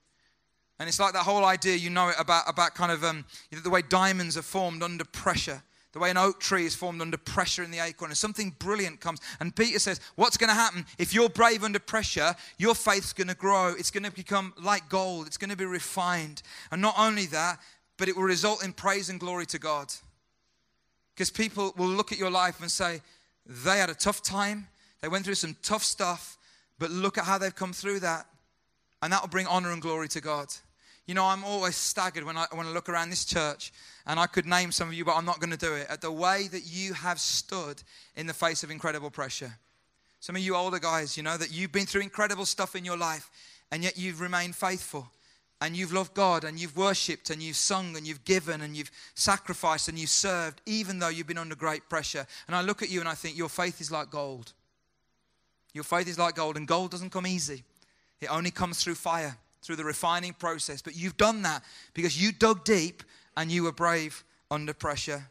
And 0.79 0.87
it's 0.87 1.01
like 1.01 1.15
that 1.15 1.25
whole 1.25 1.47
idea, 1.47 1.77
you 1.77 1.89
know 1.89 2.11
it, 2.11 2.17
about, 2.19 2.45
about 2.47 2.75
kind 2.75 2.93
of 2.93 3.03
um, 3.05 3.25
the 3.51 3.71
way 3.71 3.81
diamonds 3.81 4.37
are 4.37 4.43
formed 4.43 4.83
under 4.83 5.07
pressure 5.07 5.63
the 5.93 5.99
way 5.99 6.11
an 6.11 6.17
oak 6.17 6.39
tree 6.39 6.67
is 6.67 6.75
formed 6.75 7.01
under 7.01 7.17
pressure 7.17 7.63
in 7.63 7.71
the 7.71 7.79
acorn, 7.79 8.11
and 8.11 8.19
something 8.19 8.55
brilliant 8.59 9.01
comes. 9.01 9.21
And 9.41 9.55
Peter 9.55 9.79
says, 9.79 10.01
What's 10.17 10.37
going 10.37 10.49
to 10.49 10.55
happen? 10.55 10.85
If 10.99 11.15
you're 11.15 11.31
brave 11.31 11.65
under 11.65 11.79
pressure, 11.79 12.35
your 12.59 12.75
faith's 12.75 13.13
going 13.13 13.29
to 13.29 13.35
grow. 13.35 13.75
It's 13.79 13.91
going 13.91 14.05
to 14.05 14.13
become 14.13 14.53
like 14.63 14.89
gold, 14.89 15.27
it's 15.27 15.39
going 15.39 15.51
to 15.51 15.57
be 15.57 15.65
refined. 15.65 16.43
And 16.71 16.83
not 16.83 16.95
only 16.99 17.27
that, 17.27 17.59
but 17.97 18.09
it 18.09 18.17
will 18.17 18.25
result 18.25 18.63
in 18.63 18.73
praise 18.73 19.09
and 19.09 19.19
glory 19.19 19.47
to 19.47 19.59
God. 19.59 19.93
Because 21.15 21.31
people 21.31 21.73
will 21.77 21.89
look 21.89 22.13
at 22.13 22.19
your 22.19 22.31
life 22.31 22.61
and 22.61 22.71
say, 22.71 23.01
They 23.47 23.79
had 23.79 23.91
a 23.91 23.95
tough 23.95 24.23
time, 24.23 24.69
they 25.01 25.09
went 25.09 25.25
through 25.25 25.35
some 25.37 25.57
tough 25.63 25.85
stuff, 25.85 26.37
but 26.79 26.91
look 26.91 27.17
at 27.17 27.25
how 27.25 27.39
they've 27.39 27.55
come 27.55 27.73
through 27.73 28.01
that. 28.01 28.27
And 29.01 29.13
that 29.13 29.23
will 29.23 29.29
bring 29.29 29.47
honor 29.47 29.73
and 29.73 29.81
glory 29.81 30.09
to 30.09 30.21
God. 30.21 30.49
You 31.09 31.15
know, 31.15 31.25
I'm 31.25 31.43
always 31.43 31.75
staggered 31.75 32.23
when 32.23 32.37
I, 32.37 32.45
when 32.53 32.67
I 32.67 32.71
look 32.71 32.91
around 32.91 33.09
this 33.09 33.25
church, 33.25 33.73
and 34.07 34.21
I 34.21 34.27
could 34.27 34.45
name 34.45 34.71
some 34.71 34.89
of 34.89 34.95
you, 34.95 35.07
but 35.07 35.17
I'm 35.17 35.25
not 35.25 35.41
going 35.41 35.51
to 35.51 35.57
do 35.57 35.73
it, 35.73 35.87
at 35.89 36.03
the 36.03 36.13
way 36.13 36.49
that 36.49 36.65
you 36.67 36.93
have 36.93 37.19
stood 37.19 37.83
in 38.15 38.27
the 38.27 38.35
face 38.35 38.63
of 38.63 38.71
incredible 38.71 39.09
pressure. 39.09 39.55
Some 40.21 40.37
of 40.37 40.43
you 40.43 40.55
older 40.55 40.79
guys, 40.79 41.17
you 41.17 41.23
know, 41.23 41.39
that 41.39 41.51
you've 41.51 41.73
been 41.73 41.87
through 41.87 42.03
incredible 42.03 42.45
stuff 42.45 42.77
in 42.77 42.85
your 42.85 42.99
life, 42.99 43.31
and 43.73 43.83
yet 43.83 43.97
you've 43.97 44.21
remained 44.21 44.55
faithful. 44.55 45.09
And 45.63 45.75
you've 45.75 45.95
loved 45.95 46.13
God, 46.13 46.45
and 46.45 46.61
you've 46.61 46.77
worshipped, 46.77 47.31
and 47.31 47.43
you've 47.43 47.57
sung, 47.57 47.97
and 47.97 48.07
you've 48.07 48.25
given, 48.25 48.61
and 48.61 48.77
you've 48.77 48.91
sacrificed, 49.15 49.89
and 49.89 49.99
you've 49.99 50.11
served, 50.11 50.61
even 50.67 50.99
though 50.99 51.09
you've 51.09 51.27
been 51.27 51.39
under 51.39 51.57
great 51.57 51.89
pressure. 51.89 52.27
And 52.47 52.55
I 52.55 52.61
look 52.61 52.83
at 52.83 52.91
you 52.91 53.01
and 53.01 53.09
I 53.09 53.15
think, 53.15 53.35
your 53.35 53.49
faith 53.49 53.81
is 53.81 53.91
like 53.91 54.11
gold. 54.11 54.53
Your 55.73 55.85
faith 55.85 56.07
is 56.07 56.19
like 56.19 56.35
gold, 56.35 56.59
and 56.59 56.69
gold 56.69 56.91
doesn't 56.91 57.11
come 57.11 57.27
easy, 57.27 57.65
it 58.21 58.27
only 58.27 58.51
comes 58.51 58.85
through 58.85 58.97
fire 58.97 59.39
through 59.63 59.77
the 59.77 59.85
refining 59.85 60.33
process. 60.33 60.83
But 60.83 60.97
you've 60.97 61.17
done 61.17 61.43
that 61.43 61.63
because 61.95 62.21
you 62.21 62.33
dug 62.33 62.65
deep 62.65 63.03
and 63.37 63.51
you 63.51 63.65
were 63.65 63.73
brave 63.73 64.25
under 64.51 64.75
pressure. 64.75 65.29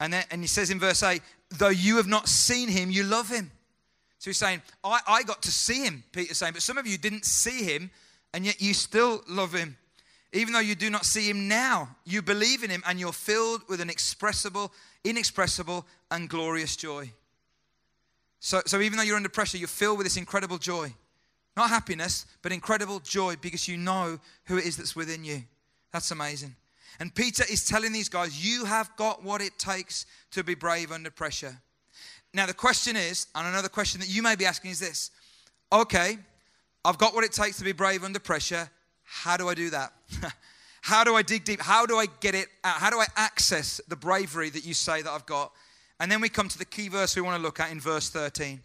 And, 0.00 0.12
then, 0.12 0.24
and 0.30 0.40
he 0.40 0.46
says 0.46 0.70
in 0.70 0.80
verse 0.80 1.02
8, 1.02 1.22
though 1.50 1.68
you 1.68 1.96
have 1.96 2.06
not 2.06 2.28
seen 2.28 2.68
him, 2.68 2.90
you 2.90 3.04
love 3.04 3.28
him. 3.28 3.50
So 4.18 4.30
he's 4.30 4.38
saying, 4.38 4.62
I, 4.82 5.00
I 5.06 5.22
got 5.22 5.42
to 5.42 5.50
see 5.50 5.84
him, 5.84 6.02
Peter's 6.12 6.38
saying, 6.38 6.54
but 6.54 6.62
some 6.62 6.78
of 6.78 6.86
you 6.86 6.96
didn't 6.96 7.24
see 7.24 7.64
him, 7.64 7.90
and 8.32 8.44
yet 8.44 8.60
you 8.60 8.74
still 8.74 9.22
love 9.28 9.52
him. 9.52 9.76
Even 10.32 10.52
though 10.52 10.60
you 10.60 10.74
do 10.74 10.90
not 10.90 11.04
see 11.04 11.28
him 11.30 11.46
now, 11.46 11.94
you 12.04 12.20
believe 12.20 12.64
in 12.64 12.70
him 12.70 12.82
and 12.88 12.98
you're 12.98 13.12
filled 13.12 13.62
with 13.68 13.80
an 13.80 13.88
expressible, 13.88 14.72
inexpressible, 15.04 15.86
and 16.10 16.28
glorious 16.28 16.74
joy. 16.74 17.12
So, 18.40 18.60
so 18.66 18.80
even 18.80 18.96
though 18.96 19.04
you're 19.04 19.16
under 19.16 19.28
pressure, 19.28 19.58
you're 19.58 19.68
filled 19.68 19.98
with 19.98 20.06
this 20.06 20.16
incredible 20.16 20.58
joy. 20.58 20.92
Not 21.56 21.70
happiness, 21.70 22.26
but 22.42 22.52
incredible 22.52 23.00
joy 23.00 23.36
because 23.40 23.68
you 23.68 23.76
know 23.76 24.18
who 24.46 24.58
it 24.58 24.64
is 24.64 24.76
that's 24.76 24.96
within 24.96 25.24
you. 25.24 25.44
That's 25.92 26.10
amazing. 26.10 26.56
And 27.00 27.14
Peter 27.14 27.44
is 27.50 27.64
telling 27.64 27.92
these 27.92 28.08
guys, 28.08 28.44
you 28.44 28.64
have 28.64 28.94
got 28.96 29.22
what 29.22 29.40
it 29.40 29.58
takes 29.58 30.06
to 30.32 30.42
be 30.44 30.54
brave 30.54 30.92
under 30.92 31.10
pressure. 31.10 31.56
Now, 32.32 32.46
the 32.46 32.54
question 32.54 32.96
is, 32.96 33.28
and 33.34 33.46
another 33.46 33.68
question 33.68 34.00
that 34.00 34.08
you 34.08 34.22
may 34.22 34.34
be 34.34 34.46
asking 34.46 34.72
is 34.72 34.80
this 34.80 35.10
okay, 35.72 36.18
I've 36.84 36.98
got 36.98 37.14
what 37.14 37.24
it 37.24 37.32
takes 37.32 37.58
to 37.58 37.64
be 37.64 37.72
brave 37.72 38.04
under 38.04 38.18
pressure. 38.18 38.68
How 39.02 39.36
do 39.36 39.48
I 39.48 39.54
do 39.54 39.70
that? 39.70 39.92
How 40.82 41.02
do 41.02 41.14
I 41.14 41.22
dig 41.22 41.44
deep? 41.44 41.62
How 41.62 41.86
do 41.86 41.96
I 41.96 42.06
get 42.20 42.34
it 42.34 42.48
out? 42.62 42.76
How 42.76 42.90
do 42.90 42.98
I 42.98 43.06
access 43.16 43.80
the 43.88 43.96
bravery 43.96 44.50
that 44.50 44.66
you 44.66 44.74
say 44.74 45.00
that 45.00 45.10
I've 45.10 45.24
got? 45.24 45.52
And 45.98 46.12
then 46.12 46.20
we 46.20 46.28
come 46.28 46.48
to 46.48 46.58
the 46.58 46.64
key 46.64 46.88
verse 46.88 47.16
we 47.16 47.22
want 47.22 47.36
to 47.36 47.42
look 47.42 47.58
at 47.58 47.70
in 47.70 47.80
verse 47.80 48.10
13. 48.10 48.60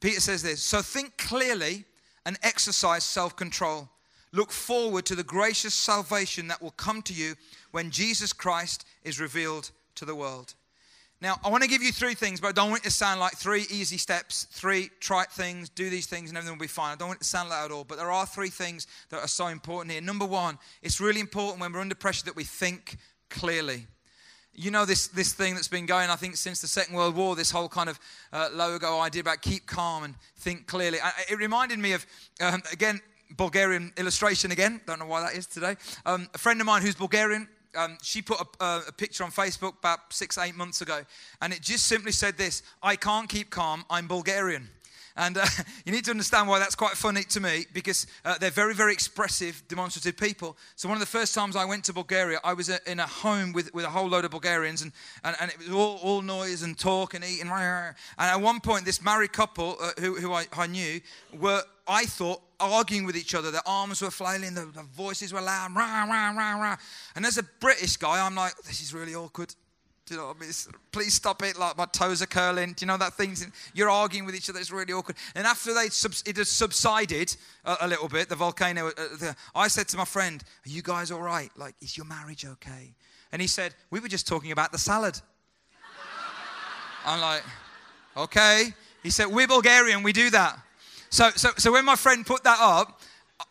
Peter 0.00 0.20
says 0.20 0.42
this 0.42 0.62
So 0.62 0.82
think 0.82 1.16
clearly 1.16 1.84
and 2.26 2.38
exercise 2.42 3.04
self 3.04 3.36
control. 3.36 3.88
Look 4.32 4.52
forward 4.52 5.06
to 5.06 5.16
the 5.16 5.24
gracious 5.24 5.74
salvation 5.74 6.48
that 6.48 6.62
will 6.62 6.70
come 6.72 7.02
to 7.02 7.12
you 7.12 7.34
when 7.72 7.90
Jesus 7.90 8.32
Christ 8.32 8.86
is 9.02 9.18
revealed 9.18 9.70
to 9.96 10.04
the 10.04 10.14
world. 10.14 10.54
Now, 11.22 11.38
I 11.44 11.50
want 11.50 11.62
to 11.62 11.68
give 11.68 11.82
you 11.82 11.92
three 11.92 12.14
things, 12.14 12.40
but 12.40 12.48
I 12.48 12.52
don't 12.52 12.70
want 12.70 12.80
it 12.80 12.88
to 12.88 12.94
sound 12.94 13.20
like 13.20 13.36
three 13.36 13.66
easy 13.68 13.98
steps, 13.98 14.46
three 14.50 14.90
trite 15.00 15.30
things, 15.30 15.68
do 15.68 15.90
these 15.90 16.06
things 16.06 16.30
and 16.30 16.38
everything 16.38 16.56
will 16.56 16.62
be 16.64 16.68
fine. 16.68 16.92
I 16.92 16.96
don't 16.96 17.08
want 17.08 17.18
it 17.20 17.24
to 17.24 17.28
sound 17.28 17.50
like 17.50 17.58
that 17.58 17.64
at 17.66 17.70
all, 17.72 17.84
but 17.84 17.98
there 17.98 18.10
are 18.10 18.24
three 18.24 18.48
things 18.48 18.86
that 19.10 19.20
are 19.20 19.28
so 19.28 19.48
important 19.48 19.92
here. 19.92 20.00
Number 20.00 20.24
one, 20.24 20.58
it's 20.80 20.98
really 20.98 21.20
important 21.20 21.60
when 21.60 21.72
we're 21.72 21.80
under 21.80 21.94
pressure 21.94 22.24
that 22.24 22.36
we 22.36 22.44
think 22.44 22.96
clearly. 23.28 23.86
You 24.54 24.70
know, 24.70 24.84
this, 24.84 25.08
this 25.08 25.32
thing 25.32 25.54
that's 25.54 25.68
been 25.68 25.86
going, 25.86 26.10
I 26.10 26.16
think, 26.16 26.36
since 26.36 26.60
the 26.60 26.66
Second 26.66 26.94
World 26.94 27.14
War, 27.14 27.36
this 27.36 27.50
whole 27.50 27.68
kind 27.68 27.88
of 27.88 27.98
uh, 28.32 28.48
logo 28.52 28.98
idea 28.98 29.20
about 29.20 29.42
keep 29.42 29.66
calm 29.66 30.04
and 30.04 30.14
think 30.36 30.66
clearly. 30.66 30.98
I, 31.00 31.12
it 31.30 31.38
reminded 31.38 31.78
me 31.78 31.92
of, 31.92 32.04
um, 32.40 32.62
again, 32.72 33.00
Bulgarian 33.36 33.92
illustration 33.96 34.50
again. 34.50 34.80
Don't 34.86 34.98
know 34.98 35.06
why 35.06 35.20
that 35.20 35.34
is 35.34 35.46
today. 35.46 35.76
Um, 36.04 36.28
a 36.34 36.38
friend 36.38 36.60
of 36.60 36.66
mine 36.66 36.82
who's 36.82 36.94
Bulgarian, 36.94 37.48
um, 37.76 37.96
she 38.02 38.22
put 38.22 38.40
a, 38.60 38.82
a, 38.88 38.92
picture 38.92 39.24
on 39.24 39.30
Facebook 39.30 39.78
about 39.78 40.12
six, 40.12 40.36
eight 40.38 40.56
months 40.56 40.80
ago, 40.80 41.02
and 41.40 41.52
it 41.52 41.60
just 41.60 41.86
simply 41.86 42.12
said 42.12 42.36
this 42.36 42.62
I 42.82 42.96
can't 42.96 43.28
keep 43.28 43.50
calm, 43.50 43.84
I'm 43.88 44.08
Bulgarian. 44.08 44.68
And 45.20 45.36
uh, 45.36 45.44
you 45.84 45.92
need 45.92 46.06
to 46.06 46.10
understand 46.10 46.48
why 46.48 46.58
that's 46.58 46.74
quite 46.74 46.94
funny 46.94 47.22
to 47.24 47.40
me 47.40 47.66
because 47.74 48.06
uh, 48.24 48.38
they're 48.38 48.50
very, 48.50 48.74
very 48.74 48.94
expressive, 48.94 49.62
demonstrative 49.68 50.16
people. 50.16 50.56
So, 50.76 50.88
one 50.88 50.96
of 50.96 51.00
the 51.00 51.06
first 51.06 51.34
times 51.34 51.56
I 51.56 51.66
went 51.66 51.84
to 51.84 51.92
Bulgaria, 51.92 52.40
I 52.42 52.54
was 52.54 52.70
uh, 52.70 52.78
in 52.86 52.98
a 53.00 53.06
home 53.06 53.52
with, 53.52 53.72
with 53.74 53.84
a 53.84 53.90
whole 53.90 54.08
load 54.08 54.24
of 54.24 54.30
Bulgarians, 54.30 54.80
and, 54.80 54.92
and, 55.22 55.36
and 55.38 55.50
it 55.50 55.58
was 55.58 55.70
all, 55.70 55.98
all 56.02 56.22
noise 56.22 56.62
and 56.62 56.76
talk 56.76 57.12
and 57.12 57.22
eating. 57.22 57.50
And 57.50 57.94
at 58.18 58.40
one 58.40 58.60
point, 58.60 58.86
this 58.86 59.02
married 59.02 59.34
couple 59.34 59.76
uh, 59.80 59.90
who, 60.00 60.14
who 60.14 60.32
I, 60.32 60.46
I 60.56 60.66
knew 60.66 61.02
were, 61.38 61.62
I 61.86 62.06
thought, 62.06 62.40
arguing 62.58 63.04
with 63.04 63.16
each 63.16 63.34
other. 63.34 63.50
Their 63.50 63.66
arms 63.66 64.00
were 64.00 64.10
flailing, 64.10 64.54
the, 64.54 64.64
the 64.64 64.84
voices 64.84 65.34
were 65.34 65.42
loud. 65.42 65.76
Rah, 65.76 66.04
rah, 66.04 66.30
rah, 66.30 66.60
rah. 66.60 66.76
And 67.14 67.26
as 67.26 67.36
a 67.36 67.42
British 67.42 67.98
guy, 67.98 68.24
I'm 68.24 68.34
like, 68.34 68.56
this 68.62 68.80
is 68.80 68.94
really 68.94 69.14
awkward. 69.14 69.54
Do 70.10 70.16
you 70.16 70.22
know 70.22 70.26
what 70.26 70.38
I 70.38 70.40
mean? 70.40 70.52
Please 70.90 71.14
stop 71.14 71.40
it. 71.44 71.56
Like 71.56 71.76
my 71.76 71.84
toes 71.84 72.20
are 72.20 72.26
curling. 72.26 72.72
Do 72.72 72.82
you 72.84 72.88
know 72.88 72.96
that 72.96 73.14
thing? 73.14 73.36
You're 73.74 73.88
arguing 73.88 74.26
with 74.26 74.34
each 74.34 74.50
other. 74.50 74.58
It's 74.58 74.72
really 74.72 74.92
awkward. 74.92 75.16
And 75.36 75.46
after 75.46 75.72
they 75.72 75.84
it 75.84 76.36
has 76.36 76.48
subsided 76.48 77.36
a, 77.64 77.76
a 77.82 77.86
little 77.86 78.08
bit, 78.08 78.28
the 78.28 78.34
volcano, 78.34 78.88
uh, 78.88 78.90
the, 79.20 79.36
I 79.54 79.68
said 79.68 79.86
to 79.86 79.96
my 79.96 80.04
friend, 80.04 80.42
"Are 80.66 80.68
you 80.68 80.82
guys 80.82 81.12
all 81.12 81.22
right? 81.22 81.48
Like, 81.56 81.76
is 81.80 81.96
your 81.96 82.06
marriage 82.06 82.44
okay?" 82.44 82.92
And 83.30 83.40
he 83.40 83.46
said, 83.46 83.72
"We 83.92 84.00
were 84.00 84.08
just 84.08 84.26
talking 84.26 84.50
about 84.50 84.72
the 84.72 84.78
salad." 84.78 85.20
I'm 87.06 87.20
like, 87.20 87.44
"Okay." 88.16 88.74
He 89.04 89.10
said, 89.10 89.28
"We're 89.28 89.46
Bulgarian. 89.46 90.02
We 90.02 90.12
do 90.12 90.28
that." 90.30 90.58
So, 91.10 91.30
so, 91.36 91.50
so 91.56 91.70
when 91.70 91.84
my 91.84 91.94
friend 91.94 92.26
put 92.26 92.42
that 92.42 92.58
up, 92.60 93.00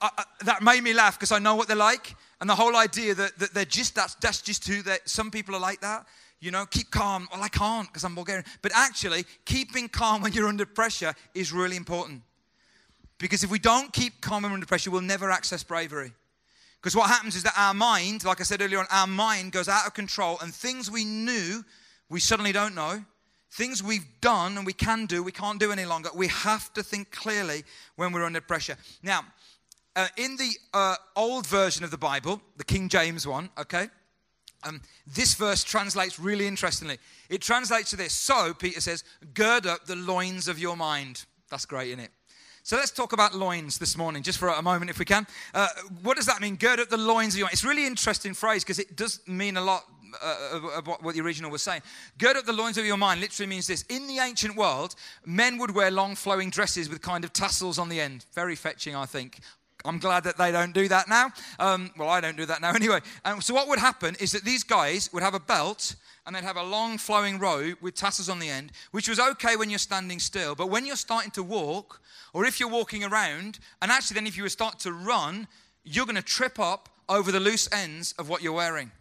I, 0.02 0.10
I, 0.18 0.24
that 0.44 0.62
made 0.62 0.84
me 0.84 0.94
laugh 0.94 1.18
because 1.18 1.32
I 1.32 1.40
know 1.40 1.56
what 1.56 1.70
they're 1.70 1.78
like. 1.78 2.18
And 2.42 2.50
the 2.50 2.56
whole 2.56 2.76
idea 2.76 3.16
that, 3.16 3.40
that 3.40 3.54
they're 3.54 3.66
just, 3.66 3.96
that's, 3.96 4.16
that's 4.16 4.42
just 4.42 4.68
who 4.68 4.82
they 4.82 4.98
some 5.06 5.32
people 5.32 5.56
are 5.56 5.62
like 5.62 5.80
that. 5.80 6.06
You 6.40 6.52
know, 6.52 6.66
keep 6.66 6.90
calm. 6.90 7.28
Well, 7.32 7.44
I 7.44 7.50
can't 7.50 7.88
because 7.88 8.04
I'm 8.04 8.16
Bulgarian. 8.16 8.46
But 8.62 8.72
actually, 8.74 9.26
keeping 9.46 9.90
calm 9.90 10.22
when 10.22 10.34
you're 10.34 10.48
under 10.48 10.66
pressure 10.66 11.14
is 11.34 11.52
really 11.52 11.76
important. 11.76 12.22
Because 13.18 13.44
if 13.44 13.52
we 13.52 13.60
don't 13.60 13.92
keep 13.92 14.22
calm 14.22 14.46
under 14.46 14.66
pressure, 14.66 14.92
we'll 14.92 15.02
never 15.02 15.30
access 15.30 15.64
bravery. 15.64 16.14
Because 16.82 16.96
what 16.96 17.10
happens 17.10 17.36
is 17.36 17.44
that 17.44 17.54
our 17.58 17.74
mind, 17.74 18.24
like 18.24 18.40
I 18.40 18.44
said 18.44 18.62
earlier 18.62 18.80
on, 18.80 18.86
our 18.90 19.08
mind 19.08 19.52
goes 19.52 19.68
out 19.68 19.86
of 19.86 19.94
control 19.94 20.38
and 20.42 20.54
things 20.54 20.90
we 20.90 21.04
knew, 21.04 21.66
we 22.10 22.22
suddenly 22.22 22.54
don't 22.54 22.74
know. 22.74 23.04
Things 23.52 23.84
we've 23.84 24.06
done 24.22 24.58
and 24.58 24.66
we 24.66 24.74
can 24.74 25.06
do, 25.06 25.22
we 25.22 25.34
can't 25.34 25.60
do 25.60 25.72
any 25.74 25.84
longer. 25.84 26.10
We 26.16 26.28
have 26.28 26.74
to 26.76 26.84
think 26.84 27.12
clearly 27.12 27.64
when 27.98 28.14
we're 28.14 28.24
under 28.24 28.40
pressure. 28.40 28.78
Now, 29.04 29.26
uh, 29.96 30.08
in 30.16 30.38
the 30.38 30.52
uh, 30.74 30.96
old 31.16 31.46
version 31.48 31.84
of 31.84 31.92
the 31.92 31.98
Bible, 31.98 32.42
the 32.56 32.64
King 32.64 32.88
James 32.88 33.28
one, 33.28 33.50
okay, 33.58 33.90
um, 34.64 34.82
this 35.08 35.34
verse 35.36 35.64
translates 35.64 36.20
really 36.20 36.48
interestingly. 36.48 36.98
It 37.30 37.42
translates 37.42 37.90
to 37.92 37.96
this 37.96 38.14
So, 38.14 38.54
Peter 38.54 38.82
says, 38.82 39.04
gird 39.34 39.66
up 39.66 39.86
the 39.86 39.96
loins 39.96 40.48
of 40.48 40.60
your 40.60 40.76
mind. 40.76 41.26
That's 41.50 41.66
great, 41.66 41.90
isn't 41.90 42.02
it? 42.02 42.12
So 42.64 42.76
let's 42.76 42.92
talk 42.92 43.14
about 43.14 43.34
loins 43.34 43.80
this 43.80 43.98
morning, 43.98 44.22
just 44.22 44.38
for 44.38 44.50
a 44.50 44.62
moment, 44.62 44.92
if 44.92 45.00
we 45.00 45.06
can. 45.06 45.26
Uh, 45.54 45.68
what 46.04 46.18
does 46.18 46.26
that 46.28 46.42
mean? 46.42 46.56
Gird 46.56 46.80
up 46.80 46.90
the 46.90 46.98
loins 46.98 47.34
of 47.34 47.40
your 47.40 47.46
mind. 47.46 47.54
It's 47.54 47.64
a 47.64 47.68
really 47.68 47.88
interesting 47.88 48.34
phrase 48.34 48.64
because 48.64 48.80
it 48.80 48.96
does 48.96 49.22
mean 49.28 49.58
a 49.58 49.62
lot 49.62 49.86
uh, 50.22 50.60
of 50.78 50.88
what 50.88 51.16
the 51.16 51.22
original 51.22 51.50
was 51.52 51.64
saying. 51.64 51.82
Gird 52.18 52.38
up 52.38 52.46
the 52.46 52.54
loins 52.54 52.78
of 52.78 52.86
your 52.86 52.98
mind 52.98 53.22
literally 53.22 53.48
means 53.48 53.68
this. 53.68 53.84
In 53.90 54.08
the 54.08 54.20
ancient 54.20 54.56
world, 54.56 54.96
men 55.26 55.58
would 55.58 55.72
wear 55.72 55.90
long 55.90 56.16
flowing 56.16 56.50
dresses 56.50 56.90
with 56.90 57.02
kind 57.02 57.24
of 57.24 57.34
tassels 57.34 57.80
on 57.80 57.90
the 57.90 58.00
end. 58.00 58.26
Very 58.34 58.56
fetching, 58.56 58.96
I 58.96 59.06
think. 59.06 59.40
I'm 59.86 59.98
glad 59.98 60.26
that 60.26 60.38
they 60.38 60.52
don't 60.52 60.74
do 60.74 60.88
that 60.90 61.08
now. 61.08 61.32
Um, 61.58 61.92
well, 61.98 62.10
I 62.10 62.20
don't 62.20 62.36
do 62.36 62.46
that 62.46 62.62
now 62.62 62.72
anyway. 62.76 63.00
So, 63.40 63.54
what 63.54 63.68
would 63.70 63.80
happen 63.80 64.16
is 64.20 64.32
that 64.34 64.44
these 64.44 64.64
guys 64.64 65.12
would 65.14 65.24
have 65.24 65.34
a 65.34 65.40
belt 65.40 65.96
and 66.26 66.36
they'd 66.36 66.44
have 66.44 66.58
a 66.58 66.64
long 66.64 66.98
flowing 66.98 67.40
robe 67.40 67.78
with 67.82 67.96
tassels 67.96 68.30
on 68.30 68.40
the 68.40 68.50
end, 68.50 68.72
which 68.92 69.08
was 69.08 69.20
okay 69.20 69.56
when 69.56 69.70
you're 69.70 69.80
standing 69.80 70.20
still. 70.20 70.54
But 70.54 70.70
when 70.70 70.86
you're 70.86 70.96
starting 70.96 71.32
to 71.32 71.44
walk, 71.44 72.02
or 72.34 72.46
if 72.46 72.60
you're 72.60 72.70
walking 72.70 73.04
around, 73.04 73.60
and 73.82 73.90
actually 73.90 74.16
then 74.16 74.28
if 74.28 74.38
you 74.38 74.48
start 74.50 74.80
to 74.80 74.92
run, 74.92 75.48
you're 75.84 76.06
going 76.06 76.16
to 76.16 76.22
trip 76.22 76.60
up 76.60 76.90
over 77.08 77.32
the 77.32 77.40
loose 77.40 77.68
ends 77.72 78.14
of 78.20 78.30
what 78.30 78.44
you're 78.44 78.54
wearing. 78.54 78.92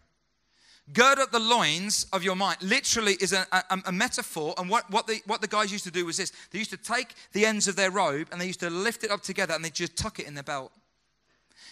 Gird 0.93 1.19
up 1.19 1.31
the 1.33 1.39
loins 1.39 2.07
of 2.13 2.23
your 2.23 2.35
mind 2.35 2.59
literally 2.63 3.17
is 3.21 3.33
a, 3.33 3.47
a, 3.53 3.83
a, 3.87 3.93
metaphor. 3.93 4.55
And 4.57 4.71
what, 4.71 4.91
what, 4.91 5.07
the, 5.07 5.21
what 5.27 5.43
the 5.43 5.47
guys 5.47 5.71
used 5.71 5.85
to 5.85 5.91
do 5.91 6.07
was 6.07 6.17
this 6.17 6.33
they 6.51 6.59
used 6.59 6.71
to 6.71 6.79
take 6.79 7.15
the 7.33 7.45
ends 7.45 7.69
of 7.69 7.77
their 7.77 7.91
robe 7.91 8.29
and 8.33 8.41
they 8.41 8.47
used 8.47 8.61
to 8.61 8.71
lift 8.71 9.05
it 9.05 9.11
up 9.11 9.23
together 9.23 9.53
and 9.53 9.63
they 9.63 9.71
just 9.71 9.97
tuck 9.97 10.19
it 10.19 10.27
in 10.27 10.35
their 10.35 10.43
belt. 10.43 10.73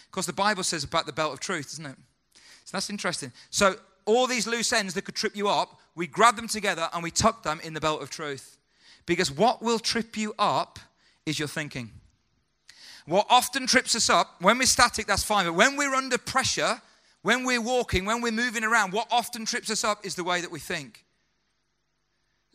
Of 0.05 0.11
course, 0.11 0.27
the 0.27 0.33
Bible 0.33 0.63
says 0.63 0.83
about 0.83 1.07
the 1.07 1.13
belt 1.13 1.33
of 1.33 1.39
truth, 1.39 1.71
doesn't 1.71 1.85
it? 1.85 1.95
So 2.65 2.71
that's 2.73 2.89
interesting. 2.89 3.31
So, 3.49 3.75
all 4.05 4.25
these 4.25 4.47
loose 4.47 4.71
ends 4.71 4.93
that 4.93 5.01
could 5.01 5.15
trip 5.15 5.35
you 5.35 5.49
up, 5.49 5.81
we 5.93 6.07
grab 6.07 6.37
them 6.37 6.47
together 6.47 6.87
and 6.93 7.03
we 7.03 7.11
tuck 7.11 7.43
them 7.43 7.59
in 7.61 7.73
the 7.73 7.81
belt 7.81 8.01
of 8.01 8.09
truth. 8.09 8.57
Because 9.05 9.29
what 9.29 9.61
will 9.61 9.79
trip 9.79 10.15
you 10.15 10.33
up 10.39 10.79
is 11.25 11.37
your 11.37 11.49
thinking. 11.49 11.91
What 13.05 13.25
often 13.29 13.67
trips 13.67 13.95
us 13.95 14.09
up, 14.09 14.35
when 14.39 14.57
we're 14.57 14.65
static, 14.65 15.07
that's 15.07 15.23
fine. 15.23 15.45
But 15.45 15.53
when 15.53 15.75
we're 15.75 15.93
under 15.93 16.17
pressure, 16.17 16.81
when 17.21 17.43
we're 17.43 17.61
walking, 17.61 18.05
when 18.05 18.21
we're 18.21 18.31
moving 18.31 18.63
around, 18.63 18.93
what 18.93 19.07
often 19.11 19.45
trips 19.45 19.69
us 19.69 19.83
up 19.83 20.05
is 20.05 20.15
the 20.15 20.23
way 20.23 20.41
that 20.41 20.51
we 20.51 20.59
think. 20.59 21.03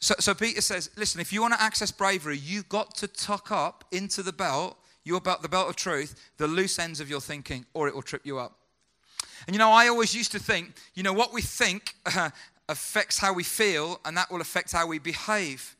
So, 0.01 0.14
so 0.18 0.35
Peter 0.35 0.61
says, 0.61 0.90
listen, 0.96 1.20
if 1.20 1.33
you 1.33 1.40
want 1.40 1.55
to 1.55 1.62
access 1.62 1.92
bravery, 1.92 2.37
you've 2.37 2.68
got 2.68 2.94
to 2.96 3.07
tuck 3.07 3.53
up 3.53 3.85
into 3.92 4.22
the 4.22 4.33
belt, 4.33 4.77
your 5.05 5.20
belt, 5.20 5.42
the 5.42 5.48
belt 5.48 5.68
of 5.68 5.77
truth, 5.77 6.31
the 6.38 6.48
loose 6.48 6.79
ends 6.79 7.01
of 7.01 7.09
your 7.09 7.20
thinking, 7.20 7.66
or 7.72 7.87
it 7.87 7.94
will 7.94 8.03
trip 8.03 8.22
you 8.25 8.38
up. 8.38 8.59
And 9.46 9.55
you 9.55 9.59
know, 9.59 9.70
I 9.70 9.88
always 9.88 10.14
used 10.14 10.33
to 10.33 10.38
think, 10.38 10.75
you 10.94 11.03
know, 11.03 11.12
what 11.12 11.33
we 11.33 11.42
think 11.42 11.94
uh, 12.07 12.31
affects 12.68 13.18
how 13.18 13.33
we 13.33 13.44
feel, 13.44 14.01
and 14.05 14.16
that 14.16 14.31
will 14.31 14.40
affect 14.40 14.72
how 14.72 14.87
we 14.87 14.98
behave. 14.98 15.77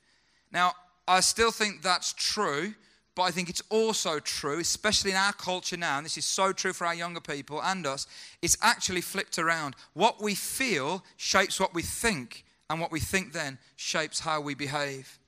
Now, 0.53 0.73
I 1.09 1.21
still 1.21 1.51
think 1.51 1.83
that's 1.83 2.13
true, 2.13 2.75
but 3.15 3.23
I 3.23 3.31
think 3.31 3.51
it's 3.51 3.63
also 3.69 4.19
true, 4.19 4.59
especially 4.59 5.11
in 5.11 5.17
our 5.17 5.33
culture 5.33 5.77
now, 5.77 5.99
and 5.99 6.05
this 6.05 6.17
is 6.17 6.25
so 6.25 6.53
true 6.53 6.73
for 6.73 6.87
our 6.87 6.95
younger 6.95 7.21
people 7.21 7.63
and 7.63 7.87
us, 7.87 8.07
it's 8.41 8.57
actually 8.63 9.03
flipped 9.03 9.39
around. 9.39 9.75
What 9.93 10.23
we 10.23 10.35
feel 10.35 11.05
shapes 11.17 11.61
what 11.61 11.75
we 11.75 11.83
think, 11.83 12.45
and 12.71 12.81
what 12.81 12.91
we 12.91 13.01
think 13.01 13.33
then 13.33 13.59
shapes 13.77 14.21
how 14.21 14.41
we 14.41 14.55
behave. 14.55 15.19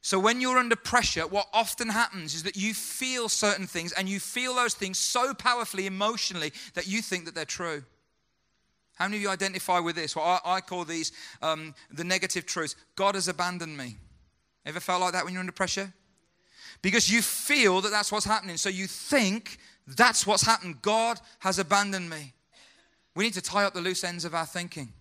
So, 0.00 0.18
when 0.18 0.40
you're 0.40 0.56
under 0.56 0.76
pressure, 0.76 1.26
what 1.26 1.48
often 1.52 1.88
happens 1.88 2.34
is 2.34 2.44
that 2.44 2.56
you 2.56 2.72
feel 2.72 3.28
certain 3.28 3.66
things, 3.66 3.92
and 3.92 4.08
you 4.08 4.18
feel 4.18 4.54
those 4.54 4.74
things 4.74 4.98
so 4.98 5.34
powerfully 5.34 5.86
emotionally 5.86 6.52
that 6.72 6.86
you 6.86 7.02
think 7.02 7.26
that 7.26 7.34
they're 7.34 7.44
true. 7.44 7.84
How 8.94 9.04
many 9.04 9.18
of 9.18 9.22
you 9.22 9.28
identify 9.28 9.78
with 9.78 9.94
this? 9.94 10.16
Well, 10.16 10.40
I, 10.44 10.56
I 10.56 10.60
call 10.60 10.84
these 10.84 11.12
um, 11.42 11.74
the 11.90 12.04
negative 12.04 12.46
truths. 12.46 12.76
God 12.96 13.14
has 13.14 13.28
abandoned 13.28 13.76
me. 13.76 13.96
Ever 14.64 14.80
felt 14.80 15.02
like 15.02 15.12
that 15.12 15.24
when 15.24 15.34
you're 15.34 15.40
under 15.40 15.52
pressure? 15.52 15.92
Because 16.82 17.10
you 17.10 17.22
feel 17.22 17.80
that 17.80 17.90
that's 17.90 18.12
what's 18.12 18.24
happening. 18.24 18.56
So 18.56 18.68
you 18.68 18.86
think 18.86 19.58
that's 19.86 20.26
what's 20.26 20.44
happened. 20.44 20.82
God 20.82 21.20
has 21.40 21.58
abandoned 21.58 22.08
me. 22.08 22.32
We 23.14 23.24
need 23.24 23.34
to 23.34 23.42
tie 23.42 23.64
up 23.64 23.74
the 23.74 23.80
loose 23.80 24.04
ends 24.04 24.24
of 24.24 24.34
our 24.34 24.46
thinking. 24.46 24.92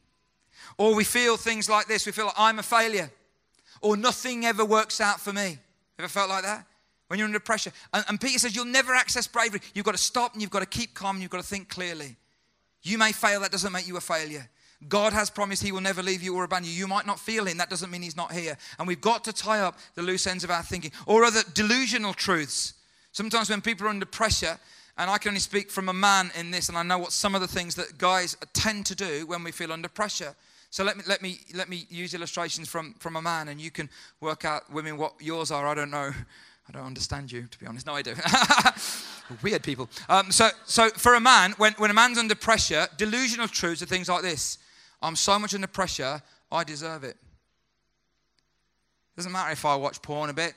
Or 0.77 0.95
we 0.95 1.03
feel 1.03 1.37
things 1.37 1.69
like 1.69 1.87
this 1.87 2.05
we 2.05 2.11
feel 2.11 2.25
like 2.25 2.35
I'm 2.37 2.59
a 2.59 2.63
failure, 2.63 3.11
or 3.81 3.95
nothing 3.95 4.45
ever 4.45 4.65
works 4.65 4.99
out 4.99 5.19
for 5.19 5.33
me. 5.33 5.57
Ever 5.99 6.07
felt 6.07 6.29
like 6.29 6.43
that? 6.43 6.65
when 7.07 7.19
you're 7.19 7.25
under 7.25 7.39
pressure. 7.39 7.71
And, 7.93 8.05
and 8.07 8.21
Peter 8.21 8.39
says, 8.39 8.55
You'll 8.55 8.65
never 8.65 8.93
access 8.93 9.27
bravery. 9.27 9.61
You've 9.73 9.85
got 9.85 9.93
to 9.93 10.01
stop 10.01 10.33
and 10.33 10.41
you've 10.41 10.51
got 10.51 10.59
to 10.59 10.65
keep 10.65 10.93
calm 10.93 11.15
and 11.15 11.21
you've 11.21 11.31
got 11.31 11.41
to 11.41 11.47
think 11.47 11.69
clearly. 11.69 12.15
You 12.83 12.97
may 12.97 13.11
fail, 13.11 13.41
that 13.41 13.51
doesn't 13.51 13.71
make 13.71 13.87
you 13.87 13.97
a 13.97 14.01
failure. 14.01 14.47
God 14.87 15.13
has 15.13 15.29
promised 15.29 15.63
He 15.63 15.71
will 15.71 15.81
never 15.81 16.03
leave 16.03 16.21
you 16.21 16.35
or 16.35 16.43
abandon 16.43 16.71
you. 16.71 16.77
You 16.77 16.87
might 16.87 17.07
not 17.07 17.19
feel 17.19 17.45
Him, 17.45 17.57
that 17.57 17.69
doesn't 17.69 17.89
mean 17.89 18.01
He's 18.01 18.17
not 18.17 18.31
here. 18.31 18.57
And 18.77 18.87
we've 18.87 19.01
got 19.01 19.23
to 19.25 19.33
tie 19.33 19.61
up 19.61 19.77
the 19.95 20.03
loose 20.03 20.27
ends 20.27 20.43
of 20.43 20.51
our 20.51 20.63
thinking 20.63 20.91
or 21.05 21.23
other 21.23 21.41
delusional 21.53 22.13
truths. 22.13 22.73
Sometimes 23.11 23.49
when 23.49 23.61
people 23.61 23.87
are 23.87 23.89
under 23.89 24.05
pressure, 24.05 24.59
and 24.97 25.09
I 25.09 25.17
can 25.17 25.29
only 25.29 25.39
speak 25.39 25.71
from 25.71 25.89
a 25.89 25.93
man 25.93 26.31
in 26.37 26.51
this, 26.51 26.69
and 26.69 26.77
I 26.77 26.83
know 26.83 26.97
what 26.97 27.11
some 27.11 27.35
of 27.35 27.41
the 27.41 27.47
things 27.47 27.75
that 27.75 27.97
guys 27.97 28.35
tend 28.53 28.85
to 28.87 28.95
do 28.95 29.25
when 29.27 29.43
we 29.43 29.51
feel 29.51 29.71
under 29.71 29.87
pressure. 29.87 30.35
So 30.69 30.83
let 30.83 30.97
me, 30.97 31.03
let 31.07 31.21
me, 31.21 31.39
let 31.53 31.69
me 31.69 31.85
use 31.89 32.13
illustrations 32.13 32.67
from, 32.67 32.93
from 32.99 33.15
a 33.15 33.21
man, 33.21 33.47
and 33.47 33.59
you 33.61 33.71
can 33.71 33.89
work 34.21 34.43
out, 34.45 34.71
women, 34.71 34.97
what 34.97 35.13
yours 35.19 35.49
are. 35.51 35.67
I 35.67 35.73
don't 35.73 35.91
know. 35.91 36.11
I 36.67 36.71
don't 36.71 36.85
understand 36.85 37.31
you, 37.31 37.47
to 37.49 37.59
be 37.59 37.65
honest. 37.65 37.85
No, 37.85 37.93
I 37.93 38.01
do. 38.01 38.13
Weird 39.41 39.63
people. 39.63 39.89
Um, 40.09 40.31
so, 40.31 40.49
so 40.65 40.89
for 40.89 41.15
a 41.15 41.19
man, 41.19 41.53
when, 41.57 41.73
when 41.73 41.89
a 41.89 41.93
man's 41.93 42.17
under 42.17 42.35
pressure, 42.35 42.87
delusional 42.97 43.47
truths 43.47 43.81
are 43.81 43.85
things 43.85 44.09
like 44.09 44.21
this 44.21 44.57
I'm 45.01 45.15
so 45.15 45.37
much 45.37 45.53
under 45.53 45.67
pressure, 45.67 46.21
I 46.51 46.63
deserve 46.63 47.03
it. 47.03 47.17
Doesn't 49.15 49.31
matter 49.31 49.51
if 49.51 49.65
I 49.65 49.75
watch 49.75 50.01
porn 50.01 50.29
a 50.29 50.33
bit. 50.33 50.53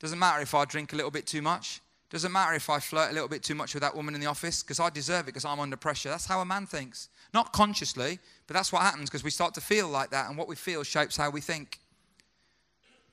Doesn't 0.00 0.18
matter 0.18 0.42
if 0.42 0.54
I 0.54 0.64
drink 0.64 0.92
a 0.92 0.96
little 0.96 1.10
bit 1.10 1.26
too 1.26 1.42
much. 1.42 1.80
Doesn't 2.10 2.32
matter 2.32 2.54
if 2.54 2.68
I 2.68 2.78
flirt 2.78 3.10
a 3.10 3.14
little 3.14 3.28
bit 3.28 3.42
too 3.42 3.54
much 3.54 3.74
with 3.74 3.82
that 3.82 3.94
woman 3.96 4.14
in 4.14 4.20
the 4.20 4.26
office 4.26 4.62
because 4.62 4.80
I 4.80 4.90
deserve 4.90 5.22
it 5.22 5.26
because 5.26 5.44
I'm 5.44 5.60
under 5.60 5.76
pressure. 5.76 6.10
That's 6.10 6.26
how 6.26 6.40
a 6.40 6.44
man 6.44 6.66
thinks. 6.66 7.08
Not 7.32 7.52
consciously, 7.52 8.18
but 8.46 8.54
that's 8.54 8.72
what 8.72 8.82
happens 8.82 9.08
because 9.08 9.24
we 9.24 9.30
start 9.30 9.54
to 9.54 9.60
feel 9.60 9.88
like 9.88 10.10
that, 10.10 10.28
and 10.28 10.36
what 10.36 10.48
we 10.48 10.56
feel 10.56 10.82
shapes 10.82 11.16
how 11.16 11.30
we 11.30 11.40
think. 11.40 11.78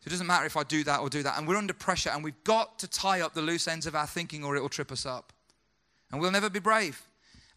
So 0.01 0.07
it 0.07 0.09
doesn't 0.09 0.27
matter 0.27 0.45
if 0.45 0.57
I 0.57 0.63
do 0.63 0.83
that 0.83 0.99
or 0.99 1.09
do 1.09 1.23
that. 1.23 1.37
And 1.37 1.47
we're 1.47 1.55
under 1.55 1.73
pressure, 1.73 2.09
and 2.09 2.23
we've 2.23 2.43
got 2.43 2.79
to 2.79 2.87
tie 2.87 3.21
up 3.21 3.33
the 3.33 3.41
loose 3.41 3.67
ends 3.67 3.85
of 3.85 3.95
our 3.95 4.07
thinking 4.07 4.43
or 4.43 4.55
it 4.57 4.61
will 4.61 4.69
trip 4.69 4.91
us 4.91 5.05
up. 5.05 5.31
And 6.11 6.19
we'll 6.19 6.31
never 6.31 6.49
be 6.49 6.59
brave 6.59 7.01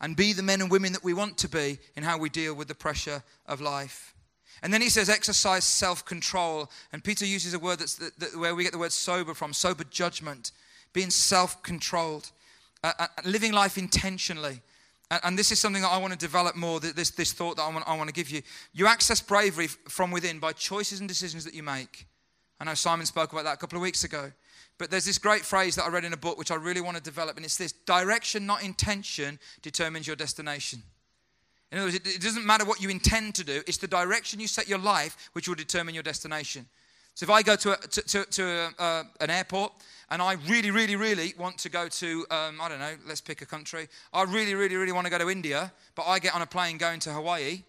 and 0.03 0.17
be 0.17 0.33
the 0.33 0.43
men 0.43 0.61
and 0.61 0.71
women 0.71 0.93
that 0.93 1.05
we 1.05 1.15
want 1.15 1.39
to 1.39 1.49
be 1.49 1.79
in 1.97 2.03
how 2.03 2.19
we 2.19 2.29
deal 2.29 2.55
with 2.55 2.69
the 2.69 2.75
pressure 2.75 3.23
of 3.47 3.61
life. 3.61 4.15
And 4.63 4.73
then 4.75 4.83
he 4.83 4.91
says, 4.91 5.09
exercise 5.09 5.65
self 5.65 6.05
control. 6.05 6.71
And 6.93 7.03
Peter 7.03 7.25
uses 7.25 7.55
a 7.55 7.59
word 7.59 7.79
that's 7.79 7.95
the, 7.95 8.11
the, 8.19 8.39
where 8.39 8.55
we 8.55 8.65
get 8.65 8.73
the 8.73 8.79
word 8.79 8.93
sober 8.93 9.33
from 9.33 9.53
sober 9.53 9.85
judgment, 9.85 10.53
being 10.93 11.11
self 11.11 11.63
controlled, 11.63 12.31
uh, 12.85 12.93
uh, 12.99 13.07
living 13.25 13.53
life 13.53 13.79
intentionally. 13.79 14.61
And 15.23 15.39
this 15.39 15.53
is 15.53 15.61
something 15.61 15.83
that 15.83 15.93
I 15.93 15.99
want 15.99 16.15
to 16.15 16.19
develop 16.19 16.57
more 16.57 16.81
this, 16.81 17.11
this 17.11 17.33
thought 17.33 17.57
that 17.57 17.63
I 17.65 17.69
want, 17.69 17.87
I 17.87 17.95
want 17.97 18.09
to 18.09 18.15
give 18.15 18.31
you. 18.31 18.41
You 18.73 18.87
access 18.87 19.21
bravery 19.21 19.67
from 19.67 20.11
within 20.11 20.39
by 20.39 20.53
choices 20.53 21.01
and 21.01 21.09
decisions 21.09 21.45
that 21.45 21.53
you 21.53 21.63
make. 21.63 22.07
I 22.59 22.65
know 22.65 22.73
Simon 22.73 23.05
spoke 23.05 23.31
about 23.31 23.45
that 23.45 23.55
a 23.55 23.57
couple 23.59 23.77
of 23.77 23.83
weeks 23.83 24.05
ago. 24.05 24.33
But 24.79 24.91
there's 24.91 25.05
this 25.05 25.19
great 25.19 25.43
phrase 25.43 25.77
that 25.77 25.85
I 25.85 25.89
read 25.89 26.05
in 26.05 26.13
a 26.13 26.17
book 26.17 26.39
which 26.39 26.51
I 26.51 26.57
really 26.57 26.81
want 26.81 26.97
to 26.97 27.03
develop, 27.03 27.37
and 27.37 27.45
it's 27.45 27.57
this 27.57 27.73
direction, 27.73 28.47
not 28.47 28.63
intention, 28.63 29.39
determines 29.63 30.07
your 30.07 30.17
destination. 30.17 30.83
In 31.71 31.79
other 31.79 31.87
words, 31.87 31.97
it, 31.97 32.21
doesn't 32.21 32.45
matter 32.45 32.65
what 32.67 32.83
you 32.83 32.91
intend 32.91 33.35
to 33.37 33.45
do, 33.45 33.63
it's 33.67 33.79
the 33.79 33.89
direction 33.89 34.41
you 34.41 34.47
set 34.47 34.69
your 34.69 34.79
life 34.79 35.31
which 35.33 35.49
will 35.49 35.55
determine 35.55 35.95
your 35.95 36.03
destination. 36.03 36.67
So 37.15 37.25
if 37.25 37.31
I 37.31 37.43
go 37.43 37.57
to, 37.57 37.73
a, 37.73 37.77
to, 37.77 38.03
to, 38.03 38.25
to 38.25 38.45
a, 38.45 38.83
uh, 38.83 39.05
an 39.21 39.31
airport 39.31 39.73
and 40.11 40.21
I 40.21 40.35
really, 40.49 40.71
really, 40.71 40.97
really 40.97 41.35
want 41.39 41.59
to 41.59 41.71
go 41.71 41.89
to, 41.89 42.27
um, 42.31 42.61
I 42.61 42.69
don't 42.69 42.79
know, 42.79 42.95
let's 43.07 43.21
pick 43.21 43.43
a 43.43 43.47
country. 43.47 43.89
I 44.13 44.23
really, 44.25 44.55
really, 44.55 44.77
really 44.77 44.93
want 44.93 45.07
to 45.07 45.11
go 45.11 45.19
to 45.19 45.31
India, 45.31 45.73
but 45.95 46.07
I 46.07 46.19
get 46.19 46.35
on 46.35 46.43
a 46.43 46.47
plane 46.47 46.79
going 46.79 47.01
to 47.01 47.13
Hawaii. 47.13 47.63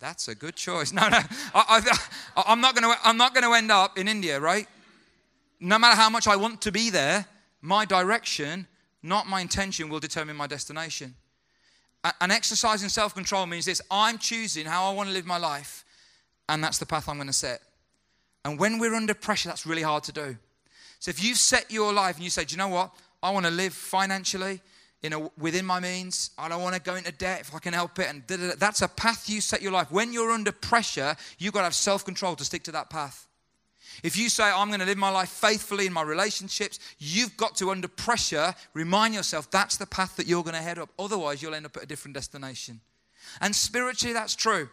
That's 0.00 0.28
a 0.28 0.34
good 0.34 0.56
choice. 0.56 0.92
No, 1.00 1.08
no, 1.08 1.18
I, 1.54 1.82
am 2.46 2.60
not 2.60 2.74
going 2.74 2.90
to. 2.90 2.98
I'm 3.04 3.16
not 3.16 3.34
going 3.34 3.44
to 3.44 3.52
end 3.52 3.70
up 3.70 3.98
in 3.98 4.08
India, 4.08 4.40
right? 4.40 4.66
No 5.60 5.78
matter 5.78 5.96
how 5.96 6.08
much 6.08 6.26
I 6.26 6.36
want 6.36 6.62
to 6.62 6.72
be 6.72 6.90
there, 6.90 7.26
my 7.60 7.84
direction, 7.84 8.66
not 9.02 9.26
my 9.26 9.40
intention, 9.40 9.88
will 9.88 10.00
determine 10.00 10.36
my 10.36 10.46
destination. 10.46 11.14
And 12.20 12.32
exercising 12.32 12.88
self-control 12.88 13.46
means 13.46 13.66
this: 13.66 13.82
I'm 13.90 14.16
choosing 14.16 14.64
how 14.64 14.90
I 14.90 14.94
want 14.94 15.10
to 15.10 15.12
live 15.12 15.26
my 15.26 15.36
life, 15.36 15.84
and 16.48 16.64
that's 16.64 16.78
the 16.78 16.86
path 16.86 17.08
I'm 17.08 17.16
going 17.16 17.26
to 17.26 17.32
set. 17.32 17.60
And 18.44 18.58
when 18.58 18.78
we're 18.78 18.94
under 18.94 19.12
pressure, 19.12 19.50
that's 19.50 19.66
really 19.66 19.82
hard 19.82 20.04
to 20.04 20.12
do. 20.12 20.38
So 20.98 21.10
if 21.10 21.22
you've 21.22 21.36
set 21.36 21.70
your 21.70 21.92
life 21.92 22.16
and 22.16 22.24
you 22.24 22.30
say, 22.30 22.44
"Do 22.44 22.54
you 22.54 22.58
know 22.58 22.68
what? 22.68 22.92
I 23.22 23.30
want 23.30 23.46
to 23.46 23.52
live 23.52 23.74
financially." 23.74 24.60
in 25.02 25.12
a, 25.12 25.30
within 25.38 25.64
my 25.64 25.80
means. 25.80 26.30
I 26.38 26.48
don't 26.48 26.62
want 26.62 26.74
to 26.74 26.80
go 26.80 26.94
into 26.94 27.12
debt 27.12 27.40
if 27.40 27.54
I 27.54 27.58
can 27.58 27.72
help 27.72 27.98
it. 27.98 28.08
And 28.08 28.26
da, 28.26 28.36
da, 28.36 28.48
da. 28.48 28.54
that's 28.58 28.82
a 28.82 28.88
path 28.88 29.28
you 29.28 29.40
set 29.40 29.62
your 29.62 29.72
life. 29.72 29.90
When 29.90 30.12
you're 30.12 30.30
under 30.30 30.52
pressure, 30.52 31.16
you've 31.38 31.52
got 31.52 31.60
to 31.60 31.64
have 31.64 31.74
self 31.74 32.04
control 32.04 32.36
to 32.36 32.44
stick 32.44 32.64
to 32.64 32.72
that 32.72 32.90
path. 32.90 33.26
If 34.02 34.16
you 34.16 34.28
say, 34.28 34.44
I'm 34.44 34.68
going 34.68 34.80
to 34.80 34.86
live 34.86 34.98
my 34.98 35.10
life 35.10 35.28
faithfully 35.28 35.86
in 35.86 35.92
my 35.92 36.02
relationships, 36.02 36.78
you've 36.98 37.36
got 37.36 37.56
to, 37.56 37.70
under 37.70 37.88
pressure, 37.88 38.54
remind 38.74 39.14
yourself 39.14 39.50
that's 39.50 39.76
the 39.76 39.86
path 39.86 40.16
that 40.16 40.26
you're 40.26 40.42
going 40.42 40.54
to 40.54 40.62
head 40.62 40.78
up. 40.78 40.90
Otherwise, 40.98 41.42
you'll 41.42 41.54
end 41.54 41.66
up 41.66 41.76
at 41.76 41.82
a 41.82 41.86
different 41.86 42.14
destination. 42.14 42.80
And 43.40 43.54
spiritually, 43.54 44.12
that's 44.12 44.34
true. 44.34 44.68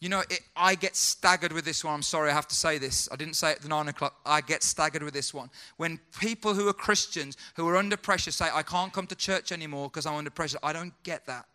You 0.00 0.08
know, 0.08 0.20
it, 0.30 0.40
I 0.54 0.76
get 0.76 0.94
staggered 0.94 1.52
with 1.52 1.64
this 1.64 1.84
one. 1.84 1.94
I'm 1.94 2.02
sorry, 2.02 2.30
I 2.30 2.34
have 2.34 2.46
to 2.48 2.54
say 2.54 2.78
this. 2.78 3.08
I 3.10 3.16
didn't 3.16 3.34
say 3.34 3.50
it 3.50 3.56
at 3.56 3.62
the 3.62 3.68
nine 3.68 3.88
o'clock. 3.88 4.14
I 4.24 4.40
get 4.40 4.62
staggered 4.62 5.02
with 5.02 5.14
this 5.14 5.34
one. 5.34 5.50
When 5.76 5.98
people 6.20 6.54
who 6.54 6.68
are 6.68 6.72
Christians, 6.72 7.36
who 7.56 7.66
are 7.68 7.76
under 7.76 7.96
pressure, 7.96 8.30
say, 8.30 8.48
I 8.52 8.62
can't 8.62 8.92
come 8.92 9.08
to 9.08 9.16
church 9.16 9.50
anymore 9.50 9.88
because 9.88 10.06
I'm 10.06 10.14
under 10.14 10.30
pressure, 10.30 10.58
I 10.62 10.72
don't 10.72 10.94
get 11.02 11.26
that. 11.26 11.46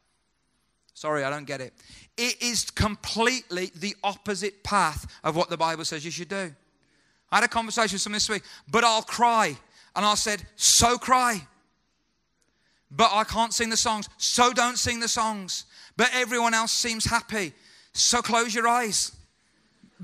Sorry, 0.94 1.24
I 1.24 1.30
don't 1.30 1.46
get 1.46 1.62
it. 1.62 1.74
It 2.18 2.42
is 2.42 2.70
completely 2.70 3.72
the 3.76 3.96
opposite 4.04 4.64
path 4.64 5.08
of 5.24 5.36
what 5.36 5.50
the 5.50 5.58
Bible 5.58 5.86
says 5.86 6.04
you 6.04 6.12
should 6.12 6.30
do. 6.30 6.54
I 7.34 7.38
had 7.38 7.46
a 7.46 7.48
conversation 7.48 7.96
with 7.96 8.02
someone 8.02 8.18
this 8.18 8.30
week, 8.30 8.44
but 8.70 8.84
I'll 8.84 9.02
cry. 9.02 9.58
And 9.96 10.06
I 10.06 10.14
said, 10.14 10.44
So 10.56 11.00
cry. 11.00 11.42
But 12.92 13.10
I 13.12 13.24
can't 13.24 13.52
sing 13.52 13.72
the 13.72 13.78
songs, 13.78 14.08
so 14.18 14.54
don't 14.54 14.78
sing 14.78 15.00
the 15.00 15.08
songs. 15.08 15.66
But 15.98 16.12
everyone 16.14 16.54
else 16.54 16.72
seems 16.72 17.06
happy. 17.06 17.54
So 17.92 18.22
close 18.22 18.54
your 18.54 18.68
eyes. 18.68 19.16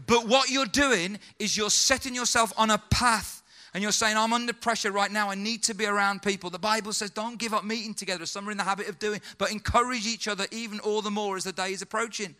But 0.08 0.28
what 0.28 0.50
you're 0.50 0.66
doing 0.66 1.20
is 1.38 1.56
you're 1.56 1.70
setting 1.70 2.16
yourself 2.16 2.52
on 2.58 2.72
a 2.72 2.80
path 2.90 3.44
and 3.76 3.84
you're 3.84 3.92
saying, 3.92 4.18
I'm 4.18 4.34
under 4.34 4.54
pressure 4.54 4.92
right 4.92 5.12
now. 5.12 5.30
I 5.30 5.36
need 5.36 5.62
to 5.64 5.76
be 5.76 5.86
around 5.86 6.24
people. 6.24 6.50
The 6.50 6.58
Bible 6.58 6.94
says, 6.94 7.12
don't 7.12 7.38
give 7.38 7.54
up 7.54 7.64
meeting 7.64 7.94
together, 7.94 8.24
as 8.24 8.32
some 8.32 8.48
are 8.48 8.52
in 8.52 8.58
the 8.58 8.64
habit 8.64 8.90
of 8.90 8.98
doing, 8.98 9.22
but 9.38 9.52
encourage 9.52 10.08
each 10.08 10.28
other 10.28 10.48
even 10.50 10.80
all 10.80 11.04
the 11.04 11.12
more 11.12 11.38
as 11.38 11.44
the 11.44 11.52
day 11.52 11.74
is 11.74 11.84
approaching. 11.84 12.36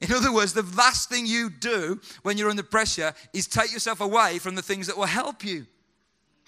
In 0.00 0.12
other 0.12 0.32
words, 0.32 0.52
the 0.52 0.62
last 0.76 1.08
thing 1.08 1.26
you 1.26 1.50
do 1.50 2.00
when 2.22 2.38
you're 2.38 2.50
under 2.50 2.62
pressure 2.62 3.12
is 3.32 3.46
take 3.46 3.72
yourself 3.72 4.00
away 4.00 4.38
from 4.38 4.54
the 4.54 4.62
things 4.62 4.86
that 4.86 4.96
will 4.96 5.04
help 5.04 5.44
you. 5.44 5.66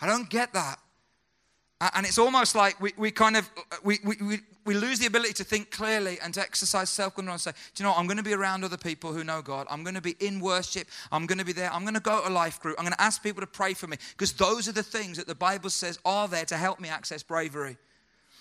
I 0.00 0.06
don't 0.06 0.28
get 0.30 0.52
that. 0.54 0.78
And 1.94 2.06
it's 2.06 2.18
almost 2.18 2.54
like 2.54 2.80
we, 2.80 2.92
we 2.96 3.10
kind 3.10 3.36
of, 3.36 3.50
we, 3.82 3.98
we, 4.04 4.38
we 4.64 4.74
lose 4.74 5.00
the 5.00 5.06
ability 5.06 5.32
to 5.34 5.44
think 5.44 5.72
clearly 5.72 6.18
and 6.22 6.32
to 6.34 6.40
exercise 6.40 6.88
self-control 6.90 7.32
and 7.32 7.40
say, 7.40 7.50
do 7.50 7.82
you 7.82 7.84
know 7.84 7.90
what? 7.90 7.98
I'm 7.98 8.06
going 8.06 8.18
to 8.18 8.22
be 8.22 8.34
around 8.34 8.62
other 8.62 8.76
people 8.76 9.12
who 9.12 9.24
know 9.24 9.42
God. 9.42 9.66
I'm 9.68 9.82
going 9.82 9.96
to 9.96 10.00
be 10.00 10.14
in 10.20 10.38
worship. 10.38 10.86
I'm 11.10 11.26
going 11.26 11.38
to 11.38 11.44
be 11.44 11.52
there. 11.52 11.72
I'm 11.72 11.82
going 11.82 11.94
to 11.94 12.00
go 12.00 12.22
to 12.22 12.28
a 12.28 12.30
life 12.30 12.60
group. 12.60 12.76
I'm 12.78 12.84
going 12.84 12.94
to 12.94 13.02
ask 13.02 13.20
people 13.20 13.40
to 13.40 13.48
pray 13.48 13.74
for 13.74 13.88
me 13.88 13.96
because 14.12 14.32
those 14.32 14.68
are 14.68 14.72
the 14.72 14.82
things 14.82 15.16
that 15.16 15.26
the 15.26 15.34
Bible 15.34 15.70
says 15.70 15.98
are 16.04 16.28
there 16.28 16.44
to 16.44 16.56
help 16.56 16.78
me 16.78 16.88
access 16.88 17.24
bravery. 17.24 17.76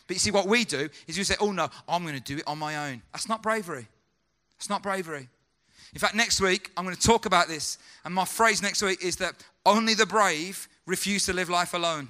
But 0.06 0.16
you 0.16 0.20
see, 0.20 0.32
what 0.32 0.48
we 0.48 0.64
do 0.64 0.90
is 1.08 1.18
we 1.18 1.24
say, 1.24 1.36
oh 1.40 1.52
no, 1.52 1.70
I'm 1.88 2.04
going 2.04 2.16
to 2.16 2.22
do 2.22 2.38
it 2.38 2.44
on 2.46 2.60
my 2.60 2.92
own. 2.92 3.02
That's 3.12 3.28
not 3.28 3.42
bravery. 3.42 3.88
It's 4.62 4.70
not 4.70 4.84
bravery. 4.84 5.28
In 5.92 6.00
fact, 6.00 6.14
next 6.14 6.40
week, 6.40 6.70
I'm 6.78 6.86
going 6.86 6.96
to 6.96 7.02
talk 7.02 7.26
about 7.26 7.48
this. 7.48 7.80
And 8.06 8.14
my 8.14 8.26
phrase 8.26 8.62
next 8.62 8.84
week 8.84 9.04
is 9.04 9.16
that 9.16 9.34
only 9.66 9.96
the 9.96 10.06
brave 10.06 10.70
refuse 10.86 11.26
to 11.26 11.34
live 11.34 11.50
life 11.50 11.74
alone. 11.74 12.10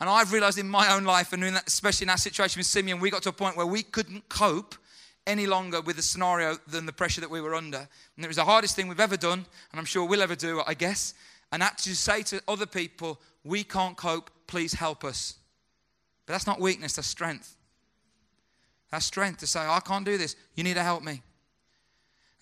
And 0.00 0.08
I've 0.08 0.32
realized 0.32 0.56
in 0.56 0.66
my 0.66 0.94
own 0.94 1.04
life, 1.04 1.34
and 1.34 1.42
that, 1.42 1.68
especially 1.68 2.06
in 2.06 2.08
our 2.10 2.16
situation 2.16 2.58
with 2.58 2.64
Simeon, 2.64 3.00
we 3.00 3.10
got 3.10 3.22
to 3.24 3.28
a 3.28 3.32
point 3.32 3.54
where 3.54 3.66
we 3.66 3.82
couldn't 3.82 4.30
cope 4.30 4.76
any 5.26 5.46
longer 5.46 5.82
with 5.82 5.96
the 5.96 6.02
scenario 6.02 6.56
than 6.66 6.86
the 6.86 6.92
pressure 6.94 7.20
that 7.20 7.28
we 7.30 7.42
were 7.42 7.54
under. 7.54 7.86
And 8.16 8.24
it 8.24 8.28
was 8.28 8.38
the 8.38 8.46
hardest 8.46 8.74
thing 8.74 8.88
we've 8.88 8.98
ever 8.98 9.18
done, 9.18 9.44
and 9.70 9.78
I'm 9.78 9.84
sure 9.84 10.06
we'll 10.06 10.22
ever 10.22 10.36
do, 10.36 10.62
I 10.66 10.72
guess. 10.72 11.12
And 11.52 11.62
actually 11.62 11.94
say 11.94 12.22
to 12.22 12.40
other 12.48 12.64
people, 12.64 13.20
we 13.44 13.62
can't 13.62 13.94
cope, 13.94 14.30
please 14.46 14.72
help 14.72 15.04
us. 15.04 15.34
But 16.24 16.32
that's 16.32 16.46
not 16.46 16.60
weakness, 16.60 16.94
that's 16.94 17.08
strength. 17.08 17.57
That's 18.90 19.04
strength 19.04 19.40
to 19.40 19.46
say, 19.46 19.60
I 19.60 19.80
can't 19.80 20.04
do 20.04 20.16
this, 20.16 20.36
you 20.54 20.64
need 20.64 20.74
to 20.74 20.82
help 20.82 21.02
me. 21.02 21.22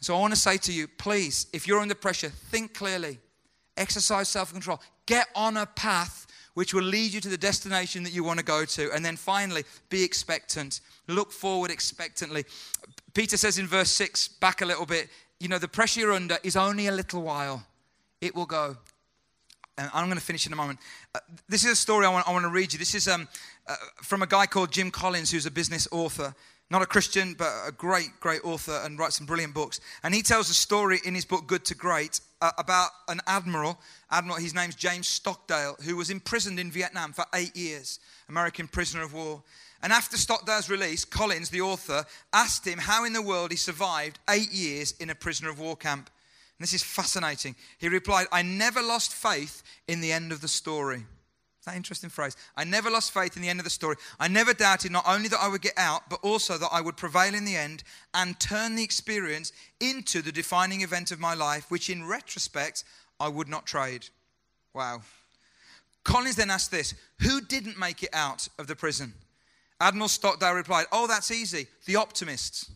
So 0.00 0.16
I 0.16 0.20
want 0.20 0.34
to 0.34 0.38
say 0.38 0.56
to 0.58 0.72
you, 0.72 0.86
please, 0.86 1.46
if 1.52 1.66
you're 1.66 1.80
under 1.80 1.94
pressure, 1.94 2.28
think 2.28 2.74
clearly, 2.74 3.18
exercise 3.76 4.28
self 4.28 4.52
control, 4.52 4.80
get 5.06 5.28
on 5.34 5.56
a 5.56 5.66
path 5.66 6.26
which 6.56 6.72
will 6.72 6.82
lead 6.82 7.12
you 7.12 7.20
to 7.20 7.28
the 7.28 7.36
destination 7.36 8.02
that 8.02 8.14
you 8.14 8.24
want 8.24 8.38
to 8.38 8.44
go 8.44 8.64
to. 8.64 8.90
And 8.92 9.04
then 9.04 9.16
finally, 9.16 9.64
be 9.90 10.02
expectant. 10.02 10.80
Look 11.06 11.30
forward 11.30 11.70
expectantly. 11.70 12.46
Peter 13.12 13.36
says 13.36 13.58
in 13.58 13.66
verse 13.66 13.90
6, 13.90 14.28
back 14.28 14.62
a 14.62 14.64
little 14.64 14.86
bit, 14.86 15.10
you 15.38 15.48
know, 15.48 15.58
the 15.58 15.68
pressure 15.68 16.00
you're 16.00 16.14
under 16.14 16.38
is 16.42 16.56
only 16.56 16.86
a 16.86 16.92
little 16.92 17.22
while, 17.22 17.66
it 18.22 18.34
will 18.34 18.46
go. 18.46 18.74
And 19.78 19.90
I'm 19.92 20.06
going 20.06 20.18
to 20.18 20.24
finish 20.24 20.46
in 20.46 20.52
a 20.52 20.56
moment. 20.56 20.78
Uh, 21.14 21.20
this 21.48 21.64
is 21.64 21.72
a 21.72 21.76
story 21.76 22.06
I 22.06 22.08
want, 22.08 22.26
I 22.26 22.32
want, 22.32 22.44
to 22.44 22.50
read 22.50 22.72
you. 22.72 22.78
This 22.78 22.94
is 22.94 23.08
um, 23.08 23.28
uh, 23.66 23.76
from 24.02 24.22
a 24.22 24.26
guy 24.26 24.46
called 24.46 24.72
Jim 24.72 24.90
Collins, 24.90 25.30
who's 25.30 25.46
a 25.46 25.50
business 25.50 25.86
author. 25.90 26.34
Not 26.68 26.82
a 26.82 26.86
Christian, 26.86 27.34
but 27.34 27.52
a 27.66 27.70
great, 27.70 28.08
great 28.18 28.44
author 28.44 28.80
and 28.84 28.98
writes 28.98 29.18
some 29.18 29.26
brilliant 29.26 29.54
books. 29.54 29.80
And 30.02 30.12
he 30.14 30.22
tells 30.22 30.50
a 30.50 30.54
story 30.54 30.98
in 31.04 31.14
his 31.14 31.24
book, 31.24 31.46
Good 31.46 31.64
to 31.66 31.76
Great, 31.76 32.20
uh, 32.40 32.50
about 32.58 32.90
an 33.08 33.20
admiral, 33.26 33.78
admiral, 34.10 34.38
his 34.38 34.54
name's 34.54 34.74
James 34.74 35.06
Stockdale, 35.06 35.76
who 35.84 35.96
was 35.96 36.10
imprisoned 36.10 36.58
in 36.58 36.70
Vietnam 36.70 37.12
for 37.12 37.24
eight 37.34 37.54
years, 37.54 38.00
American 38.28 38.66
prisoner 38.66 39.04
of 39.04 39.14
war. 39.14 39.42
And 39.82 39.92
after 39.92 40.16
Stockdale's 40.16 40.68
release, 40.68 41.04
Collins, 41.04 41.50
the 41.50 41.60
author, 41.60 42.04
asked 42.32 42.66
him 42.66 42.78
how 42.78 43.04
in 43.04 43.12
the 43.12 43.22
world 43.22 43.52
he 43.52 43.56
survived 43.56 44.18
eight 44.28 44.50
years 44.50 44.92
in 44.98 45.10
a 45.10 45.14
prisoner 45.14 45.50
of 45.50 45.60
war 45.60 45.76
camp. 45.76 46.10
And 46.58 46.64
this 46.64 46.72
is 46.72 46.82
fascinating. 46.82 47.54
He 47.78 47.88
replied, 47.88 48.26
I 48.32 48.42
never 48.42 48.82
lost 48.82 49.12
faith 49.12 49.62
in 49.88 50.00
the 50.00 50.12
end 50.12 50.32
of 50.32 50.40
the 50.40 50.48
story. 50.48 50.96
Is 50.96 51.72
that 51.72 51.76
interesting 51.76 52.10
phrase? 52.10 52.36
I 52.56 52.64
never 52.64 52.90
lost 52.90 53.12
faith 53.12 53.36
in 53.36 53.42
the 53.42 53.48
end 53.48 53.60
of 53.60 53.64
the 53.64 53.70
story. 53.70 53.96
I 54.20 54.28
never 54.28 54.54
doubted 54.54 54.92
not 54.92 55.04
only 55.06 55.28
that 55.28 55.40
I 55.40 55.48
would 55.48 55.60
get 55.60 55.76
out, 55.76 56.08
but 56.08 56.20
also 56.22 56.56
that 56.58 56.70
I 56.72 56.80
would 56.80 56.96
prevail 56.96 57.34
in 57.34 57.44
the 57.44 57.56
end 57.56 57.82
and 58.14 58.38
turn 58.38 58.76
the 58.76 58.84
experience 58.84 59.52
into 59.80 60.22
the 60.22 60.32
defining 60.32 60.82
event 60.82 61.10
of 61.10 61.18
my 61.18 61.34
life, 61.34 61.70
which 61.70 61.90
in 61.90 62.06
retrospect 62.06 62.84
I 63.18 63.28
would 63.28 63.48
not 63.48 63.66
trade. 63.66 64.06
Wow. 64.74 65.02
Collins 66.04 66.36
then 66.36 66.50
asked 66.50 66.70
this 66.70 66.94
Who 67.20 67.40
didn't 67.40 67.78
make 67.78 68.02
it 68.02 68.10
out 68.12 68.48
of 68.58 68.68
the 68.68 68.76
prison? 68.76 69.12
Admiral 69.80 70.08
Stockdale 70.08 70.54
replied, 70.54 70.86
Oh, 70.92 71.06
that's 71.06 71.30
easy. 71.30 71.66
The 71.84 71.96
optimists. 71.96 72.70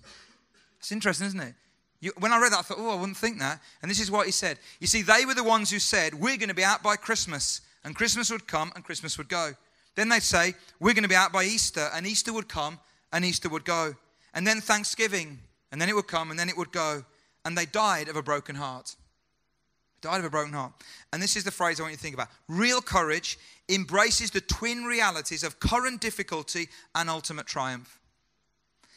It's 0.81 0.93
interesting, 0.93 1.29
isn't 1.29 1.41
it? 1.41 1.55
You, 2.01 2.13
when 2.19 2.33
I 2.33 2.41
read 2.41 2.53
that, 2.53 2.61
I 2.61 2.63
thought, 2.63 2.79
oh, 2.81 2.91
I 2.91 2.99
wouldn't 2.99 3.19
think 3.19 3.39
that. 3.41 3.61
And 3.83 3.91
this 3.91 4.01
is 4.01 4.11
what 4.11 4.27
he 4.27 4.33
said. 4.33 4.59
You 4.81 4.87
see, 4.87 5.03
they 5.03 5.27
were 5.27 5.35
the 5.35 5.45
ones 5.45 5.71
who 5.71 5.79
said, 5.79 6.15
We're 6.15 6.39
going 6.39 6.49
to 6.49 6.55
be 6.55 6.65
out 6.65 6.83
by 6.83 6.97
Christmas. 6.97 7.61
And 7.85 7.95
Christmas 7.95 8.31
would 8.31 8.47
come 8.47 8.73
and 8.75 8.85
Christmas 8.85 9.19
would 9.19 9.29
go. 9.29 9.53
Then 9.97 10.09
they'd 10.09 10.23
say, 10.23 10.55
We're 10.81 10.95
going 10.95 11.03
to 11.03 11.09
be 11.09 11.15
out 11.15 11.33
by 11.33 11.45
Easter. 11.45 11.89
And 11.95 12.07
Easter 12.07 12.33
would 12.33 12.49
come 12.49 12.81
and 13.13 13.25
Easter 13.25 13.49
would 13.51 13.65
go. 13.65 13.95
And 14.33 14.47
then 14.47 14.61
Thanksgiving. 14.61 15.41
And 15.73 15.81
then 15.81 15.89
it 15.89 15.95
would 15.95 16.09
come 16.09 16.31
and 16.31 16.41
then 16.41 16.49
it 16.49 16.57
would 16.57 16.73
go. 16.73 17.05
And 17.45 17.57
they 17.57 17.67
died 17.67 18.09
of 18.09 18.17
a 18.17 18.23
broken 18.23 18.57
heart. 18.57 18.97
Died 20.01 20.19
of 20.19 20.25
a 20.25 20.31
broken 20.31 20.55
heart. 20.55 20.73
And 21.13 21.23
this 21.23 21.37
is 21.37 21.45
the 21.45 21.51
phrase 21.51 21.79
I 21.79 21.83
want 21.83 21.93
you 21.93 21.97
to 21.99 22.03
think 22.03 22.15
about. 22.15 22.29
Real 22.49 22.81
courage 22.81 23.39
embraces 23.69 24.31
the 24.31 24.41
twin 24.41 24.85
realities 24.85 25.45
of 25.45 25.61
current 25.61 26.01
difficulty 26.01 26.69
and 26.95 27.11
ultimate 27.11 27.47
triumph. 27.47 28.01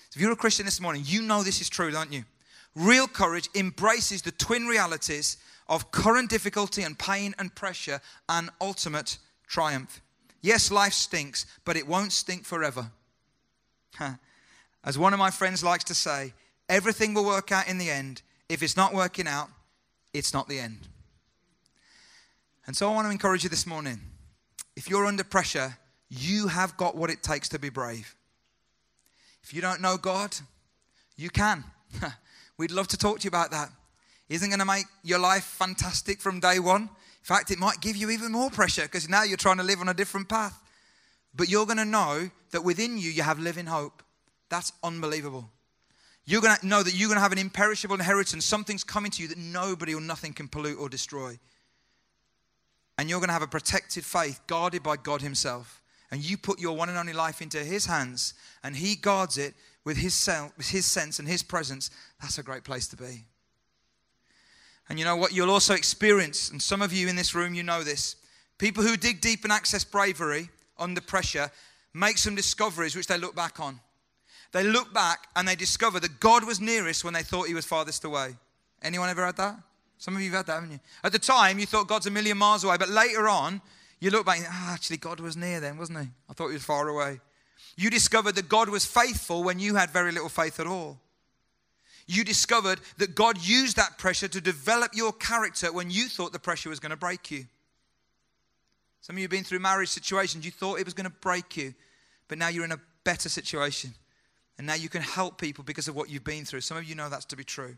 So 0.09 0.17
if 0.17 0.21
you're 0.21 0.31
a 0.31 0.37
Christian 0.37 0.65
this 0.65 0.79
morning, 0.79 1.03
you 1.05 1.21
know 1.21 1.43
this 1.43 1.59
is 1.59 1.69
true, 1.69 1.91
don't 1.91 2.13
you? 2.13 2.23
Real 2.75 3.07
courage 3.07 3.49
embraces 3.55 4.21
the 4.21 4.31
twin 4.31 4.65
realities 4.65 5.37
of 5.67 5.91
current 5.91 6.29
difficulty 6.29 6.81
and 6.81 6.97
pain 6.97 7.35
and 7.37 7.53
pressure 7.53 8.01
and 8.27 8.49
ultimate 8.59 9.17
triumph. 9.47 10.01
Yes, 10.41 10.71
life 10.71 10.93
stinks, 10.93 11.45
but 11.65 11.77
it 11.77 11.87
won't 11.87 12.11
stink 12.11 12.45
forever. 12.45 12.91
As 14.83 14.97
one 14.97 15.13
of 15.13 15.19
my 15.19 15.31
friends 15.31 15.63
likes 15.63 15.85
to 15.85 15.95
say, 15.95 16.33
everything 16.67 17.13
will 17.13 17.25
work 17.25 17.51
out 17.51 17.67
in 17.67 17.77
the 17.77 17.89
end. 17.89 18.21
If 18.49 18.61
it's 18.61 18.75
not 18.75 18.93
working 18.93 19.27
out, 19.27 19.49
it's 20.13 20.33
not 20.33 20.49
the 20.49 20.59
end. 20.59 20.87
And 22.65 22.75
so 22.75 22.89
I 22.89 22.93
want 22.95 23.07
to 23.07 23.11
encourage 23.11 23.43
you 23.43 23.49
this 23.49 23.65
morning. 23.67 23.99
If 24.75 24.89
you're 24.89 25.05
under 25.05 25.23
pressure, 25.23 25.77
you 26.09 26.47
have 26.47 26.75
got 26.77 26.95
what 26.95 27.09
it 27.09 27.23
takes 27.23 27.49
to 27.49 27.59
be 27.59 27.69
brave. 27.69 28.15
If 29.43 29.53
you 29.53 29.61
don't 29.61 29.81
know 29.81 29.97
God, 29.97 30.35
you 31.15 31.29
can. 31.29 31.63
We'd 32.57 32.71
love 32.71 32.87
to 32.89 32.97
talk 32.97 33.19
to 33.19 33.23
you 33.23 33.29
about 33.29 33.51
that. 33.51 33.69
Isn't 34.29 34.49
going 34.49 34.59
to 34.59 34.65
make 34.65 34.85
your 35.03 35.19
life 35.19 35.43
fantastic 35.43 36.21
from 36.21 36.39
day 36.39 36.59
one. 36.59 36.83
In 36.83 37.25
fact, 37.25 37.51
it 37.51 37.59
might 37.59 37.81
give 37.81 37.95
you 37.95 38.09
even 38.09 38.31
more 38.31 38.49
pressure 38.49 38.83
because 38.83 39.09
now 39.09 39.23
you're 39.23 39.37
trying 39.37 39.57
to 39.57 39.63
live 39.63 39.79
on 39.79 39.89
a 39.89 39.93
different 39.93 40.29
path. 40.29 40.59
But 41.35 41.49
you're 41.49 41.65
going 41.65 41.77
to 41.77 41.85
know 41.85 42.29
that 42.51 42.63
within 42.63 42.97
you, 42.97 43.09
you 43.09 43.23
have 43.23 43.39
living 43.39 43.65
hope. 43.65 44.03
That's 44.49 44.71
unbelievable. 44.83 45.49
You're 46.25 46.41
going 46.41 46.55
to 46.55 46.67
know 46.67 46.83
that 46.83 46.93
you're 46.93 47.09
going 47.09 47.17
to 47.17 47.21
have 47.21 47.31
an 47.31 47.37
imperishable 47.37 47.95
inheritance. 47.95 48.45
Something's 48.45 48.83
coming 48.83 49.11
to 49.11 49.21
you 49.21 49.27
that 49.29 49.37
nobody 49.37 49.93
or 49.93 50.01
nothing 50.01 50.33
can 50.33 50.47
pollute 50.47 50.79
or 50.79 50.89
destroy. 50.89 51.37
And 52.97 53.09
you're 53.09 53.19
going 53.19 53.29
to 53.29 53.33
have 53.33 53.41
a 53.41 53.47
protected 53.47 54.05
faith 54.05 54.39
guarded 54.47 54.83
by 54.83 54.97
God 54.97 55.21
Himself. 55.21 55.81
And 56.11 56.23
you 56.23 56.37
put 56.37 56.59
your 56.59 56.77
one 56.77 56.89
and 56.89 56.97
only 56.97 57.13
life 57.13 57.41
into 57.41 57.57
His 57.63 57.87
hands, 57.87 58.35
and 58.63 58.75
He 58.75 58.95
guards 58.95 59.37
it 59.37 59.55
with 59.83 59.97
His, 59.97 60.13
self, 60.13 60.55
with 60.57 60.69
his 60.69 60.85
sense 60.85 61.19
and 61.19 61.27
His 61.27 61.43
presence. 61.43 61.89
That's 62.21 62.37
a 62.37 62.43
great 62.43 62.63
place 62.63 62.87
to 62.89 62.95
be. 62.95 63.25
And 64.89 64.99
you 64.99 65.05
know 65.05 65.15
what? 65.15 65.33
You'll 65.33 65.51
also 65.51 65.73
experience, 65.73 66.49
and 66.49 66.61
some 66.61 66.81
of 66.81 66.93
you 66.93 67.07
in 67.07 67.15
this 67.15 67.33
room, 67.33 67.53
you 67.53 67.63
know 67.63 67.83
this. 67.83 68.15
People 68.57 68.83
who 68.83 68.97
dig 68.97 69.21
deep 69.21 69.43
and 69.43 69.51
access 69.51 69.83
bravery 69.83 70.49
under 70.77 71.01
pressure 71.01 71.49
make 71.93 72.17
some 72.17 72.35
discoveries 72.35 72.95
which 72.95 73.07
they 73.07 73.17
look 73.17 73.35
back 73.35 73.59
on. 73.59 73.79
They 74.51 74.63
look 74.63 74.93
back 74.93 75.27
and 75.35 75.47
they 75.47 75.55
discover 75.55 75.99
that 75.99 76.19
God 76.19 76.43
was 76.45 76.61
nearest 76.61 77.03
when 77.03 77.13
they 77.13 77.23
thought 77.23 77.47
he 77.47 77.53
was 77.53 77.65
farthest 77.65 78.03
away. 78.03 78.35
Anyone 78.81 79.09
ever 79.09 79.25
had 79.25 79.37
that? 79.37 79.57
Some 79.97 80.15
of 80.15 80.21
you 80.21 80.29
have 80.31 80.39
had 80.39 80.45
that, 80.47 80.53
haven't 80.55 80.71
you? 80.71 80.79
At 81.03 81.11
the 81.11 81.19
time, 81.19 81.59
you 81.59 81.65
thought 81.65 81.87
God's 81.87 82.07
a 82.07 82.11
million 82.11 82.37
miles 82.37 82.63
away, 82.63 82.75
but 82.77 82.89
later 82.89 83.27
on, 83.29 83.61
you 83.99 84.11
look 84.11 84.25
back 84.25 84.39
and 84.39 84.47
oh, 84.47 84.71
actually, 84.71 84.97
God 84.97 85.19
was 85.19 85.37
near 85.37 85.59
then, 85.59 85.77
wasn't 85.77 85.99
he? 85.99 86.07
I 86.29 86.33
thought 86.33 86.47
he 86.47 86.53
was 86.53 86.63
far 86.63 86.87
away. 86.87 87.21
You 87.75 87.89
discovered 87.89 88.35
that 88.35 88.49
God 88.49 88.69
was 88.69 88.85
faithful 88.85 89.43
when 89.43 89.59
you 89.59 89.75
had 89.75 89.89
very 89.89 90.11
little 90.11 90.29
faith 90.29 90.59
at 90.59 90.67
all 90.67 90.99
you 92.07 92.23
discovered 92.23 92.79
that 92.97 93.15
God 93.15 93.37
used 93.41 93.77
that 93.77 93.97
pressure 93.97 94.27
to 94.27 94.41
develop 94.41 94.95
your 94.95 95.13
character 95.13 95.71
when 95.71 95.89
you 95.89 96.07
thought 96.07 96.33
the 96.33 96.39
pressure 96.39 96.69
was 96.69 96.79
going 96.79 96.91
to 96.91 96.97
break 96.97 97.31
you. 97.31 97.45
Some 99.01 99.15
of 99.15 99.19
you 99.19 99.23
have 99.23 99.31
been 99.31 99.43
through 99.43 99.59
marriage 99.59 99.89
situations, 99.89 100.45
you 100.45 100.51
thought 100.51 100.79
it 100.79 100.85
was 100.85 100.93
going 100.93 101.09
to 101.09 101.17
break 101.21 101.57
you, 101.57 101.73
but 102.27 102.37
now 102.37 102.47
you're 102.47 102.65
in 102.65 102.71
a 102.71 102.79
better 103.03 103.29
situation. 103.29 103.93
And 104.57 104.67
now 104.67 104.75
you 104.75 104.87
can 104.87 105.01
help 105.01 105.39
people 105.39 105.63
because 105.63 105.87
of 105.87 105.95
what 105.95 106.09
you've 106.09 106.23
been 106.23 106.45
through. 106.45 106.61
Some 106.61 106.77
of 106.77 106.83
you 106.83 106.95
know 106.95 107.09
that's 107.09 107.25
to 107.25 107.35
be 107.35 107.43
true. 107.43 107.75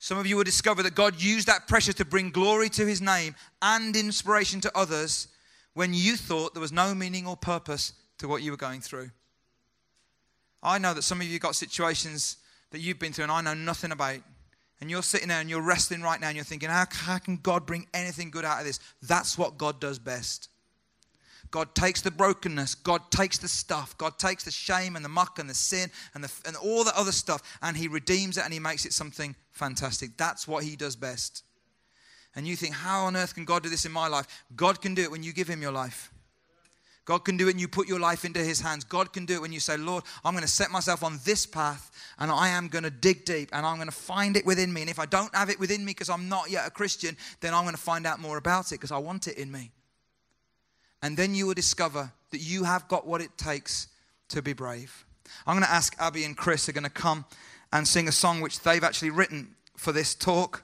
Some 0.00 0.18
of 0.18 0.26
you 0.26 0.36
will 0.36 0.44
discover 0.44 0.82
that 0.82 0.94
God 0.94 1.20
used 1.20 1.46
that 1.46 1.68
pressure 1.68 1.92
to 1.94 2.04
bring 2.04 2.30
glory 2.30 2.68
to 2.70 2.86
his 2.86 3.00
name 3.00 3.34
and 3.62 3.96
inspiration 3.96 4.60
to 4.62 4.76
others 4.76 5.28
when 5.74 5.94
you 5.94 6.16
thought 6.16 6.54
there 6.54 6.60
was 6.60 6.72
no 6.72 6.94
meaning 6.94 7.26
or 7.26 7.36
purpose 7.36 7.92
to 8.18 8.28
what 8.28 8.42
you 8.42 8.50
were 8.50 8.56
going 8.56 8.80
through. 8.80 9.10
I 10.62 10.78
know 10.78 10.94
that 10.94 11.02
some 11.02 11.20
of 11.20 11.26
you 11.26 11.38
got 11.38 11.54
situations 11.54 12.36
that 12.70 12.80
you've 12.80 12.98
been 12.98 13.12
through 13.12 13.24
and 13.24 13.32
I 13.32 13.40
know 13.40 13.54
nothing 13.54 13.92
about. 13.92 14.18
And 14.80 14.90
you're 14.90 15.02
sitting 15.02 15.28
there 15.28 15.40
and 15.40 15.50
you're 15.50 15.62
wrestling 15.62 16.02
right 16.02 16.20
now 16.20 16.28
and 16.28 16.36
you're 16.36 16.44
thinking, 16.44 16.68
how, 16.68 16.84
how 16.90 17.18
can 17.18 17.36
God 17.36 17.66
bring 17.66 17.86
anything 17.92 18.30
good 18.30 18.44
out 18.44 18.60
of 18.60 18.66
this? 18.66 18.78
That's 19.02 19.36
what 19.36 19.58
God 19.58 19.80
does 19.80 19.98
best. 19.98 20.48
God 21.50 21.74
takes 21.74 22.02
the 22.02 22.10
brokenness, 22.10 22.74
God 22.74 23.10
takes 23.10 23.38
the 23.38 23.48
stuff, 23.48 23.96
God 23.96 24.18
takes 24.18 24.44
the 24.44 24.50
shame 24.50 24.96
and 24.96 25.04
the 25.04 25.08
muck 25.08 25.38
and 25.38 25.48
the 25.48 25.54
sin 25.54 25.90
and, 26.14 26.22
the, 26.22 26.30
and 26.46 26.56
all 26.56 26.84
the 26.84 26.96
other 26.98 27.12
stuff, 27.12 27.58
and 27.62 27.74
He 27.74 27.88
redeems 27.88 28.36
it 28.36 28.44
and 28.44 28.52
He 28.52 28.58
makes 28.58 28.84
it 28.84 28.92
something 28.92 29.34
fantastic. 29.50 30.16
That's 30.18 30.46
what 30.46 30.64
He 30.64 30.76
does 30.76 30.94
best. 30.94 31.44
And 32.36 32.46
you 32.46 32.54
think, 32.54 32.74
how 32.74 33.06
on 33.06 33.16
earth 33.16 33.34
can 33.34 33.46
God 33.46 33.62
do 33.62 33.70
this 33.70 33.86
in 33.86 33.92
my 33.92 34.08
life? 34.08 34.44
God 34.54 34.82
can 34.82 34.94
do 34.94 35.02
it 35.02 35.10
when 35.10 35.22
you 35.22 35.32
give 35.32 35.48
Him 35.48 35.62
your 35.62 35.72
life. 35.72 36.12
God 37.08 37.24
can 37.24 37.38
do 37.38 37.44
it 37.44 37.54
when 37.54 37.58
you 37.58 37.68
put 37.68 37.88
your 37.88 37.98
life 37.98 38.26
into 38.26 38.40
His 38.40 38.60
hands. 38.60 38.84
God 38.84 39.14
can 39.14 39.24
do 39.24 39.32
it 39.32 39.40
when 39.40 39.50
you 39.50 39.60
say, 39.60 39.78
Lord, 39.78 40.04
I'm 40.26 40.34
going 40.34 40.44
to 40.44 40.50
set 40.50 40.70
myself 40.70 41.02
on 41.02 41.18
this 41.24 41.46
path 41.46 41.90
and 42.18 42.30
I 42.30 42.48
am 42.48 42.68
going 42.68 42.84
to 42.84 42.90
dig 42.90 43.24
deep 43.24 43.48
and 43.54 43.64
I'm 43.64 43.76
going 43.76 43.88
to 43.88 43.96
find 43.96 44.36
it 44.36 44.44
within 44.44 44.70
me. 44.74 44.82
And 44.82 44.90
if 44.90 44.98
I 44.98 45.06
don't 45.06 45.34
have 45.34 45.48
it 45.48 45.58
within 45.58 45.86
me 45.86 45.92
because 45.92 46.10
I'm 46.10 46.28
not 46.28 46.50
yet 46.50 46.66
a 46.66 46.70
Christian, 46.70 47.16
then 47.40 47.54
I'm 47.54 47.64
going 47.64 47.74
to 47.74 47.80
find 47.80 48.06
out 48.06 48.20
more 48.20 48.36
about 48.36 48.72
it 48.72 48.74
because 48.74 48.92
I 48.92 48.98
want 48.98 49.26
it 49.26 49.38
in 49.38 49.50
me. 49.50 49.70
And 51.00 51.16
then 51.16 51.34
you 51.34 51.46
will 51.46 51.54
discover 51.54 52.12
that 52.30 52.42
you 52.42 52.64
have 52.64 52.86
got 52.88 53.06
what 53.06 53.22
it 53.22 53.38
takes 53.38 53.88
to 54.28 54.42
be 54.42 54.52
brave. 54.52 55.06
I'm 55.46 55.54
going 55.54 55.64
to 55.64 55.72
ask 55.72 55.96
Abby 55.98 56.24
and 56.24 56.36
Chris 56.36 56.68
are 56.68 56.72
going 56.72 56.84
to 56.84 56.90
come 56.90 57.24
and 57.72 57.88
sing 57.88 58.06
a 58.08 58.12
song 58.12 58.42
which 58.42 58.60
they've 58.60 58.84
actually 58.84 59.12
written 59.12 59.54
for 59.78 59.92
this 59.92 60.14
talk. 60.14 60.62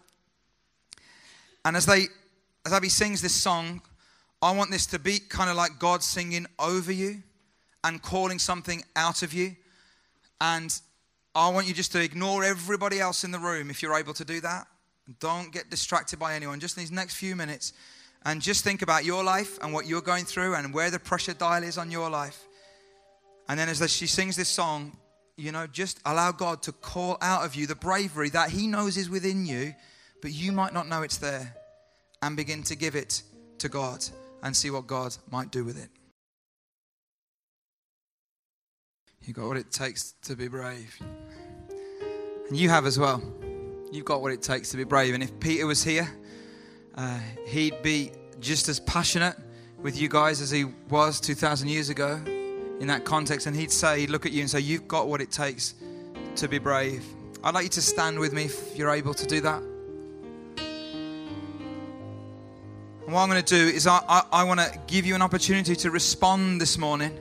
And 1.65 1.75
as 1.75 1.87
they 1.87 2.09
as 2.67 2.75
Abby 2.75 2.91
sings 2.91 3.23
this 3.23 3.35
song, 3.35 3.81
I 4.45 4.51
want 4.51 4.71
this 4.71 4.85
to 4.89 4.99
be 4.99 5.21
kind 5.21 5.49
of 5.49 5.57
like 5.57 5.79
God 5.79 6.03
singing 6.03 6.47
over 6.59 6.93
you 6.93 7.23
and 7.83 8.03
calling 8.03 8.39
something 8.39 8.85
out 8.95 9.23
of 9.23 9.33
you. 9.33 9.57
And 10.39 10.79
I 11.35 11.49
want 11.49 11.67
you 11.67 11.73
just 11.73 11.93
to 11.93 12.03
ignore 12.03 12.45
everybody 12.45 13.01
else 13.01 13.25
in 13.25 13.31
the 13.31 13.39
room 13.39 13.71
if 13.71 13.81
you're 13.81 13.97
able 13.97 14.13
to 14.13 14.25
do 14.25 14.43
that. 14.43 14.67
Don't 15.19 15.51
get 15.51 15.71
distracted 15.71 16.19
by 16.19 16.35
anyone. 16.35 16.61
Just 16.61 16.77
in 16.77 16.83
these 16.83 16.93
next 16.93 17.15
few 17.15 17.35
minutes 17.35 17.73
and 18.27 18.43
just 18.43 18.65
think 18.65 18.83
about 18.83 19.07
your 19.07 19.25
life 19.25 19.59
and 19.63 19.73
what 19.73 19.87
you're 19.87 20.03
going 20.03 20.27
through 20.27 20.57
and 20.57 20.75
where 20.75 20.91
the 20.91 20.99
pressure 20.99 21.33
dial 21.33 21.63
is 21.63 21.79
on 21.79 21.91
your 21.91 22.11
life. 22.11 22.45
And 23.49 23.59
then 23.59 23.71
as 23.71 23.91
she 23.91 24.07
sings 24.07 24.37
this 24.37 24.51
song, 24.51 24.95
you 25.39 25.53
know, 25.53 25.67
just 25.67 26.01
allow 26.05 26.33
God 26.33 26.61
to 26.65 26.73
call 26.73 27.17
out 27.23 27.47
of 27.47 27.55
you 27.55 27.67
the 27.67 27.77
bravery 27.77 28.29
that 28.29 28.51
He 28.51 28.67
knows 28.67 28.99
is 28.99 29.09
within 29.09 29.47
you, 29.47 29.75
but 30.21 30.33
you 30.33 30.53
might 30.53 30.75
not 30.75 30.87
know 30.87 31.01
it's 31.01 31.17
there, 31.17 31.57
and 32.21 32.37
begin 32.37 32.63
to 32.65 32.77
give 32.77 32.95
it 32.95 33.23
to 33.59 33.71
God 33.71 34.05
and 34.45 34.55
see 34.55 34.71
what 34.71 34.87
God 34.87 35.17
might 35.31 35.51
do 35.51 35.65
with 35.65 35.83
it. 35.83 35.89
You've 39.25 39.37
got 39.37 39.49
what 39.49 39.57
it 39.57 39.73
takes 39.73 40.13
to 40.25 40.37
be 40.37 40.49
brave. 40.49 40.97
And 42.49 42.57
you 42.57 42.69
have 42.69 42.85
as 42.85 42.99
well. 42.99 43.23
You've 43.91 44.05
got 44.05 44.21
what 44.21 44.33
it 44.33 44.43
takes 44.43 44.71
to 44.71 44.77
be 44.77 44.85
brave. 44.85 45.15
And 45.15 45.23
if 45.23 45.41
Peter 45.41 45.67
was 45.67 45.83
here, 45.83 46.07
uh, 46.95 47.19
he'd 47.47 47.83
be 47.83 48.13
just 48.39 48.69
as 48.69 48.81
passionate 48.81 49.37
with 49.81 49.99
you 49.99 50.09
guys 50.09 50.43
as 50.43 50.51
he 50.51 50.67
was 50.91 51.21
2,000 51.21 51.69
years 51.69 51.89
ago 51.89 52.21
in 52.81 52.87
that 52.89 53.07
context. 53.07 53.47
And 53.47 53.57
he'd 53.57 53.73
say, 53.73 54.01
he'd 54.01 54.11
look 54.11 54.27
at 54.27 54.33
you 54.33 54.43
and 54.43 54.51
say, 54.51 54.61
You've 54.61 54.87
got 54.87 55.09
what 55.09 55.23
it 55.23 55.31
takes 55.31 55.75
to 56.37 56.49
be 56.49 56.59
brave. 56.59 57.03
I'd 57.43 57.55
like 57.55 57.65
you 57.65 57.71
to 57.71 57.83
stand 57.83 58.19
with 58.19 58.35
me 58.35 58.45
if 58.45 58.77
you're 58.77 58.91
able 58.91 59.15
to 59.15 59.27
do 59.27 59.41
that. 59.41 59.74
What 63.07 63.21
I'm 63.21 63.29
going 63.29 63.43
to 63.43 63.55
do 63.55 63.69
is 63.69 63.87
I, 63.87 64.01
I, 64.09 64.23
I 64.33 64.45
want 64.45 64.61
to 64.61 64.81
give 64.87 65.05
you 65.05 65.15
an 65.15 65.21
opportunity 65.21 65.77
to 65.77 65.91
respond 65.91 66.61
this 66.61 66.79
morning. 66.79 67.19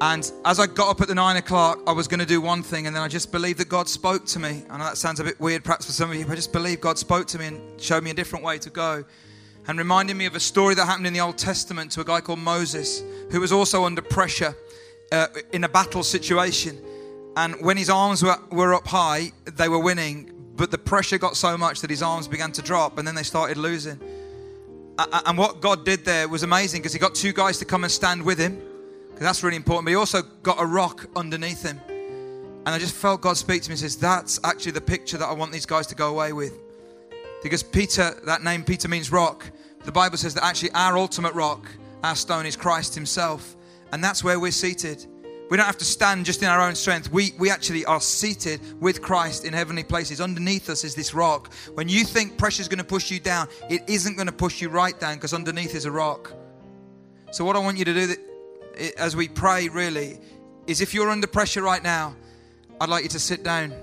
And 0.00 0.30
as 0.44 0.58
I 0.58 0.66
got 0.66 0.90
up 0.90 1.00
at 1.00 1.06
the 1.06 1.14
nine 1.14 1.36
o'clock, 1.36 1.78
I 1.86 1.92
was 1.92 2.08
going 2.08 2.18
to 2.18 2.26
do 2.26 2.40
one 2.40 2.64
thing, 2.64 2.88
and 2.88 2.96
then 2.96 3.02
I 3.02 3.06
just 3.06 3.30
believed 3.30 3.60
that 3.60 3.68
God 3.68 3.88
spoke 3.88 4.26
to 4.26 4.40
me. 4.40 4.64
I 4.68 4.78
know 4.78 4.84
that 4.84 4.96
sounds 4.96 5.20
a 5.20 5.24
bit 5.24 5.38
weird 5.38 5.62
perhaps 5.62 5.86
for 5.86 5.92
some 5.92 6.10
of 6.10 6.16
you, 6.16 6.24
but 6.24 6.32
I 6.32 6.34
just 6.34 6.52
believe 6.52 6.80
God 6.80 6.98
spoke 6.98 7.28
to 7.28 7.38
me 7.38 7.46
and 7.46 7.80
showed 7.80 8.02
me 8.02 8.10
a 8.10 8.14
different 8.14 8.44
way 8.44 8.58
to 8.58 8.70
go. 8.70 9.04
And 9.68 9.78
reminded 9.78 10.16
me 10.16 10.26
of 10.26 10.34
a 10.34 10.40
story 10.40 10.74
that 10.74 10.86
happened 10.86 11.06
in 11.06 11.12
the 11.12 11.20
Old 11.20 11.38
Testament 11.38 11.92
to 11.92 12.00
a 12.00 12.04
guy 12.04 12.20
called 12.20 12.40
Moses, 12.40 13.04
who 13.30 13.40
was 13.40 13.52
also 13.52 13.84
under 13.84 14.02
pressure 14.02 14.56
uh, 15.12 15.28
in 15.52 15.62
a 15.62 15.68
battle 15.68 16.02
situation. 16.02 16.76
And 17.36 17.54
when 17.62 17.76
his 17.76 17.88
arms 17.88 18.24
were, 18.24 18.36
were 18.50 18.74
up 18.74 18.88
high, 18.88 19.30
they 19.44 19.68
were 19.68 19.78
winning, 19.78 20.32
but 20.56 20.72
the 20.72 20.78
pressure 20.78 21.18
got 21.18 21.36
so 21.36 21.56
much 21.56 21.80
that 21.82 21.90
his 21.90 22.02
arms 22.02 22.26
began 22.26 22.50
to 22.50 22.62
drop, 22.62 22.98
and 22.98 23.06
then 23.06 23.14
they 23.14 23.22
started 23.22 23.56
losing. 23.56 24.00
And 24.98 25.38
what 25.38 25.60
God 25.60 25.84
did 25.84 26.04
there 26.04 26.28
was 26.28 26.42
amazing 26.42 26.82
because 26.82 26.92
he 26.92 26.98
got 26.98 27.14
two 27.14 27.32
guys 27.32 27.58
to 27.58 27.64
come 27.64 27.84
and 27.84 27.92
stand 27.92 28.22
with 28.22 28.38
him, 28.38 28.60
because 29.08 29.22
that's 29.22 29.42
really 29.42 29.56
important. 29.56 29.86
But 29.86 29.90
he 29.90 29.96
also 29.96 30.22
got 30.42 30.60
a 30.60 30.66
rock 30.66 31.06
underneath 31.16 31.62
him. 31.62 31.80
And 32.64 32.68
I 32.68 32.78
just 32.78 32.94
felt 32.94 33.22
God 33.22 33.36
speak 33.36 33.62
to 33.62 33.70
me 33.70 33.72
and 33.72 33.80
says, 33.80 33.96
That's 33.96 34.38
actually 34.44 34.72
the 34.72 34.80
picture 34.80 35.18
that 35.18 35.26
I 35.26 35.32
want 35.32 35.52
these 35.52 35.66
guys 35.66 35.86
to 35.88 35.94
go 35.94 36.10
away 36.10 36.32
with. 36.32 36.58
Because 37.42 37.62
Peter, 37.62 38.14
that 38.24 38.44
name 38.44 38.62
Peter 38.62 38.88
means 38.88 39.10
rock. 39.10 39.50
The 39.84 39.92
Bible 39.92 40.16
says 40.16 40.34
that 40.34 40.44
actually 40.44 40.70
our 40.72 40.96
ultimate 40.96 41.34
rock, 41.34 41.66
our 42.04 42.14
stone, 42.14 42.46
is 42.46 42.54
Christ 42.54 42.94
Himself. 42.94 43.56
And 43.92 44.02
that's 44.02 44.22
where 44.22 44.38
we're 44.38 44.52
seated. 44.52 45.06
We 45.50 45.56
don't 45.56 45.66
have 45.66 45.78
to 45.78 45.84
stand 45.84 46.24
just 46.24 46.42
in 46.42 46.48
our 46.48 46.60
own 46.60 46.74
strength. 46.74 47.12
We, 47.12 47.32
we 47.38 47.50
actually 47.50 47.84
are 47.84 48.00
seated 48.00 48.60
with 48.80 49.02
Christ 49.02 49.44
in 49.44 49.52
heavenly 49.52 49.84
places. 49.84 50.20
Underneath 50.20 50.70
us 50.70 50.82
is 50.82 50.94
this 50.94 51.12
rock. 51.12 51.52
When 51.74 51.88
you 51.88 52.04
think 52.04 52.38
pressure 52.38 52.62
is 52.62 52.68
going 52.68 52.78
to 52.78 52.84
push 52.84 53.10
you 53.10 53.20
down, 53.20 53.48
it 53.68 53.82
isn't 53.86 54.16
going 54.16 54.28
to 54.28 54.32
push 54.32 54.62
you 54.62 54.70
right 54.70 54.98
down 54.98 55.16
because 55.16 55.34
underneath 55.34 55.74
is 55.74 55.84
a 55.84 55.90
rock. 55.90 56.32
So, 57.32 57.44
what 57.44 57.56
I 57.56 57.58
want 57.58 57.78
you 57.78 57.84
to 57.84 57.94
do 57.94 58.06
that, 58.06 58.98
as 58.98 59.14
we 59.14 59.28
pray, 59.28 59.68
really, 59.68 60.18
is 60.66 60.80
if 60.80 60.94
you're 60.94 61.10
under 61.10 61.26
pressure 61.26 61.62
right 61.62 61.82
now, 61.82 62.16
I'd 62.80 62.88
like 62.88 63.02
you 63.02 63.10
to 63.10 63.18
sit 63.18 63.42
down. 63.42 63.74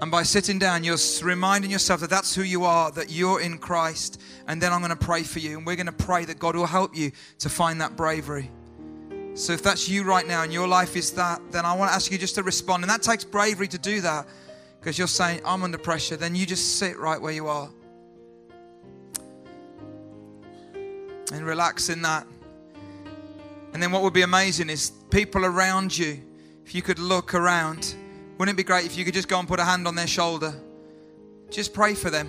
And 0.00 0.10
by 0.10 0.22
sitting 0.22 0.58
down, 0.58 0.82
you're 0.82 0.96
reminding 1.22 1.70
yourself 1.70 2.00
that 2.00 2.10
that's 2.10 2.34
who 2.34 2.42
you 2.42 2.64
are, 2.64 2.90
that 2.92 3.10
you're 3.10 3.40
in 3.40 3.58
Christ. 3.58 4.20
And 4.48 4.60
then 4.60 4.72
I'm 4.72 4.80
going 4.80 4.90
to 4.90 4.96
pray 4.96 5.22
for 5.24 5.40
you. 5.40 5.58
And 5.58 5.66
we're 5.66 5.76
going 5.76 5.86
to 5.86 5.92
pray 5.92 6.24
that 6.24 6.38
God 6.38 6.56
will 6.56 6.66
help 6.66 6.96
you 6.96 7.12
to 7.40 7.48
find 7.50 7.80
that 7.80 7.96
bravery. 7.96 8.50
So 9.34 9.52
if 9.52 9.62
that's 9.62 9.88
you 9.88 10.02
right 10.04 10.26
now 10.26 10.42
and 10.42 10.52
your 10.52 10.68
life 10.68 10.96
is 10.96 11.12
that, 11.12 11.40
then 11.50 11.64
I 11.64 11.74
want 11.74 11.90
to 11.90 11.94
ask 11.94 12.10
you 12.10 12.18
just 12.18 12.34
to 12.34 12.42
respond. 12.42 12.82
And 12.82 12.90
that 12.90 13.02
takes 13.02 13.24
bravery 13.24 13.68
to 13.68 13.78
do 13.78 14.00
that 14.00 14.26
because 14.78 14.98
you're 14.98 15.08
saying, 15.08 15.40
I'm 15.44 15.62
under 15.62 15.78
pressure. 15.78 16.16
Then 16.16 16.34
you 16.34 16.46
just 16.46 16.78
sit 16.78 16.98
right 16.98 17.20
where 17.20 17.32
you 17.32 17.48
are 17.48 17.70
and 21.32 21.44
relax 21.44 21.88
in 21.88 22.02
that. 22.02 22.26
And 23.72 23.82
then 23.82 23.92
what 23.92 24.02
would 24.02 24.12
be 24.12 24.22
amazing 24.22 24.68
is 24.68 24.90
people 25.10 25.44
around 25.44 25.96
you, 25.96 26.20
if 26.66 26.74
you 26.74 26.82
could 26.82 26.98
look 26.98 27.34
around, 27.34 27.94
wouldn't 28.36 28.54
it 28.54 28.56
be 28.56 28.64
great 28.64 28.84
if 28.84 28.98
you 28.98 29.04
could 29.04 29.14
just 29.14 29.28
go 29.28 29.38
and 29.38 29.46
put 29.46 29.60
a 29.60 29.64
hand 29.64 29.86
on 29.86 29.94
their 29.94 30.06
shoulder? 30.06 30.52
Just 31.50 31.72
pray 31.72 31.94
for 31.94 32.10
them. 32.10 32.28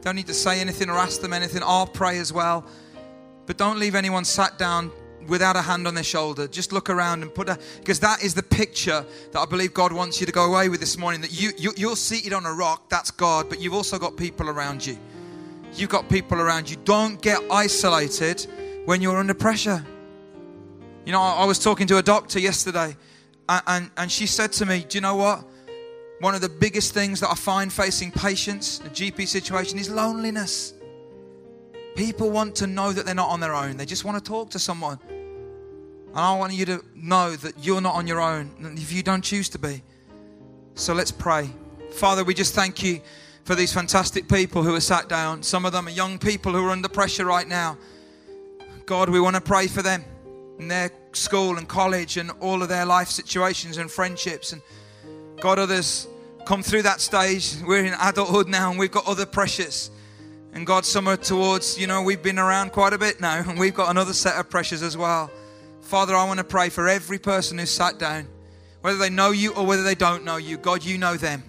Don't 0.00 0.16
need 0.16 0.26
to 0.28 0.34
say 0.34 0.60
anything 0.60 0.88
or 0.88 0.96
ask 0.96 1.20
them 1.20 1.32
anything. 1.32 1.62
I'll 1.62 1.86
pray 1.86 2.18
as 2.18 2.32
well. 2.32 2.64
But 3.46 3.58
don't 3.58 3.78
leave 3.78 3.94
anyone 3.94 4.24
sat 4.24 4.58
down 4.58 4.90
without 5.26 5.56
a 5.56 5.62
hand 5.62 5.86
on 5.86 5.94
their 5.94 6.04
shoulder. 6.04 6.46
Just 6.48 6.72
look 6.72 6.90
around 6.90 7.22
and 7.22 7.34
put 7.34 7.48
a, 7.48 7.58
because 7.78 8.00
that 8.00 8.22
is 8.22 8.34
the 8.34 8.42
picture 8.42 9.04
that 9.32 9.38
I 9.38 9.46
believe 9.46 9.74
God 9.74 9.92
wants 9.92 10.20
you 10.20 10.26
to 10.26 10.32
go 10.32 10.44
away 10.44 10.68
with 10.68 10.80
this 10.80 10.98
morning. 10.98 11.20
That 11.20 11.40
you, 11.40 11.50
you 11.56 11.72
you're 11.76 11.96
seated 11.96 12.32
on 12.32 12.46
a 12.46 12.52
rock, 12.52 12.88
that's 12.88 13.10
God, 13.10 13.48
but 13.48 13.60
you've 13.60 13.74
also 13.74 13.98
got 13.98 14.16
people 14.16 14.48
around 14.48 14.84
you. 14.84 14.98
You've 15.74 15.90
got 15.90 16.08
people 16.08 16.40
around 16.40 16.68
you. 16.68 16.76
Don't 16.84 17.20
get 17.22 17.40
isolated 17.50 18.46
when 18.86 19.00
you're 19.00 19.16
under 19.16 19.34
pressure. 19.34 19.84
You 21.04 21.12
know, 21.12 21.20
I, 21.20 21.44
was 21.44 21.58
talking 21.58 21.86
to 21.88 21.98
a 21.98 22.02
doctor 22.02 22.38
yesterday, 22.38 22.96
and, 23.48 23.62
and, 23.66 23.90
and 23.96 24.12
she 24.12 24.26
said 24.26 24.52
to 24.52 24.66
me, 24.66 24.84
Do 24.88 24.98
you 24.98 25.02
know 25.02 25.16
what? 25.16 25.44
One 26.20 26.34
of 26.34 26.42
the 26.42 26.48
biggest 26.48 26.92
things 26.92 27.20
that 27.20 27.30
I 27.30 27.34
find 27.34 27.72
facing 27.72 28.10
patients, 28.10 28.80
a 28.80 28.90
GP 28.90 29.26
situation, 29.26 29.78
is 29.78 29.88
loneliness. 29.88 30.74
People 32.00 32.30
want 32.30 32.56
to 32.56 32.66
know 32.66 32.94
that 32.94 33.04
they're 33.04 33.14
not 33.14 33.28
on 33.28 33.40
their 33.40 33.54
own. 33.54 33.76
They 33.76 33.84
just 33.84 34.06
want 34.06 34.16
to 34.16 34.24
talk 34.26 34.48
to 34.52 34.58
someone. 34.58 34.98
And 35.10 36.18
I 36.18 36.34
want 36.38 36.54
you 36.54 36.64
to 36.64 36.82
know 36.94 37.36
that 37.36 37.62
you're 37.62 37.82
not 37.82 37.94
on 37.94 38.06
your 38.06 38.22
own 38.22 38.50
if 38.78 38.90
you 38.90 39.02
don't 39.02 39.20
choose 39.20 39.50
to 39.50 39.58
be. 39.58 39.82
So 40.74 40.94
let's 40.94 41.12
pray. 41.12 41.50
Father, 41.92 42.24
we 42.24 42.32
just 42.32 42.54
thank 42.54 42.82
you 42.82 43.02
for 43.44 43.54
these 43.54 43.70
fantastic 43.74 44.30
people 44.30 44.62
who 44.62 44.74
are 44.74 44.80
sat 44.80 45.10
down. 45.10 45.42
Some 45.42 45.66
of 45.66 45.72
them 45.72 45.88
are 45.88 45.90
young 45.90 46.18
people 46.18 46.52
who 46.54 46.66
are 46.66 46.70
under 46.70 46.88
pressure 46.88 47.26
right 47.26 47.46
now. 47.46 47.76
God, 48.86 49.10
we 49.10 49.20
want 49.20 49.36
to 49.36 49.42
pray 49.42 49.66
for 49.66 49.82
them 49.82 50.02
in 50.58 50.68
their 50.68 50.90
school 51.12 51.58
and 51.58 51.68
college 51.68 52.16
and 52.16 52.30
all 52.40 52.62
of 52.62 52.70
their 52.70 52.86
life 52.86 53.08
situations 53.08 53.76
and 53.76 53.90
friendships. 53.90 54.54
And 54.54 54.62
God, 55.38 55.58
others 55.58 56.08
come 56.46 56.62
through 56.62 56.84
that 56.84 57.02
stage. 57.02 57.56
We're 57.62 57.84
in 57.84 57.94
adulthood 58.00 58.48
now 58.48 58.70
and 58.70 58.78
we've 58.78 58.90
got 58.90 59.06
other 59.06 59.26
pressures. 59.26 59.90
And 60.52 60.66
God, 60.66 60.84
somewhere 60.84 61.16
towards, 61.16 61.78
you 61.78 61.86
know, 61.86 62.02
we've 62.02 62.22
been 62.22 62.38
around 62.38 62.72
quite 62.72 62.92
a 62.92 62.98
bit 62.98 63.20
now 63.20 63.38
and 63.38 63.58
we've 63.58 63.74
got 63.74 63.90
another 63.90 64.12
set 64.12 64.36
of 64.36 64.50
pressures 64.50 64.82
as 64.82 64.96
well. 64.96 65.30
Father, 65.80 66.14
I 66.14 66.24
want 66.24 66.38
to 66.38 66.44
pray 66.44 66.68
for 66.68 66.88
every 66.88 67.18
person 67.18 67.58
who's 67.58 67.70
sat 67.70 67.98
down, 67.98 68.26
whether 68.80 68.98
they 68.98 69.10
know 69.10 69.30
you 69.30 69.54
or 69.54 69.64
whether 69.64 69.82
they 69.82 69.94
don't 69.94 70.24
know 70.24 70.36
you. 70.36 70.56
God, 70.56 70.84
you 70.84 70.98
know 70.98 71.16
them. 71.16 71.44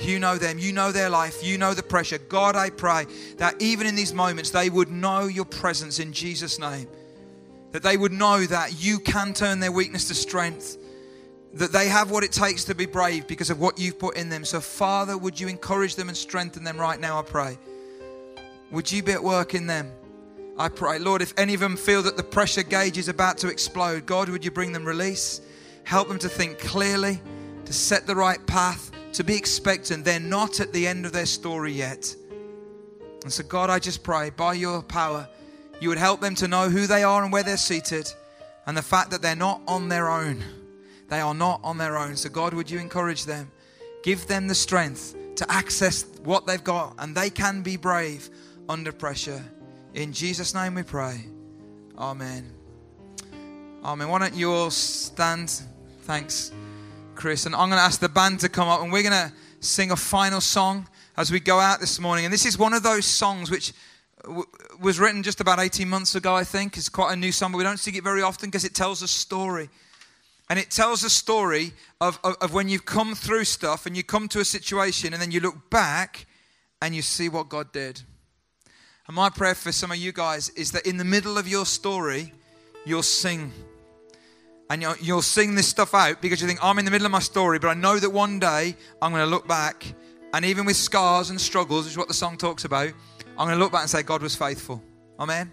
You 0.00 0.20
know 0.20 0.36
them. 0.36 0.58
You 0.58 0.72
know 0.72 0.92
their 0.92 1.10
life. 1.10 1.44
You 1.44 1.58
know 1.58 1.74
the 1.74 1.82
pressure. 1.82 2.18
God, 2.18 2.54
I 2.54 2.70
pray 2.70 3.06
that 3.38 3.60
even 3.60 3.86
in 3.86 3.96
these 3.96 4.14
moments, 4.14 4.50
they 4.50 4.70
would 4.70 4.90
know 4.90 5.26
your 5.26 5.44
presence 5.44 5.98
in 5.98 6.12
Jesus' 6.12 6.58
name. 6.58 6.88
That 7.72 7.82
they 7.82 7.96
would 7.96 8.12
know 8.12 8.46
that 8.46 8.82
you 8.82 9.00
can 9.00 9.34
turn 9.34 9.60
their 9.60 9.72
weakness 9.72 10.08
to 10.08 10.14
strength. 10.14 10.76
That 11.54 11.72
they 11.72 11.88
have 11.88 12.10
what 12.10 12.22
it 12.22 12.32
takes 12.32 12.64
to 12.64 12.74
be 12.74 12.86
brave 12.86 13.26
because 13.26 13.50
of 13.50 13.58
what 13.58 13.78
you've 13.78 13.98
put 13.98 14.16
in 14.16 14.28
them. 14.28 14.44
So, 14.44 14.60
Father, 14.60 15.18
would 15.18 15.38
you 15.38 15.48
encourage 15.48 15.96
them 15.96 16.08
and 16.08 16.16
strengthen 16.16 16.62
them 16.62 16.78
right 16.78 17.00
now, 17.00 17.18
I 17.18 17.22
pray. 17.22 17.58
Would 18.70 18.92
you 18.92 19.02
be 19.02 19.12
at 19.12 19.22
work 19.22 19.54
in 19.54 19.66
them? 19.66 19.90
I 20.58 20.68
pray, 20.68 20.98
Lord, 20.98 21.22
if 21.22 21.32
any 21.38 21.54
of 21.54 21.60
them 21.60 21.76
feel 21.76 22.02
that 22.02 22.16
the 22.16 22.22
pressure 22.22 22.62
gauge 22.62 22.98
is 22.98 23.08
about 23.08 23.38
to 23.38 23.48
explode, 23.48 24.04
God, 24.06 24.28
would 24.28 24.44
you 24.44 24.50
bring 24.50 24.72
them 24.72 24.84
release? 24.84 25.40
Help 25.84 26.08
them 26.08 26.18
to 26.18 26.28
think 26.28 26.58
clearly, 26.58 27.20
to 27.64 27.72
set 27.72 28.06
the 28.06 28.14
right 28.16 28.44
path, 28.46 28.90
to 29.12 29.24
be 29.24 29.36
expectant. 29.36 30.04
They're 30.04 30.20
not 30.20 30.60
at 30.60 30.72
the 30.72 30.86
end 30.86 31.06
of 31.06 31.12
their 31.12 31.26
story 31.26 31.72
yet. 31.72 32.14
And 33.22 33.32
so, 33.32 33.42
God, 33.44 33.70
I 33.70 33.78
just 33.78 34.02
pray 34.02 34.30
by 34.30 34.54
your 34.54 34.82
power, 34.82 35.28
you 35.80 35.88
would 35.88 35.98
help 35.98 36.20
them 36.20 36.34
to 36.36 36.48
know 36.48 36.68
who 36.68 36.86
they 36.86 37.04
are 37.04 37.22
and 37.22 37.32
where 37.32 37.44
they're 37.44 37.56
seated, 37.56 38.12
and 38.66 38.76
the 38.76 38.82
fact 38.82 39.12
that 39.12 39.22
they're 39.22 39.36
not 39.36 39.62
on 39.66 39.88
their 39.88 40.10
own. 40.10 40.44
They 41.08 41.20
are 41.20 41.34
not 41.34 41.60
on 41.64 41.78
their 41.78 41.96
own. 41.96 42.16
So, 42.16 42.28
God, 42.28 42.52
would 42.52 42.70
you 42.70 42.80
encourage 42.80 43.24
them? 43.24 43.50
Give 44.02 44.26
them 44.26 44.48
the 44.48 44.54
strength 44.54 45.16
to 45.36 45.50
access 45.50 46.04
what 46.24 46.46
they've 46.46 46.62
got, 46.62 46.94
and 46.98 47.14
they 47.14 47.30
can 47.30 47.62
be 47.62 47.76
brave 47.76 48.28
under 48.68 48.92
pressure. 48.92 49.42
In 49.94 50.12
Jesus' 50.12 50.54
name 50.54 50.74
we 50.74 50.82
pray. 50.82 51.24
Amen. 51.96 52.52
Amen. 53.82 54.08
Why 54.08 54.18
don't 54.18 54.34
you 54.34 54.52
all 54.52 54.70
stand? 54.70 55.62
Thanks, 56.02 56.52
Chris. 57.14 57.46
And 57.46 57.54
I'm 57.54 57.68
going 57.70 57.78
to 57.78 57.84
ask 57.84 58.00
the 58.00 58.08
band 58.08 58.40
to 58.40 58.48
come 58.48 58.68
up 58.68 58.82
and 58.82 58.92
we're 58.92 59.02
going 59.02 59.12
to 59.12 59.32
sing 59.60 59.90
a 59.90 59.96
final 59.96 60.40
song 60.40 60.86
as 61.16 61.30
we 61.32 61.40
go 61.40 61.58
out 61.58 61.80
this 61.80 61.98
morning. 61.98 62.24
And 62.24 62.32
this 62.32 62.44
is 62.44 62.58
one 62.58 62.74
of 62.74 62.82
those 62.82 63.06
songs 63.06 63.50
which 63.50 63.72
w- 64.22 64.44
was 64.80 65.00
written 65.00 65.22
just 65.22 65.40
about 65.40 65.58
18 65.58 65.88
months 65.88 66.14
ago, 66.14 66.34
I 66.34 66.44
think. 66.44 66.76
It's 66.76 66.88
quite 66.88 67.12
a 67.12 67.16
new 67.16 67.32
song, 67.32 67.52
but 67.52 67.58
we 67.58 67.64
don't 67.64 67.78
sing 67.78 67.94
it 67.94 68.04
very 68.04 68.22
often 68.22 68.48
because 68.48 68.64
it 68.64 68.74
tells 68.74 69.02
a 69.02 69.08
story. 69.08 69.70
And 70.50 70.58
it 70.58 70.70
tells 70.70 71.02
a 71.04 71.10
story 71.10 71.72
of, 72.00 72.18
of, 72.22 72.36
of 72.40 72.54
when 72.54 72.68
you've 72.68 72.86
come 72.86 73.14
through 73.14 73.44
stuff 73.44 73.86
and 73.86 73.96
you 73.96 74.02
come 74.02 74.28
to 74.28 74.40
a 74.40 74.44
situation 74.44 75.12
and 75.12 75.20
then 75.20 75.30
you 75.30 75.40
look 75.40 75.70
back 75.70 76.26
and 76.80 76.94
you 76.94 77.02
see 77.02 77.28
what 77.28 77.48
God 77.48 77.72
did. 77.72 78.02
And 79.08 79.14
my 79.14 79.30
prayer 79.30 79.54
for 79.54 79.72
some 79.72 79.90
of 79.90 79.96
you 79.96 80.12
guys 80.12 80.50
is 80.50 80.70
that 80.72 80.86
in 80.86 80.98
the 80.98 81.04
middle 81.04 81.38
of 81.38 81.48
your 81.48 81.64
story, 81.64 82.34
you'll 82.84 83.02
sing. 83.02 83.52
And 84.68 84.82
you'll, 84.82 84.96
you'll 85.00 85.22
sing 85.22 85.54
this 85.54 85.66
stuff 85.66 85.94
out 85.94 86.20
because 86.20 86.42
you 86.42 86.46
think, 86.46 86.62
I'm 86.62 86.78
in 86.78 86.84
the 86.84 86.90
middle 86.90 87.06
of 87.06 87.12
my 87.12 87.18
story, 87.20 87.58
but 87.58 87.68
I 87.68 87.74
know 87.74 87.98
that 87.98 88.10
one 88.10 88.38
day 88.38 88.76
I'm 89.00 89.10
going 89.12 89.24
to 89.24 89.30
look 89.30 89.48
back, 89.48 89.94
and 90.34 90.44
even 90.44 90.66
with 90.66 90.76
scars 90.76 91.30
and 91.30 91.40
struggles, 91.40 91.86
which 91.86 91.92
is 91.92 91.98
what 91.98 92.08
the 92.08 92.14
song 92.14 92.36
talks 92.36 92.66
about, 92.66 92.92
I'm 93.38 93.46
going 93.46 93.56
to 93.56 93.56
look 93.56 93.72
back 93.72 93.80
and 93.80 93.90
say, 93.90 94.02
God 94.02 94.20
was 94.20 94.34
faithful. 94.34 94.82
Amen. 95.18 95.50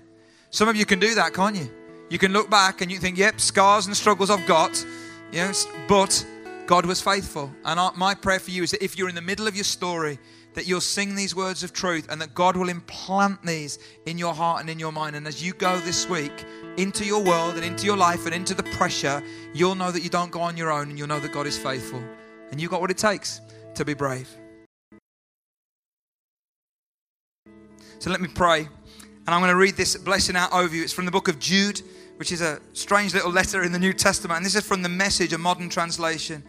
Some 0.50 0.68
of 0.68 0.76
you 0.76 0.86
can 0.86 1.00
do 1.00 1.16
that, 1.16 1.34
can't 1.34 1.56
you? 1.56 1.72
You 2.10 2.18
can 2.18 2.34
look 2.34 2.50
back 2.50 2.82
and 2.82 2.92
you 2.92 3.00
think, 3.00 3.18
yep, 3.18 3.40
scars 3.40 3.88
and 3.88 3.96
struggles 3.96 4.30
I've 4.30 4.46
got, 4.46 4.86
yes, 5.32 5.66
but 5.88 6.26
God 6.68 6.86
was 6.86 7.02
faithful. 7.02 7.52
And 7.64 7.80
my 7.98 8.16
prayer 8.16 8.40
for 8.40 8.52
you 8.52 8.64
is 8.64 8.72
that 8.72 8.84
if 8.84 8.98
you're 8.98 9.10
in 9.10 9.16
the 9.16 9.22
middle 9.22 9.48
of 9.48 9.56
your 9.56 9.64
story, 9.64 10.20
that 10.56 10.66
you'll 10.66 10.82
sing 10.82 11.16
these 11.16 11.36
words 11.36 11.64
of 11.64 11.74
truth 11.74 12.08
and 12.10 12.20
that 12.22 12.34
God 12.34 12.56
will 12.56 12.70
implant 12.70 13.44
these 13.46 13.78
in 14.06 14.18
your 14.18 14.34
heart 14.34 14.62
and 14.62 14.70
in 14.70 14.80
your 14.80 14.92
mind. 14.92 15.16
And 15.16 15.28
as 15.28 15.44
you 15.44 15.54
go 15.54 15.78
this 15.80 16.10
week 16.10 16.46
into 16.78 17.06
your 17.06 17.24
world 17.24 17.56
and 17.56 17.64
into 17.66 17.86
your 17.86 17.98
life 17.98 18.26
and 18.26 18.34
into 18.34 18.54
the 18.54 18.64
pressure, 18.64 19.22
you'll 19.54 19.76
know 19.76 19.92
that 19.92 20.02
you 20.02 20.10
don't 20.10 20.32
go 20.32 20.42
on 20.42 20.58
your 20.58 20.72
own 20.72 20.90
and 20.90 20.98
you'll 20.98 21.10
know 21.10 21.20
that 21.20 21.34
God 21.34 21.46
is 21.46 21.58
faithful. 21.58 22.02
And 22.52 22.62
you've 22.62 22.72
got 22.72 22.82
what 22.82 22.90
it 22.90 22.98
takes 22.98 23.42
to 23.76 23.84
be 23.84 23.94
brave. 23.94 24.30
So 28.00 28.10
let 28.10 28.22
me 28.22 28.30
pray. 28.34 28.60
And 28.62 29.34
I'm 29.34 29.42
going 29.42 29.52
to 29.52 29.58
read 29.58 29.76
this 29.76 29.98
blessing 29.98 30.36
out 30.36 30.54
over 30.54 30.74
you. 30.74 30.84
It's 30.84 30.94
from 30.94 31.06
the 31.06 31.12
book 31.12 31.28
of 31.28 31.40
Jude, 31.40 31.82
which 32.18 32.32
is 32.32 32.42
a 32.42 32.62
strange 32.74 33.14
little 33.14 33.32
letter 33.32 33.64
in 33.64 33.72
the 33.72 33.80
New 33.80 33.94
Testament. 33.94 34.38
And 34.38 34.46
this 34.46 34.56
is 34.56 34.66
from 34.66 34.84
the 34.84 34.90
message, 34.90 35.34
a 35.34 35.38
modern 35.38 35.68
translation. 35.68 36.44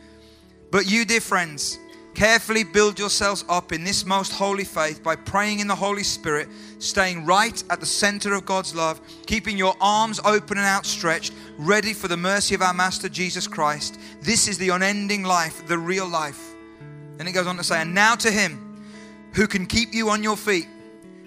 But 0.77 0.91
you, 0.91 1.07
dear 1.07 1.23
friends, 1.23 1.79
carefully 2.13 2.63
build 2.63 2.99
yourselves 2.99 3.47
up 3.49 3.73
in 3.73 3.83
this 3.83 4.05
most 4.05 4.31
holy 4.31 4.65
faith 4.65 5.03
by 5.03 5.17
praying 5.17 5.61
in 5.61 5.69
the 5.69 5.75
Holy 5.75 6.03
Spirit, 6.03 6.49
staying 6.81 7.25
right 7.25 7.65
at 7.71 7.81
the 7.81 7.87
center 7.87 8.35
of 8.35 8.45
God's 8.45 8.75
love, 8.75 9.01
keeping 9.25 9.57
your 9.57 9.75
arms 9.81 10.21
open 10.23 10.59
and 10.59 10.67
outstretched, 10.67 11.33
ready 11.57 11.95
for 11.95 12.09
the 12.09 12.17
mercy 12.19 12.55
of 12.55 12.61
our 12.61 12.75
Master 12.75 13.09
Jesus 13.09 13.49
Christ. 13.49 13.99
This 14.21 14.49
is 14.49 14.59
the 14.59 14.69
unending 14.69 15.23
life, 15.23 15.67
the 15.67 15.79
real 15.79 16.07
life. 16.07 16.53
And 17.19 17.27
it 17.27 17.33
goes 17.33 17.47
on 17.47 17.57
to 17.57 17.65
say, 17.65 17.81
And 17.81 17.95
now 17.95 18.15
to 18.17 18.31
Him 18.31 18.85
who 19.33 19.47
can 19.47 19.65
keep 19.65 19.95
you 19.95 20.11
on 20.11 20.23
your 20.23 20.37
feet 20.37 20.69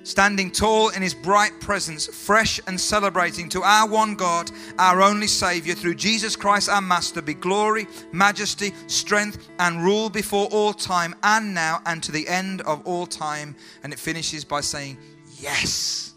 standing 0.09 0.49
tall 0.49 0.89
in 0.89 1.03
his 1.03 1.13
bright 1.13 1.59
presence, 1.59 2.07
fresh 2.07 2.59
and 2.65 2.81
celebrating 2.81 3.47
to 3.47 3.61
our 3.61 3.87
one 3.87 4.15
God, 4.15 4.49
our 4.79 5.01
only 5.03 5.27
Savior, 5.27 5.75
through 5.75 5.95
Jesus 5.95 6.35
Christ 6.35 6.67
our 6.67 6.81
Master, 6.81 7.21
be 7.21 7.35
glory, 7.35 7.85
majesty, 8.11 8.73
strength, 8.87 9.47
and 9.59 9.83
rule 9.83 10.09
before 10.09 10.47
all 10.47 10.73
time 10.73 11.15
and 11.21 11.53
now 11.53 11.81
and 11.85 12.01
to 12.01 12.11
the 12.11 12.27
end 12.27 12.61
of 12.61 12.85
all 12.87 13.05
time. 13.05 13.55
And 13.83 13.93
it 13.93 13.99
finishes 13.99 14.43
by 14.43 14.61
saying, 14.61 14.97
Yes. 15.39 16.13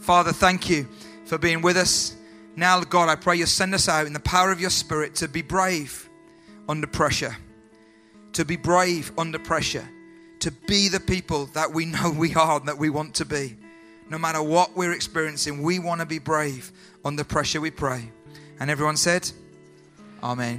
Father, 0.00 0.32
thank 0.32 0.70
you 0.70 0.88
for 1.24 1.36
being 1.36 1.62
with 1.62 1.76
us. 1.76 2.16
Now, 2.54 2.80
God, 2.84 3.08
I 3.08 3.16
pray 3.16 3.36
you 3.36 3.46
send 3.46 3.74
us 3.74 3.88
out 3.88 4.06
in 4.06 4.12
the 4.12 4.20
power 4.20 4.52
of 4.52 4.60
your 4.60 4.70
Spirit 4.70 5.16
to 5.16 5.28
be 5.28 5.42
brave 5.42 6.08
under 6.68 6.86
pressure, 6.86 7.36
to 8.34 8.44
be 8.44 8.56
brave 8.56 9.10
under 9.18 9.40
pressure 9.40 9.86
to 10.46 10.52
be 10.68 10.86
the 10.86 11.00
people 11.00 11.46
that 11.46 11.72
we 11.72 11.84
know 11.84 12.08
we 12.16 12.32
are 12.36 12.58
and 12.60 12.68
that 12.68 12.78
we 12.78 12.88
want 12.88 13.12
to 13.12 13.24
be. 13.24 13.56
No 14.08 14.16
matter 14.16 14.40
what 14.40 14.76
we're 14.76 14.92
experiencing, 14.92 15.60
we 15.60 15.80
want 15.80 16.00
to 16.00 16.06
be 16.06 16.20
brave 16.20 16.70
under 17.04 17.24
pressure, 17.24 17.60
we 17.60 17.72
pray. 17.72 18.12
And 18.60 18.70
everyone 18.70 18.96
said, 18.96 19.28
Amen. 20.22 20.54